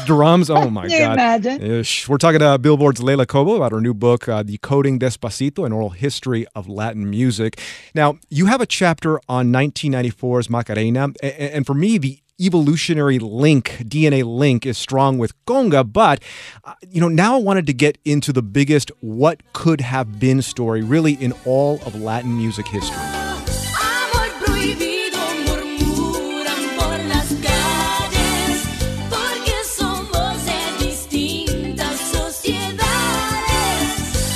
drums? 0.05 0.49
Oh 0.49 0.69
my 0.69 0.87
God! 0.87 1.13
imagine? 1.13 1.61
Ish. 1.61 2.07
We're 2.07 2.17
talking 2.17 2.39
to 2.39 2.57
Billboard's 2.57 3.03
Leila 3.03 3.25
Cobo 3.25 3.55
about 3.55 3.73
her 3.73 3.81
new 3.81 3.93
book, 3.93 4.29
uh, 4.29 4.43
"Decoding 4.43 4.97
Despacito: 4.97 5.65
An 5.65 5.73
Oral 5.73 5.89
History 5.89 6.45
of 6.55 6.69
Latin 6.69 7.09
Music." 7.09 7.59
Now, 7.93 8.17
you 8.29 8.45
have 8.45 8.61
a 8.61 8.65
chapter 8.65 9.19
on 9.27 9.51
1994's 9.51 10.49
Macarena, 10.49 11.09
a- 11.21 11.27
a- 11.27 11.53
and 11.55 11.65
for 11.65 11.73
me, 11.73 11.97
the 11.97 12.19
evolutionary 12.39 13.19
link, 13.19 13.77
DNA 13.83 14.23
link, 14.23 14.65
is 14.65 14.77
strong 14.77 15.17
with 15.17 15.33
conga. 15.45 15.83
But 15.91 16.23
uh, 16.63 16.73
you 16.89 17.01
know, 17.01 17.09
now 17.09 17.35
I 17.35 17.41
wanted 17.41 17.67
to 17.67 17.73
get 17.73 17.97
into 18.05 18.31
the 18.33 18.41
biggest 18.41 18.91
"what 19.01 19.41
could 19.53 19.81
have 19.81 20.19
been" 20.19 20.41
story, 20.41 20.81
really 20.81 21.13
in 21.13 21.33
all 21.45 21.79
of 21.85 21.95
Latin 21.95 22.35
music 22.37 22.67
history. 22.67 22.95
Amor 22.97 24.29
prohibido 24.39 25.19
murmuran 25.45 26.63
por 26.77 26.97
las 27.07 27.27
calles 27.41 28.67
porque 29.09 29.55
somos 29.77 30.45
de 30.45 30.85
distintas 30.85 31.99
sociedades. 32.11 33.83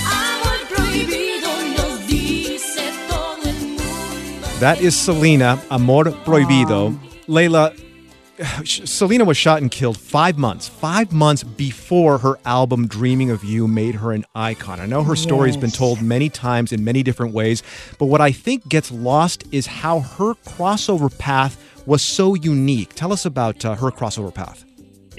Amor 0.06 0.60
prohibido 0.70 1.49
nos 1.78 2.08
dice 2.08 2.84
todo 3.08 3.49
el 3.49 3.60
mundo. 3.70 4.60
That 4.60 4.82
is 4.82 4.95
Selena, 4.95 5.60
Amor 5.70 6.12
Prohibido. 6.26 6.97
Leila, 7.28 7.72
Selena 8.66 9.26
was 9.26 9.38
shot 9.38 9.62
and 9.62 9.70
killed 9.70 9.98
five 9.98 10.38
months, 10.38 10.68
five 10.68 11.12
months 11.12 11.44
before 11.44 12.18
her 12.18 12.40
album 12.46 12.88
Dreaming 12.88 13.30
of 13.30 13.44
You 13.44 13.68
made 13.68 13.96
her 13.96 14.12
an 14.12 14.26
icon. 14.34 14.80
I 14.80 14.86
know 14.86 15.04
her 15.04 15.16
story's 15.16 15.58
been 15.58 15.72
told 15.72 16.02
many 16.02 16.30
times 16.30 16.72
in 16.72 16.84
many 16.84 17.04
different 17.04 17.34
ways, 17.34 17.62
but 18.00 18.06
what 18.06 18.22
I 18.22 18.32
think 18.32 18.68
gets 18.68 18.92
lost 18.92 19.44
is 19.52 19.68
how 19.68 20.00
her 20.00 20.34
crossover 20.46 21.16
path 21.18 21.60
was 21.86 22.02
so 22.02 22.34
unique. 22.34 22.94
Tell 22.96 23.14
us 23.14 23.26
about 23.26 23.64
uh, 23.66 23.76
her 23.76 23.92
crossover 23.92 24.34
path. 24.34 24.66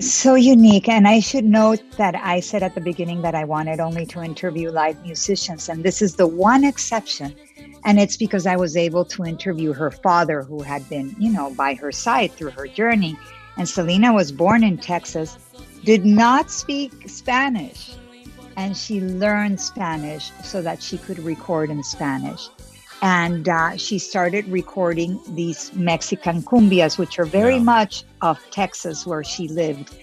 so 0.00 0.34
unique. 0.34 0.88
And 0.88 1.06
I 1.06 1.20
should 1.20 1.44
note 1.44 1.80
that 1.98 2.16
I 2.16 2.40
said 2.40 2.64
at 2.64 2.74
the 2.74 2.80
beginning 2.80 3.22
that 3.22 3.34
I 3.36 3.44
wanted 3.44 3.78
only 3.78 4.06
to 4.06 4.22
interview 4.22 4.70
live 4.70 5.00
musicians, 5.04 5.68
and 5.68 5.84
this 5.84 6.02
is 6.02 6.16
the 6.16 6.26
one 6.26 6.64
exception. 6.64 7.36
And 7.84 8.00
it's 8.00 8.16
because 8.16 8.46
I 8.46 8.56
was 8.56 8.76
able 8.76 9.04
to 9.06 9.24
interview 9.24 9.72
her 9.72 9.90
father, 9.90 10.42
who 10.42 10.62
had 10.62 10.88
been, 10.88 11.14
you 11.18 11.30
know, 11.30 11.52
by 11.54 11.74
her 11.74 11.92
side 11.92 12.32
through 12.32 12.50
her 12.52 12.66
journey. 12.66 13.16
And 13.56 13.68
Selena 13.68 14.12
was 14.12 14.32
born 14.32 14.64
in 14.64 14.78
Texas, 14.78 15.36
did 15.84 16.04
not 16.04 16.50
speak 16.50 17.08
Spanish, 17.08 17.94
and 18.56 18.76
she 18.76 19.00
learned 19.00 19.60
Spanish 19.60 20.30
so 20.42 20.62
that 20.62 20.82
she 20.82 20.98
could 20.98 21.18
record 21.18 21.70
in 21.70 21.82
Spanish. 21.82 22.48
And 23.02 23.48
uh, 23.48 23.76
she 23.76 23.98
started 23.98 24.48
recording 24.48 25.20
these 25.34 25.74
Mexican 25.74 26.42
cumbias, 26.42 26.96
which 26.96 27.18
are 27.18 27.26
very 27.26 27.60
much 27.60 28.04
of 28.22 28.40
Texas 28.50 29.06
where 29.06 29.22
she 29.22 29.46
lived. 29.48 29.94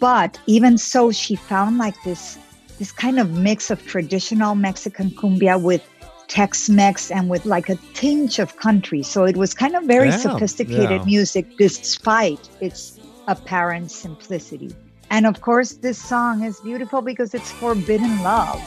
But 0.00 0.40
even 0.46 0.78
so, 0.78 1.12
she 1.12 1.36
found 1.36 1.78
like 1.78 2.02
this 2.04 2.38
this 2.78 2.92
kind 2.92 3.18
of 3.18 3.32
mix 3.32 3.70
of 3.70 3.84
traditional 3.86 4.54
Mexican 4.54 5.10
cumbia 5.10 5.60
with 5.60 5.82
Tex-Mex 6.28 7.10
and 7.10 7.28
with 7.28 7.44
like 7.46 7.68
a 7.68 7.76
tinge 7.94 8.38
of 8.38 8.56
country. 8.56 9.02
So 9.02 9.24
it 9.24 9.36
was 9.36 9.54
kind 9.54 9.74
of 9.74 9.84
very 9.84 10.08
Yeah, 10.08 10.18
sophisticated 10.18 11.00
yeah. 11.00 11.04
music 11.04 11.56
despite 11.56 12.48
its 12.60 12.98
apparent 13.26 13.90
simplicity. 13.90 14.74
And 15.10 15.26
of 15.26 15.40
course, 15.40 15.72
this 15.72 15.98
song 15.98 16.44
is 16.44 16.60
beautiful 16.60 17.00
because 17.02 17.34
it's 17.34 17.50
forbidden 17.52 18.22
love. 18.22 18.60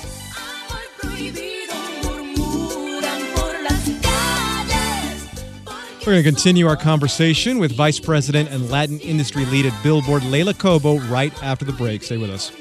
We're 6.02 6.14
going 6.14 6.24
to 6.24 6.30
continue 6.32 6.68
our 6.68 6.76
conversation 6.76 7.60
with 7.60 7.74
Vice 7.74 8.00
President 8.00 8.50
and 8.50 8.72
Latin 8.72 9.00
industry 9.02 9.46
lead 9.46 9.68
at 9.68 9.84
Billboard, 9.84 10.24
Leila 10.24 10.56
Cobo, 10.56 10.98
right 11.02 11.32
after 11.44 11.64
the 11.64 11.74
break. 11.74 12.02
Stay 12.02 12.18
with 12.18 12.32
us. 12.32 12.52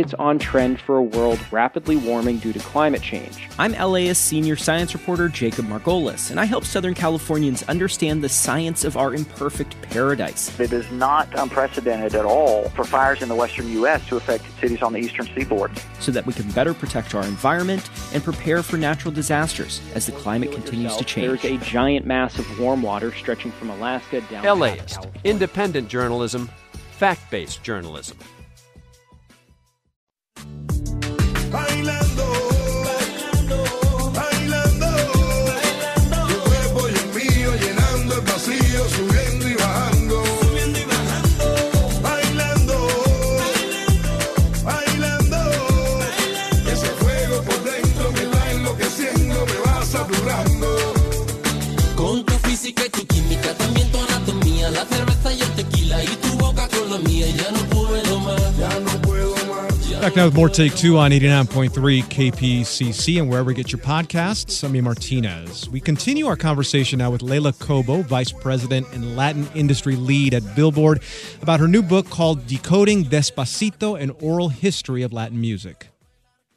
It's 0.00 0.14
on 0.14 0.38
trend 0.38 0.80
for 0.80 0.96
a 0.96 1.02
world 1.02 1.38
rapidly 1.50 1.94
warming 1.94 2.38
due 2.38 2.54
to 2.54 2.58
climate 2.60 3.02
change. 3.02 3.50
I'm 3.58 3.72
LAist 3.72 4.24
senior 4.24 4.56
science 4.56 4.94
reporter 4.94 5.28
Jacob 5.28 5.66
Margolis, 5.66 6.30
and 6.30 6.40
I 6.40 6.46
help 6.46 6.64
Southern 6.64 6.94
Californians 6.94 7.62
understand 7.64 8.24
the 8.24 8.28
science 8.30 8.82
of 8.84 8.96
our 8.96 9.14
imperfect 9.14 9.78
paradise. 9.82 10.58
It 10.58 10.72
is 10.72 10.90
not 10.90 11.28
unprecedented 11.38 12.14
at 12.14 12.24
all 12.24 12.70
for 12.70 12.84
fires 12.84 13.20
in 13.20 13.28
the 13.28 13.34
western 13.34 13.70
U.S. 13.72 14.08
to 14.08 14.16
affect 14.16 14.46
cities 14.58 14.80
on 14.80 14.94
the 14.94 15.00
eastern 15.00 15.28
seaboard. 15.34 15.70
So 15.98 16.10
that 16.12 16.24
we 16.24 16.32
can 16.32 16.50
better 16.52 16.72
protect 16.72 17.14
our 17.14 17.24
environment 17.24 17.90
and 18.14 18.24
prepare 18.24 18.62
for 18.62 18.78
natural 18.78 19.12
disasters 19.12 19.82
as 19.94 20.06
the 20.06 20.12
climate 20.12 20.50
continues 20.50 20.96
to 20.96 21.04
change. 21.04 21.42
There's 21.42 21.60
a 21.60 21.62
giant 21.62 22.06
mass 22.06 22.38
of 22.38 22.58
warm 22.58 22.80
water 22.80 23.12
stretching 23.12 23.52
from 23.52 23.68
Alaska 23.68 24.22
down 24.22 24.44
to 24.44 24.54
LAist, 24.54 25.06
independent 25.24 25.88
journalism, 25.90 26.48
fact 26.92 27.30
based 27.30 27.62
journalism. 27.62 28.16
Bailando, 31.50 32.29
Back 60.00 60.16
now 60.16 60.24
with 60.24 60.34
more 60.34 60.48
Take 60.48 60.74
Two 60.74 60.96
on 60.96 61.10
89.3 61.10 62.02
KPCC 62.04 63.20
and 63.20 63.28
wherever 63.28 63.50
you 63.50 63.56
get 63.56 63.70
your 63.70 63.82
podcasts. 63.82 64.64
I'm 64.64 64.74
A. 64.74 64.80
Martinez. 64.80 65.68
We 65.68 65.78
continue 65.78 66.26
our 66.26 66.36
conversation 66.36 67.00
now 67.00 67.10
with 67.10 67.20
Leila 67.20 67.52
Cobo, 67.52 68.00
Vice 68.00 68.32
President 68.32 68.86
and 68.94 69.14
Latin 69.14 69.46
Industry 69.54 69.96
Lead 69.96 70.32
at 70.32 70.56
Billboard, 70.56 71.02
about 71.42 71.60
her 71.60 71.68
new 71.68 71.82
book 71.82 72.08
called 72.08 72.46
Decoding 72.46 73.04
Despacito 73.04 74.00
An 74.00 74.10
Oral 74.22 74.48
History 74.48 75.02
of 75.02 75.12
Latin 75.12 75.38
Music. 75.38 75.88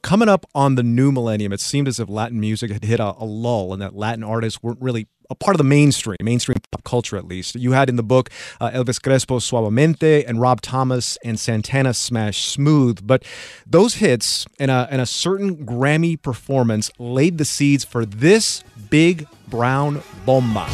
coming 0.03 0.29
up 0.29 0.45
on 0.53 0.75
the 0.75 0.83
new 0.83 1.11
millennium, 1.11 1.51
it 1.51 1.59
seemed 1.59 1.87
as 1.87 1.99
if 1.99 2.07
Latin 2.09 2.39
music 2.39 2.71
had 2.71 2.83
hit 2.83 2.99
a, 2.99 3.13
a 3.17 3.25
lull 3.25 3.73
and 3.73 3.81
that 3.81 3.95
Latin 3.95 4.23
artists 4.23 4.61
weren't 4.61 4.81
really 4.81 5.07
a 5.29 5.35
part 5.35 5.55
of 5.55 5.57
the 5.57 5.63
mainstream, 5.63 6.17
mainstream 6.21 6.57
pop 6.71 6.83
culture 6.83 7.17
at 7.17 7.25
least. 7.25 7.55
You 7.55 7.71
had 7.71 7.89
in 7.89 7.95
the 7.95 8.03
book 8.03 8.29
uh, 8.59 8.71
Elvis 8.71 9.01
Crespo 9.01 9.39
Suavemente 9.39 10.23
and 10.27 10.39
Rob 10.39 10.61
Thomas 10.61 11.17
and 11.23 11.39
Santana 11.39 11.93
Smash 11.93 12.45
Smooth, 12.45 13.05
but 13.05 13.23
those 13.65 13.95
hits 13.95 14.45
and 14.59 14.71
a, 14.71 14.87
and 14.89 15.01
a 15.01 15.05
certain 15.05 15.65
Grammy 15.65 16.21
performance 16.21 16.91
laid 16.99 17.37
the 17.37 17.45
seeds 17.45 17.83
for 17.83 18.05
this 18.05 18.63
big 18.89 19.27
brown 19.47 20.01
bomba. 20.25 20.67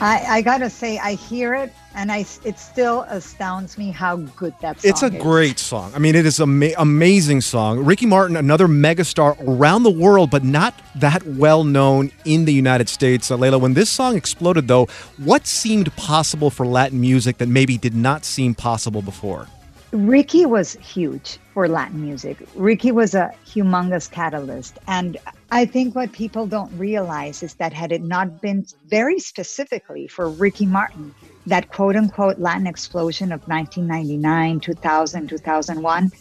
I, 0.00 0.24
I 0.38 0.42
gotta 0.42 0.70
say, 0.70 0.98
I 0.98 1.14
hear 1.14 1.54
it, 1.54 1.72
and 1.94 2.10
I 2.10 2.24
it 2.44 2.58
still 2.58 3.02
astounds 3.02 3.76
me 3.76 3.90
how 3.90 4.16
good 4.16 4.54
that 4.60 4.80
song 4.80 4.88
It's 4.90 5.02
a 5.02 5.06
is. 5.14 5.22
great 5.22 5.58
song. 5.58 5.92
I 5.94 5.98
mean, 5.98 6.14
it 6.14 6.24
is 6.24 6.40
an 6.40 6.48
ama- 6.62 6.74
amazing 6.78 7.42
song. 7.42 7.84
Ricky 7.84 8.06
Martin, 8.06 8.36
another 8.36 8.66
megastar 8.66 9.36
around 9.46 9.82
the 9.82 9.90
world, 9.90 10.30
but 10.30 10.42
not 10.44 10.74
that 10.94 11.26
well 11.26 11.64
known 11.64 12.12
in 12.24 12.44
the 12.46 12.52
United 12.52 12.88
States. 12.88 13.30
Uh, 13.30 13.36
Leila, 13.36 13.58
when 13.58 13.74
this 13.74 13.90
song 13.90 14.16
exploded, 14.16 14.68
though, 14.68 14.86
what 15.18 15.46
seemed 15.46 15.94
possible 15.96 16.48
for 16.50 16.66
Latin 16.66 17.00
music 17.00 17.38
that 17.38 17.48
maybe 17.48 17.76
did 17.76 17.94
not 17.94 18.24
seem 18.24 18.54
possible 18.54 19.02
before? 19.02 19.46
Ricky 19.92 20.46
was 20.46 20.74
huge 20.74 21.38
for 21.52 21.68
Latin 21.68 22.00
music. 22.00 22.38
Ricky 22.54 22.92
was 22.92 23.14
a 23.14 23.32
humongous 23.44 24.08
catalyst. 24.10 24.78
And 24.86 25.18
I 25.52 25.64
think 25.64 25.96
what 25.96 26.12
people 26.12 26.46
don't 26.46 26.72
realize 26.78 27.42
is 27.42 27.54
that 27.54 27.72
had 27.72 27.90
it 27.90 28.02
not 28.02 28.40
been 28.40 28.66
very 28.86 29.18
specifically 29.18 30.06
for 30.06 30.28
Ricky 30.28 30.64
Martin, 30.64 31.12
that 31.46 31.70
quote 31.70 31.96
unquote 31.96 32.38
Latin 32.38 32.68
explosion 32.68 33.32
of 33.32 33.40
1999, 33.48 34.60
2000, 34.60 35.28
2001, 35.28 36.12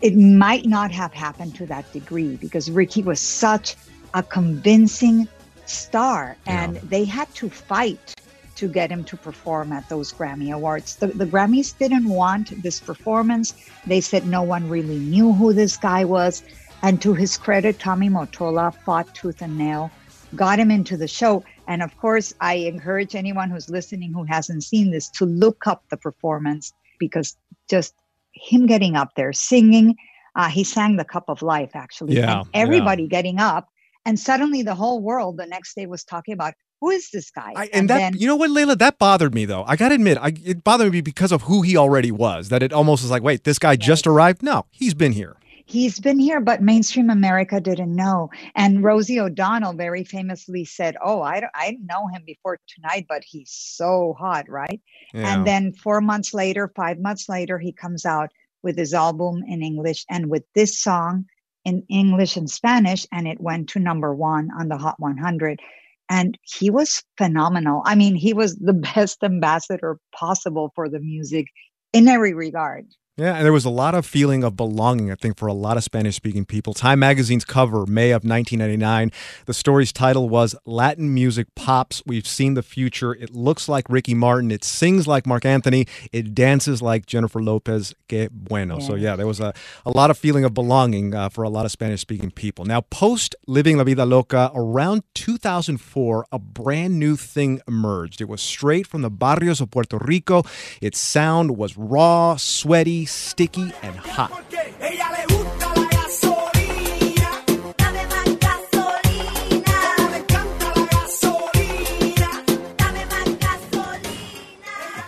it 0.00 0.16
might 0.16 0.64
not 0.64 0.90
have 0.90 1.12
happened 1.12 1.54
to 1.56 1.66
that 1.66 1.92
degree 1.92 2.36
because 2.36 2.70
Ricky 2.70 3.02
was 3.02 3.20
such 3.20 3.76
a 4.14 4.22
convincing 4.22 5.28
star 5.66 6.36
and 6.46 6.76
they 6.76 7.04
had 7.04 7.32
to 7.34 7.50
fight 7.50 8.14
to 8.54 8.68
get 8.68 8.90
him 8.90 9.04
to 9.04 9.16
perform 9.16 9.70
at 9.70 9.88
those 9.88 10.12
Grammy 10.12 10.52
Awards. 10.52 10.96
The, 10.96 11.08
the 11.08 11.26
Grammys 11.26 11.76
didn't 11.78 12.08
want 12.08 12.60
this 12.62 12.80
performance. 12.80 13.54
They 13.86 14.00
said 14.00 14.26
no 14.26 14.42
one 14.42 14.68
really 14.68 14.98
knew 14.98 15.32
who 15.32 15.52
this 15.52 15.76
guy 15.76 16.04
was. 16.04 16.42
And 16.82 17.02
to 17.02 17.14
his 17.14 17.36
credit, 17.36 17.78
Tommy 17.78 18.08
Mottola 18.08 18.74
fought 18.74 19.12
tooth 19.14 19.42
and 19.42 19.58
nail, 19.58 19.90
got 20.36 20.58
him 20.58 20.70
into 20.70 20.96
the 20.96 21.08
show. 21.08 21.44
And 21.66 21.82
of 21.82 21.96
course, 21.98 22.34
I 22.40 22.54
encourage 22.54 23.14
anyone 23.14 23.50
who's 23.50 23.68
listening 23.68 24.12
who 24.12 24.24
hasn't 24.24 24.64
seen 24.64 24.90
this 24.90 25.08
to 25.10 25.24
look 25.24 25.66
up 25.66 25.84
the 25.90 25.96
performance 25.96 26.72
because 26.98 27.36
just 27.68 27.94
him 28.32 28.66
getting 28.66 28.96
up 28.96 29.14
there 29.16 29.32
singing, 29.32 29.96
uh, 30.36 30.48
he 30.48 30.62
sang 30.62 30.96
the 30.96 31.04
cup 31.04 31.24
of 31.28 31.42
life 31.42 31.70
actually. 31.74 32.14
Yeah, 32.14 32.40
and 32.40 32.48
everybody 32.54 33.08
getting 33.08 33.38
up. 33.40 33.68
And 34.06 34.18
suddenly 34.18 34.62
the 34.62 34.74
whole 34.74 35.02
world 35.02 35.36
the 35.36 35.46
next 35.46 35.74
day 35.74 35.86
was 35.86 36.04
talking 36.04 36.32
about 36.32 36.54
who 36.80 36.90
is 36.90 37.10
this 37.10 37.30
guy? 37.30 37.52
I, 37.56 37.68
and, 37.72 37.90
that, 37.90 38.14
you 38.14 38.28
know 38.28 38.36
what, 38.36 38.50
Leila, 38.50 38.76
that 38.76 38.98
bothered 38.98 39.34
me 39.34 39.44
though. 39.44 39.64
I 39.66 39.74
got 39.74 39.88
to 39.88 39.96
admit, 39.96 40.16
I, 40.18 40.32
it 40.44 40.62
bothered 40.62 40.92
me 40.92 41.00
because 41.00 41.32
of 41.32 41.42
who 41.42 41.62
he 41.62 41.76
already 41.76 42.12
was. 42.12 42.50
That 42.50 42.62
it 42.62 42.72
almost 42.72 43.02
was 43.02 43.10
like, 43.10 43.22
wait, 43.22 43.42
this 43.42 43.58
guy 43.58 43.74
just 43.74 44.06
arrived? 44.06 44.42
No, 44.42 44.66
he's 44.70 44.94
been 44.94 45.12
here. 45.12 45.37
He's 45.68 46.00
been 46.00 46.18
here, 46.18 46.40
but 46.40 46.62
mainstream 46.62 47.10
America 47.10 47.60
didn't 47.60 47.94
know. 47.94 48.30
And 48.54 48.76
mm-hmm. 48.76 48.86
Rosie 48.86 49.20
O'Donnell 49.20 49.74
very 49.74 50.02
famously 50.02 50.64
said, 50.64 50.96
"Oh, 51.04 51.20
I 51.20 51.42
I 51.54 51.70
didn't 51.70 51.86
know 51.86 52.08
him 52.08 52.22
before 52.24 52.58
tonight, 52.66 53.04
but 53.06 53.22
he's 53.22 53.50
so 53.50 54.16
hot, 54.18 54.48
right?" 54.48 54.80
Yeah. 55.12 55.34
And 55.34 55.46
then 55.46 55.74
four 55.74 56.00
months 56.00 56.32
later, 56.32 56.72
five 56.74 56.98
months 56.98 57.28
later, 57.28 57.58
he 57.58 57.72
comes 57.72 58.06
out 58.06 58.30
with 58.62 58.78
his 58.78 58.94
album 58.94 59.42
in 59.46 59.62
English 59.62 60.06
and 60.08 60.30
with 60.30 60.44
this 60.54 60.78
song 60.78 61.26
in 61.66 61.84
English 61.90 62.38
and 62.38 62.48
Spanish, 62.48 63.06
and 63.12 63.28
it 63.28 63.38
went 63.38 63.68
to 63.68 63.78
number 63.78 64.14
one 64.14 64.48
on 64.58 64.68
the 64.68 64.78
Hot 64.78 64.98
100. 64.98 65.60
And 66.08 66.38
he 66.44 66.70
was 66.70 67.04
phenomenal. 67.18 67.82
I 67.84 67.94
mean, 67.94 68.14
he 68.14 68.32
was 68.32 68.56
the 68.56 68.72
best 68.94 69.22
ambassador 69.22 69.98
possible 70.12 70.72
for 70.74 70.88
the 70.88 71.00
music 71.00 71.48
in 71.92 72.08
every 72.08 72.32
regard. 72.32 72.86
Yeah, 73.18 73.34
and 73.34 73.44
there 73.44 73.52
was 73.52 73.64
a 73.64 73.70
lot 73.70 73.96
of 73.96 74.06
feeling 74.06 74.44
of 74.44 74.54
belonging, 74.54 75.10
I 75.10 75.16
think, 75.16 75.38
for 75.38 75.48
a 75.48 75.52
lot 75.52 75.76
of 75.76 75.82
Spanish 75.82 76.14
speaking 76.14 76.44
people. 76.44 76.72
Time 76.72 77.00
magazine's 77.00 77.44
cover, 77.44 77.84
May 77.84 78.12
of 78.12 78.22
1999, 78.22 79.10
the 79.46 79.52
story's 79.52 79.92
title 79.92 80.28
was 80.28 80.54
Latin 80.64 81.12
Music 81.12 81.52
Pops. 81.56 82.00
We've 82.06 82.28
seen 82.28 82.54
the 82.54 82.62
future. 82.62 83.12
It 83.12 83.34
looks 83.34 83.68
like 83.68 83.90
Ricky 83.90 84.14
Martin. 84.14 84.52
It 84.52 84.62
sings 84.62 85.08
like 85.08 85.26
Marc 85.26 85.44
Anthony. 85.44 85.88
It 86.12 86.32
dances 86.32 86.80
like 86.80 87.06
Jennifer 87.06 87.42
Lopez. 87.42 87.92
Que 88.08 88.28
bueno. 88.30 88.78
So, 88.78 88.94
yeah, 88.94 89.16
there 89.16 89.26
was 89.26 89.40
a, 89.40 89.52
a 89.84 89.90
lot 89.90 90.12
of 90.12 90.16
feeling 90.16 90.44
of 90.44 90.54
belonging 90.54 91.12
uh, 91.12 91.28
for 91.28 91.42
a 91.42 91.48
lot 91.48 91.64
of 91.64 91.72
Spanish 91.72 92.00
speaking 92.00 92.30
people. 92.30 92.66
Now, 92.66 92.82
post 92.82 93.34
Living 93.48 93.78
La 93.78 93.82
Vida 93.82 94.06
Loca, 94.06 94.52
around 94.54 95.02
2004, 95.14 96.26
a 96.30 96.38
brand 96.38 97.00
new 97.00 97.16
thing 97.16 97.60
emerged. 97.66 98.20
It 98.20 98.28
was 98.28 98.40
straight 98.40 98.86
from 98.86 99.02
the 99.02 99.10
barrios 99.10 99.60
of 99.60 99.72
Puerto 99.72 99.98
Rico. 99.98 100.44
Its 100.80 101.00
sound 101.00 101.56
was 101.56 101.76
raw, 101.76 102.36
sweaty, 102.36 103.07
sticky, 103.10 103.72
and 103.82 103.96
hot. 103.96 104.44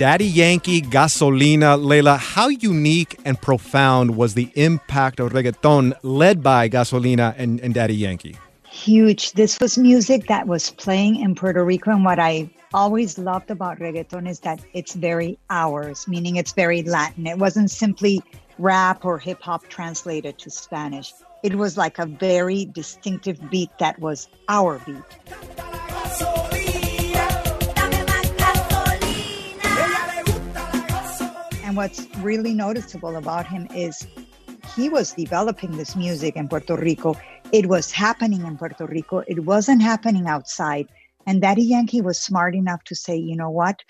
Daddy 0.00 0.24
Yankee 0.24 0.80
Gasolina. 0.80 1.76
Leila, 1.78 2.16
how 2.16 2.48
unique 2.48 3.20
and 3.26 3.38
profound 3.38 4.16
was 4.16 4.32
the 4.32 4.50
impact 4.54 5.20
of 5.20 5.32
reggaeton 5.32 5.92
led 6.02 6.42
by 6.42 6.70
Gasolina 6.70 7.34
and, 7.36 7.60
and 7.60 7.74
Daddy 7.74 7.96
Yankee? 7.96 8.38
Huge. 8.64 9.32
This 9.32 9.60
was 9.60 9.76
music 9.76 10.26
that 10.28 10.46
was 10.46 10.70
playing 10.70 11.16
in 11.16 11.34
Puerto 11.34 11.62
Rico. 11.62 11.90
And 11.90 12.02
what 12.02 12.18
I 12.18 12.48
always 12.72 13.18
loved 13.18 13.50
about 13.50 13.78
reggaeton 13.78 14.28
is 14.28 14.40
that 14.40 14.60
it's 14.72 14.94
very 14.94 15.38
ours, 15.50 16.06
meaning 16.06 16.36
it's 16.36 16.52
very 16.52 16.82
Latin. 16.82 17.26
It 17.26 17.38
wasn't 17.38 17.70
simply 17.70 18.22
rap 18.58 19.04
or 19.04 19.18
hip 19.18 19.42
hop 19.42 19.68
translated 19.68 20.38
to 20.38 20.50
Spanish. 20.50 21.12
It 21.42 21.56
was 21.56 21.76
like 21.76 21.98
a 21.98 22.06
very 22.06 22.66
distinctive 22.66 23.38
beat 23.50 23.70
that 23.78 23.98
was 23.98 24.28
our 24.48 24.78
beat. 24.80 25.02
And 31.64 31.76
what's 31.76 32.06
really 32.18 32.52
noticeable 32.52 33.16
about 33.16 33.46
him 33.46 33.66
is 33.74 34.06
he 34.76 34.88
was 34.88 35.12
developing 35.12 35.76
this 35.76 35.96
music 35.96 36.36
in 36.36 36.48
Puerto 36.48 36.76
Rico. 36.76 37.16
It 37.52 37.66
was 37.66 37.90
happening 37.90 38.44
in 38.46 38.56
Puerto 38.56 38.86
Rico. 38.86 39.22
It 39.26 39.44
wasn't 39.44 39.82
happening 39.82 40.26
outside. 40.26 40.88
And 41.30 41.40
Daddy 41.40 41.62
Yankee 41.62 42.00
was 42.00 42.18
smart 42.18 42.56
enough 42.56 42.82
to 42.86 42.96
say, 42.96 43.16
you 43.16 43.36
know 43.36 43.50
what? 43.50 43.84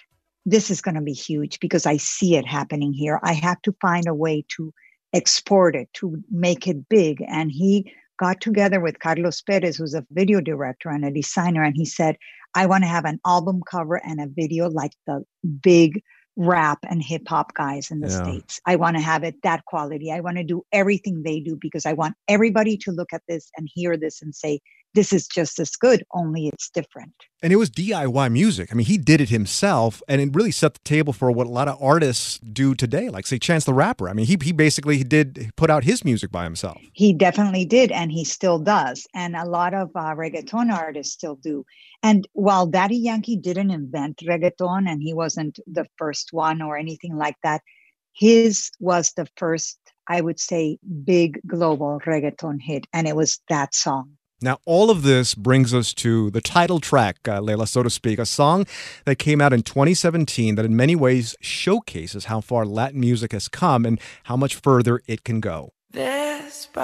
This 0.44 0.70
is 0.70 0.82
going 0.82 0.96
to 0.96 1.00
be 1.00 1.14
huge 1.14 1.58
because 1.58 1.86
I 1.86 1.96
see 1.96 2.36
it 2.36 2.46
happening 2.46 2.92
here. 2.92 3.18
I 3.22 3.32
have 3.32 3.62
to 3.62 3.74
find 3.80 4.06
a 4.06 4.14
way 4.14 4.44
to 4.56 4.74
export 5.14 5.74
it, 5.74 5.88
to 5.94 6.22
make 6.30 6.68
it 6.68 6.86
big. 6.90 7.24
And 7.26 7.50
he 7.50 7.90
got 8.18 8.42
together 8.42 8.78
with 8.78 8.98
Carlos 8.98 9.40
Perez, 9.40 9.78
who's 9.78 9.94
a 9.94 10.04
video 10.10 10.42
director 10.42 10.90
and 10.90 11.02
a 11.02 11.10
designer, 11.10 11.62
and 11.62 11.74
he 11.74 11.86
said, 11.86 12.18
I 12.54 12.66
want 12.66 12.84
to 12.84 12.88
have 12.88 13.06
an 13.06 13.18
album 13.24 13.62
cover 13.70 13.96
and 14.04 14.20
a 14.20 14.26
video 14.26 14.68
like 14.68 14.92
the 15.06 15.24
big 15.62 16.02
rap 16.36 16.80
and 16.90 17.02
hip 17.02 17.26
hop 17.26 17.54
guys 17.54 17.90
in 17.90 18.00
the 18.00 18.08
Yeah. 18.08 18.22
States. 18.22 18.60
I 18.66 18.76
want 18.76 18.98
to 18.98 19.02
have 19.02 19.24
it 19.24 19.36
that 19.44 19.64
quality. 19.64 20.12
I 20.12 20.20
want 20.20 20.36
to 20.36 20.44
do 20.44 20.62
everything 20.72 21.22
they 21.22 21.40
do 21.40 21.56
because 21.58 21.86
I 21.86 21.94
want 21.94 22.16
everybody 22.28 22.76
to 22.76 22.92
look 22.92 23.14
at 23.14 23.22
this 23.28 23.50
and 23.56 23.66
hear 23.72 23.96
this 23.96 24.20
and 24.20 24.34
say, 24.34 24.60
this 24.94 25.12
is 25.12 25.26
just 25.26 25.58
as 25.58 25.76
good, 25.76 26.02
only 26.12 26.48
it's 26.48 26.68
different. 26.70 27.12
And 27.42 27.52
it 27.52 27.56
was 27.56 27.70
DIY 27.70 28.30
music. 28.32 28.70
I 28.70 28.74
mean, 28.74 28.86
he 28.86 28.98
did 28.98 29.20
it 29.20 29.28
himself, 29.28 30.02
and 30.08 30.20
it 30.20 30.30
really 30.34 30.50
set 30.50 30.74
the 30.74 30.80
table 30.80 31.12
for 31.12 31.30
what 31.30 31.46
a 31.46 31.50
lot 31.50 31.68
of 31.68 31.80
artists 31.80 32.38
do 32.38 32.74
today. 32.74 33.08
Like, 33.08 33.26
say, 33.26 33.38
Chance 33.38 33.64
the 33.64 33.72
Rapper. 33.72 34.08
I 34.08 34.12
mean, 34.12 34.26
he, 34.26 34.36
he 34.42 34.52
basically 34.52 35.02
did 35.02 35.50
put 35.56 35.70
out 35.70 35.84
his 35.84 36.04
music 36.04 36.30
by 36.30 36.44
himself. 36.44 36.78
He 36.92 37.12
definitely 37.12 37.64
did, 37.64 37.92
and 37.92 38.10
he 38.12 38.24
still 38.24 38.58
does. 38.58 39.06
And 39.14 39.36
a 39.36 39.46
lot 39.46 39.74
of 39.74 39.90
uh, 39.94 40.14
reggaeton 40.14 40.72
artists 40.72 41.14
still 41.14 41.36
do. 41.36 41.64
And 42.02 42.26
while 42.32 42.66
Daddy 42.66 42.96
Yankee 42.96 43.36
didn't 43.36 43.70
invent 43.70 44.18
reggaeton 44.18 44.90
and 44.90 45.02
he 45.02 45.14
wasn't 45.14 45.60
the 45.66 45.86
first 45.96 46.32
one 46.32 46.60
or 46.60 46.76
anything 46.76 47.16
like 47.16 47.36
that, 47.42 47.62
his 48.12 48.70
was 48.80 49.12
the 49.16 49.26
first, 49.36 49.78
I 50.06 50.20
would 50.20 50.40
say, 50.40 50.78
big 51.04 51.40
global 51.46 52.00
reggaeton 52.04 52.60
hit. 52.60 52.86
And 52.92 53.06
it 53.06 53.16
was 53.16 53.40
that 53.48 53.74
song. 53.74 54.16
Now, 54.42 54.58
all 54.64 54.90
of 54.90 55.02
this 55.02 55.34
brings 55.34 55.74
us 55.74 55.92
to 55.94 56.30
the 56.30 56.40
title 56.40 56.80
track, 56.80 57.16
uh, 57.28 57.40
Leila, 57.40 57.66
so 57.66 57.82
to 57.82 57.90
speak, 57.90 58.18
a 58.18 58.24
song 58.24 58.64
that 59.04 59.18
came 59.18 59.38
out 59.38 59.52
in 59.52 59.62
2017 59.62 60.54
that 60.54 60.64
in 60.64 60.74
many 60.74 60.96
ways 60.96 61.36
showcases 61.42 62.24
how 62.24 62.40
far 62.40 62.64
Latin 62.64 63.00
music 63.00 63.32
has 63.32 63.48
come 63.48 63.84
and 63.84 64.00
how 64.24 64.36
much 64.36 64.54
further 64.54 65.02
it 65.06 65.24
can 65.24 65.40
go. 65.40 65.74
Despacito, 65.92 66.78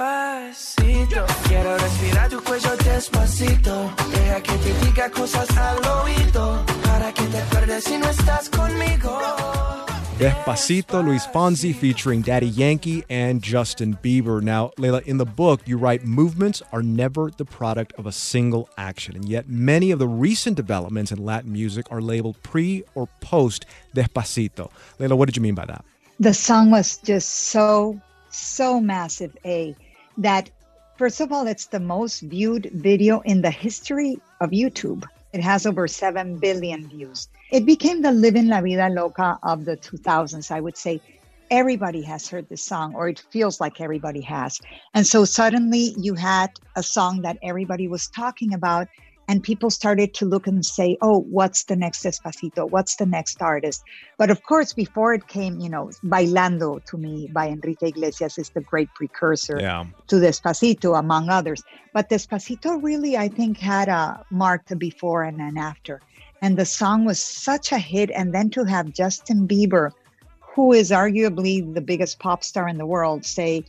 quiero 1.47 1.77
respirar 1.77 2.29
tu 2.29 2.39
cuello 2.41 2.75
despacito. 2.77 3.91
Deja 4.11 4.41
que 4.41 4.57
te 4.57 4.73
diga 4.85 5.09
cosas 5.09 5.49
al 5.57 5.77
oído, 6.03 6.63
para 6.83 7.11
que 7.11 7.23
te 7.23 7.37
acuerdes 7.39 7.85
si 7.85 7.97
no 7.97 8.07
estás 8.07 8.49
conmigo. 8.49 9.86
Despacito, 10.17 11.05
Luis 11.05 11.27
Fonsi 11.27 11.75
featuring 11.75 12.21
Daddy 12.21 12.47
Yankee 12.47 13.03
and 13.09 13.41
Justin 13.41 13.97
Bieber. 14.03 14.41
Now, 14.41 14.71
Leila, 14.77 15.01
in 15.05 15.17
the 15.17 15.25
book, 15.25 15.61
you 15.65 15.77
write 15.77 16.05
movements 16.05 16.63
are 16.71 16.81
never 16.81 17.29
the 17.29 17.45
product 17.45 17.93
of 17.99 18.07
a 18.07 18.11
single 18.11 18.67
action, 18.77 19.15
and 19.15 19.29
yet 19.29 19.47
many 19.47 19.91
of 19.91 19.99
the 19.99 20.07
recent 20.07 20.55
developments 20.55 21.11
in 21.11 21.23
Latin 21.23 21.51
music 21.51 21.85
are 21.91 22.01
labeled 22.01 22.41
pre 22.41 22.83
or 22.95 23.07
post 23.21 23.65
Despacito. 23.95 24.71
Leila, 24.99 25.15
what 25.15 25.27
did 25.27 25.35
you 25.37 25.43
mean 25.43 25.55
by 25.55 25.65
that? 25.65 25.85
the 26.19 26.33
song 26.33 26.71
was 26.71 26.97
just 26.97 27.29
so 27.29 27.99
so 28.29 28.79
massive 28.81 29.37
a 29.45 29.75
that 30.17 30.49
first 30.97 31.21
of 31.21 31.31
all 31.31 31.45
it's 31.45 31.67
the 31.67 31.79
most 31.79 32.21
viewed 32.21 32.69
video 32.73 33.19
in 33.21 33.41
the 33.41 33.51
history 33.51 34.19
of 34.41 34.49
youtube 34.49 35.05
it 35.33 35.41
has 35.41 35.65
over 35.65 35.87
7 35.87 36.37
billion 36.37 36.87
views 36.89 37.29
it 37.51 37.65
became 37.65 38.01
the 38.01 38.11
living 38.11 38.47
la 38.47 38.61
vida 38.61 38.89
loca 38.89 39.39
of 39.43 39.65
the 39.65 39.77
2000s 39.77 40.51
i 40.51 40.59
would 40.59 40.77
say 40.77 40.99
everybody 41.49 42.01
has 42.01 42.27
heard 42.27 42.47
this 42.49 42.63
song 42.63 42.93
or 42.95 43.07
it 43.07 43.23
feels 43.31 43.61
like 43.61 43.79
everybody 43.79 44.21
has 44.21 44.59
and 44.93 45.07
so 45.07 45.23
suddenly 45.23 45.95
you 45.97 46.13
had 46.13 46.49
a 46.75 46.83
song 46.83 47.21
that 47.21 47.37
everybody 47.41 47.87
was 47.87 48.07
talking 48.09 48.53
about 48.53 48.87
and 49.27 49.43
people 49.43 49.69
started 49.69 50.13
to 50.13 50.25
look 50.25 50.47
and 50.47 50.65
say, 50.65 50.97
oh, 51.01 51.19
what's 51.29 51.65
the 51.65 51.75
next 51.75 52.03
Despacito? 52.03 52.69
What's 52.69 52.95
the 52.95 53.05
next 53.05 53.41
artist? 53.41 53.83
But 54.17 54.31
of 54.31 54.43
course, 54.43 54.73
before 54.73 55.13
it 55.13 55.27
came, 55.27 55.59
you 55.59 55.69
know, 55.69 55.91
Bailando 56.05 56.83
to 56.85 56.97
me 56.97 57.29
by 57.33 57.49
Enrique 57.49 57.89
Iglesias 57.89 58.37
is 58.37 58.49
the 58.51 58.61
great 58.61 58.87
precursor 58.95 59.59
Yeah. 59.59 59.85
to 60.07 60.15
Despacito, 60.15 60.97
among 60.97 61.29
others. 61.29 61.61
But 61.93 62.09
Despacito 62.09 62.81
really, 62.81 63.17
I 63.17 63.27
think, 63.27 63.57
had 63.57 63.89
a 63.89 64.23
marked 64.31 64.71
a 64.71 64.77
before 64.77 65.23
and 65.23 65.41
an 65.41 65.57
after. 65.57 66.01
And 66.41 66.57
the 66.57 66.65
song 66.65 67.05
was 67.05 67.19
such 67.19 67.71
a 67.71 67.77
hit. 67.77 68.11
And 68.11 68.33
then 68.33 68.49
to 68.51 68.63
have 68.63 68.93
Justin 68.93 69.47
Bieber, 69.47 69.91
who 70.39 70.73
is 70.73 70.91
arguably 70.91 71.73
the 71.73 71.81
biggest 71.81 72.19
pop 72.19 72.43
star 72.43 72.67
in 72.67 72.77
the 72.77 72.85
world, 72.85 73.25
say, 73.25 73.63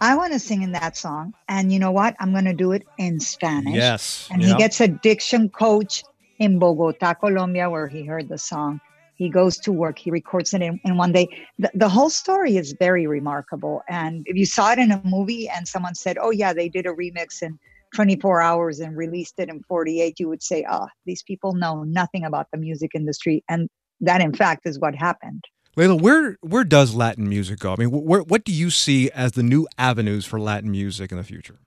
I 0.00 0.16
want 0.16 0.32
to 0.32 0.38
sing 0.38 0.62
in 0.62 0.72
that 0.72 0.96
song. 0.96 1.34
And 1.48 1.72
you 1.72 1.78
know 1.78 1.92
what? 1.92 2.16
I'm 2.20 2.32
going 2.32 2.44
to 2.46 2.54
do 2.54 2.72
it 2.72 2.84
in 2.98 3.20
Spanish. 3.20 3.74
Yes. 3.74 4.28
And 4.30 4.42
Yeah. 4.42 4.48
he 4.48 4.54
gets 4.56 4.80
a 4.80 4.88
diction 4.88 5.48
coach 5.48 6.02
in 6.38 6.58
Bogota, 6.58 7.14
Colombia, 7.14 7.70
where 7.70 7.88
he 7.88 8.04
heard 8.04 8.28
the 8.28 8.38
song. 8.38 8.80
He 9.16 9.28
goes 9.28 9.58
to 9.58 9.70
work, 9.70 9.96
he 9.98 10.10
records 10.10 10.52
it 10.54 10.60
in, 10.60 10.80
in 10.84 10.96
one 10.96 11.12
day. 11.12 11.28
The, 11.60 11.70
the 11.74 11.88
whole 11.88 12.10
story 12.10 12.56
is 12.56 12.74
very 12.80 13.06
remarkable. 13.06 13.82
And 13.88 14.26
if 14.26 14.36
you 14.36 14.44
saw 14.44 14.72
it 14.72 14.80
in 14.80 14.90
a 14.90 15.00
movie 15.04 15.48
and 15.48 15.68
someone 15.68 15.94
said, 15.94 16.18
oh, 16.20 16.30
yeah, 16.30 16.52
they 16.52 16.68
did 16.68 16.84
a 16.84 16.90
remix 16.90 17.40
in 17.40 17.58
24 17.94 18.42
hours 18.42 18.80
and 18.80 18.96
released 18.96 19.34
it 19.38 19.48
in 19.48 19.62
48, 19.68 20.18
you 20.18 20.28
would 20.28 20.42
say, 20.42 20.64
oh, 20.70 20.86
these 21.06 21.22
people 21.22 21.54
know 21.54 21.84
nothing 21.84 22.24
about 22.24 22.48
the 22.52 22.58
music 22.58 22.90
industry. 22.94 23.44
And 23.48 23.68
that, 24.00 24.20
in 24.20 24.34
fact, 24.34 24.66
is 24.66 24.78
what 24.78 24.94
happened. 24.94 25.44
Leila, 25.76 25.96
where 25.96 26.36
where 26.40 26.62
does 26.62 26.94
Latin 26.94 27.28
music 27.28 27.58
go? 27.58 27.72
I 27.72 27.76
mean, 27.76 27.88
wh- 27.88 28.04
where, 28.04 28.22
what 28.22 28.44
do 28.44 28.52
you 28.52 28.70
see 28.70 29.10
as 29.10 29.32
the 29.32 29.42
new 29.42 29.66
avenues 29.76 30.24
for 30.24 30.38
Latin 30.38 30.70
music 30.70 31.10
in 31.10 31.18
the 31.18 31.24
future? 31.24 31.58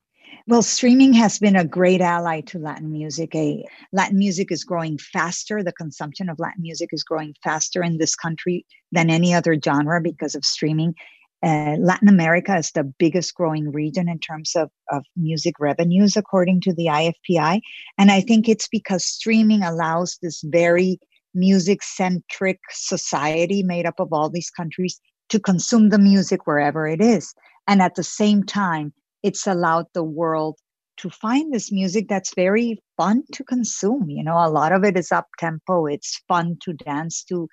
Well, 0.48 0.62
streaming 0.62 1.12
has 1.14 1.40
been 1.40 1.58
a 1.58 1.66
great 1.66 2.00
ally 2.00 2.40
to 2.42 2.58
Latin 2.58 2.90
music. 2.90 3.36
A 3.36 3.66
Latin 3.92 4.18
music 4.18 4.50
is 4.50 4.64
growing 4.64 4.98
faster. 4.98 5.62
The 5.62 5.74
consumption 5.74 6.30
of 6.30 6.40
Latin 6.40 6.62
music 6.62 6.90
is 6.94 7.04
growing 7.04 7.36
faster 7.44 7.84
in 7.84 7.98
this 7.98 8.16
country 8.16 8.66
than 8.94 9.10
any 9.10 9.34
other 9.34 9.58
genre 9.62 10.00
because 10.02 10.36
of 10.36 10.46
streaming. 10.46 10.96
Uh, 11.44 11.76
Latin 11.80 12.10
America 12.10 12.56
is 12.56 12.72
the 12.72 12.84
biggest 12.84 13.36
growing 13.36 13.72
region 13.72 14.10
in 14.10 14.20
terms 14.20 14.56
of, 14.56 14.70
of 14.92 15.04
music 15.16 15.56
revenues, 15.60 16.18
according 16.18 16.62
to 16.62 16.74
the 16.74 16.88
IFPI. 16.88 17.62
And 17.98 18.12
I 18.12 18.22
think 18.22 18.50
it's 18.50 18.68
because 18.68 19.06
streaming 19.06 19.62
allows 19.62 20.18
this 20.22 20.42
very 20.46 21.00
music 21.36 21.84
centric 21.84 22.60
society 22.72 23.62
made 23.62 23.86
up 23.86 24.00
of 24.00 24.12
all 24.12 24.30
these 24.30 24.50
countries 24.50 25.00
to 25.30 25.40
consume 25.40 25.90
the 25.90 26.00
music 26.00 26.48
wherever 26.48 26.88
it 26.88 27.02
is. 27.02 27.34
And 27.68 27.82
at 27.82 27.96
the 27.96 28.04
same 28.04 28.44
time, 28.44 28.94
it's 29.24 29.46
allowed 29.46 29.86
the 29.94 30.04
world 30.04 30.58
to 30.98 31.10
find 31.10 31.54
this 31.54 31.72
music 31.72 32.08
that's 32.10 32.34
very 32.34 32.82
fun 32.96 33.24
to 33.34 33.44
consume. 33.44 34.10
You 34.10 34.24
know, 34.24 34.38
a 34.38 34.50
lot 34.50 34.72
of 34.72 34.84
it 34.84 34.98
is 34.98 35.12
up 35.12 35.28
tempo, 35.38 35.86
it's 35.86 36.22
fun 36.28 36.58
to 36.62 36.74
dance 36.74 37.24
to, 37.26 37.48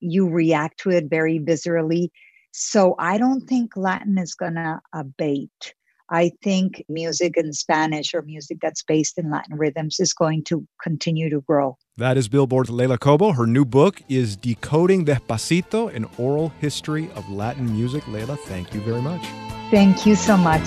you 0.00 0.28
react 0.28 0.78
to 0.80 0.90
it 0.90 1.06
very 1.10 1.40
viscerally. 1.40 2.08
So 2.56 2.94
I 3.00 3.18
don't 3.18 3.40
think 3.48 3.76
Latin 3.76 4.16
is 4.16 4.36
going 4.36 4.54
to 4.54 4.80
abate. 4.92 5.74
I 6.08 6.30
think 6.40 6.84
music 6.88 7.36
in 7.36 7.52
Spanish 7.52 8.14
or 8.14 8.22
music 8.22 8.58
that's 8.62 8.84
based 8.84 9.18
in 9.18 9.28
Latin 9.28 9.56
rhythms 9.56 9.98
is 9.98 10.14
going 10.14 10.44
to 10.44 10.64
continue 10.80 11.28
to 11.30 11.40
grow. 11.40 11.76
That 11.96 12.16
is 12.16 12.28
Billboard's 12.28 12.70
Leila 12.70 12.98
Cobo. 12.98 13.32
Her 13.32 13.48
new 13.48 13.64
book 13.64 14.02
is 14.08 14.36
Decoding 14.36 15.04
Despacito, 15.04 15.92
an 15.92 16.06
oral 16.16 16.50
history 16.60 17.10
of 17.16 17.28
Latin 17.28 17.72
music. 17.72 18.06
Leila, 18.06 18.36
thank 18.36 18.72
you 18.72 18.80
very 18.82 19.02
much. 19.02 19.26
Thank 19.72 20.06
you 20.06 20.14
so 20.14 20.36
much. 20.36 20.62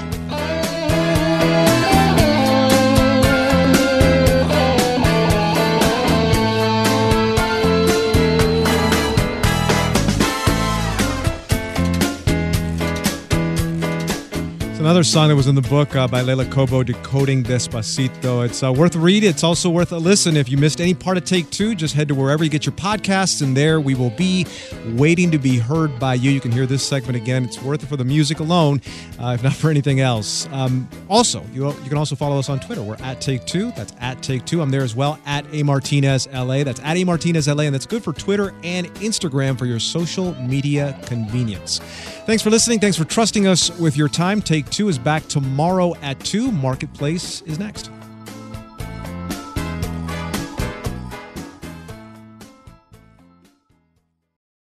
Another 14.87 15.03
song 15.03 15.27
that 15.27 15.35
was 15.35 15.47
in 15.47 15.55
the 15.55 15.61
book 15.63 15.97
uh, 15.97 16.07
by 16.07 16.21
Leila 16.21 16.45
Cobo, 16.45 16.81
Decoding 16.81 17.43
Despacito. 17.43 18.45
It's 18.45 18.63
uh, 18.63 18.71
worth 18.71 18.95
a 18.95 18.99
read. 18.99 19.25
It's 19.25 19.43
also 19.43 19.69
worth 19.69 19.91
a 19.91 19.97
listen. 19.97 20.37
If 20.37 20.47
you 20.47 20.55
missed 20.55 20.79
any 20.79 20.93
part 20.93 21.17
of 21.17 21.25
Take 21.25 21.49
Two, 21.49 21.75
just 21.75 21.93
head 21.93 22.07
to 22.07 22.15
wherever 22.15 22.41
you 22.41 22.49
get 22.49 22.65
your 22.65 22.71
podcasts, 22.71 23.41
and 23.41 23.55
there 23.55 23.81
we 23.81 23.95
will 23.95 24.11
be 24.11 24.47
waiting 24.93 25.29
to 25.31 25.37
be 25.37 25.57
heard 25.57 25.99
by 25.99 26.13
you. 26.13 26.31
You 26.31 26.39
can 26.39 26.53
hear 26.53 26.65
this 26.65 26.87
segment 26.87 27.17
again. 27.17 27.43
It's 27.43 27.61
worth 27.61 27.83
it 27.83 27.87
for 27.87 27.97
the 27.97 28.05
music 28.05 28.39
alone, 28.39 28.79
uh, 29.19 29.33
if 29.37 29.43
not 29.43 29.51
for 29.51 29.69
anything 29.69 29.99
else. 29.99 30.47
Um, 30.53 30.87
also, 31.09 31.43
you, 31.51 31.67
you 31.67 31.89
can 31.89 31.97
also 31.97 32.15
follow 32.15 32.39
us 32.39 32.47
on 32.47 32.61
Twitter. 32.61 32.81
We're 32.81 32.95
at 33.01 33.19
Take 33.19 33.43
Two. 33.43 33.73
That's 33.73 33.93
at 33.99 34.23
Take 34.23 34.45
Two. 34.45 34.61
I'm 34.61 34.69
there 34.71 34.83
as 34.83 34.95
well, 34.95 35.19
at 35.25 35.45
A 35.53 35.63
Martinez 35.63 36.29
LA. 36.31 36.63
That's 36.63 36.79
at 36.79 36.95
A 36.95 37.03
Martinez 37.03 37.49
LA, 37.49 37.63
and 37.63 37.75
that's 37.75 37.85
good 37.85 38.05
for 38.05 38.13
Twitter 38.13 38.53
and 38.63 38.87
Instagram 38.95 39.59
for 39.59 39.65
your 39.65 39.79
social 39.79 40.33
media 40.35 40.97
convenience. 41.07 41.79
Thanks 42.27 42.41
for 42.41 42.49
listening. 42.49 42.79
Thanks 42.79 42.97
for 42.97 43.05
trusting 43.05 43.47
us 43.47 43.69
with 43.79 43.97
your 43.97 44.07
time. 44.07 44.41
Take 44.41 44.69
Two 44.77 44.89
is 44.89 44.99
back 44.99 45.27
tomorrow 45.27 45.95
at 46.03 46.19
2. 46.19 46.51
Marketplace 46.51 47.41
is 47.47 47.57
next. 47.57 47.89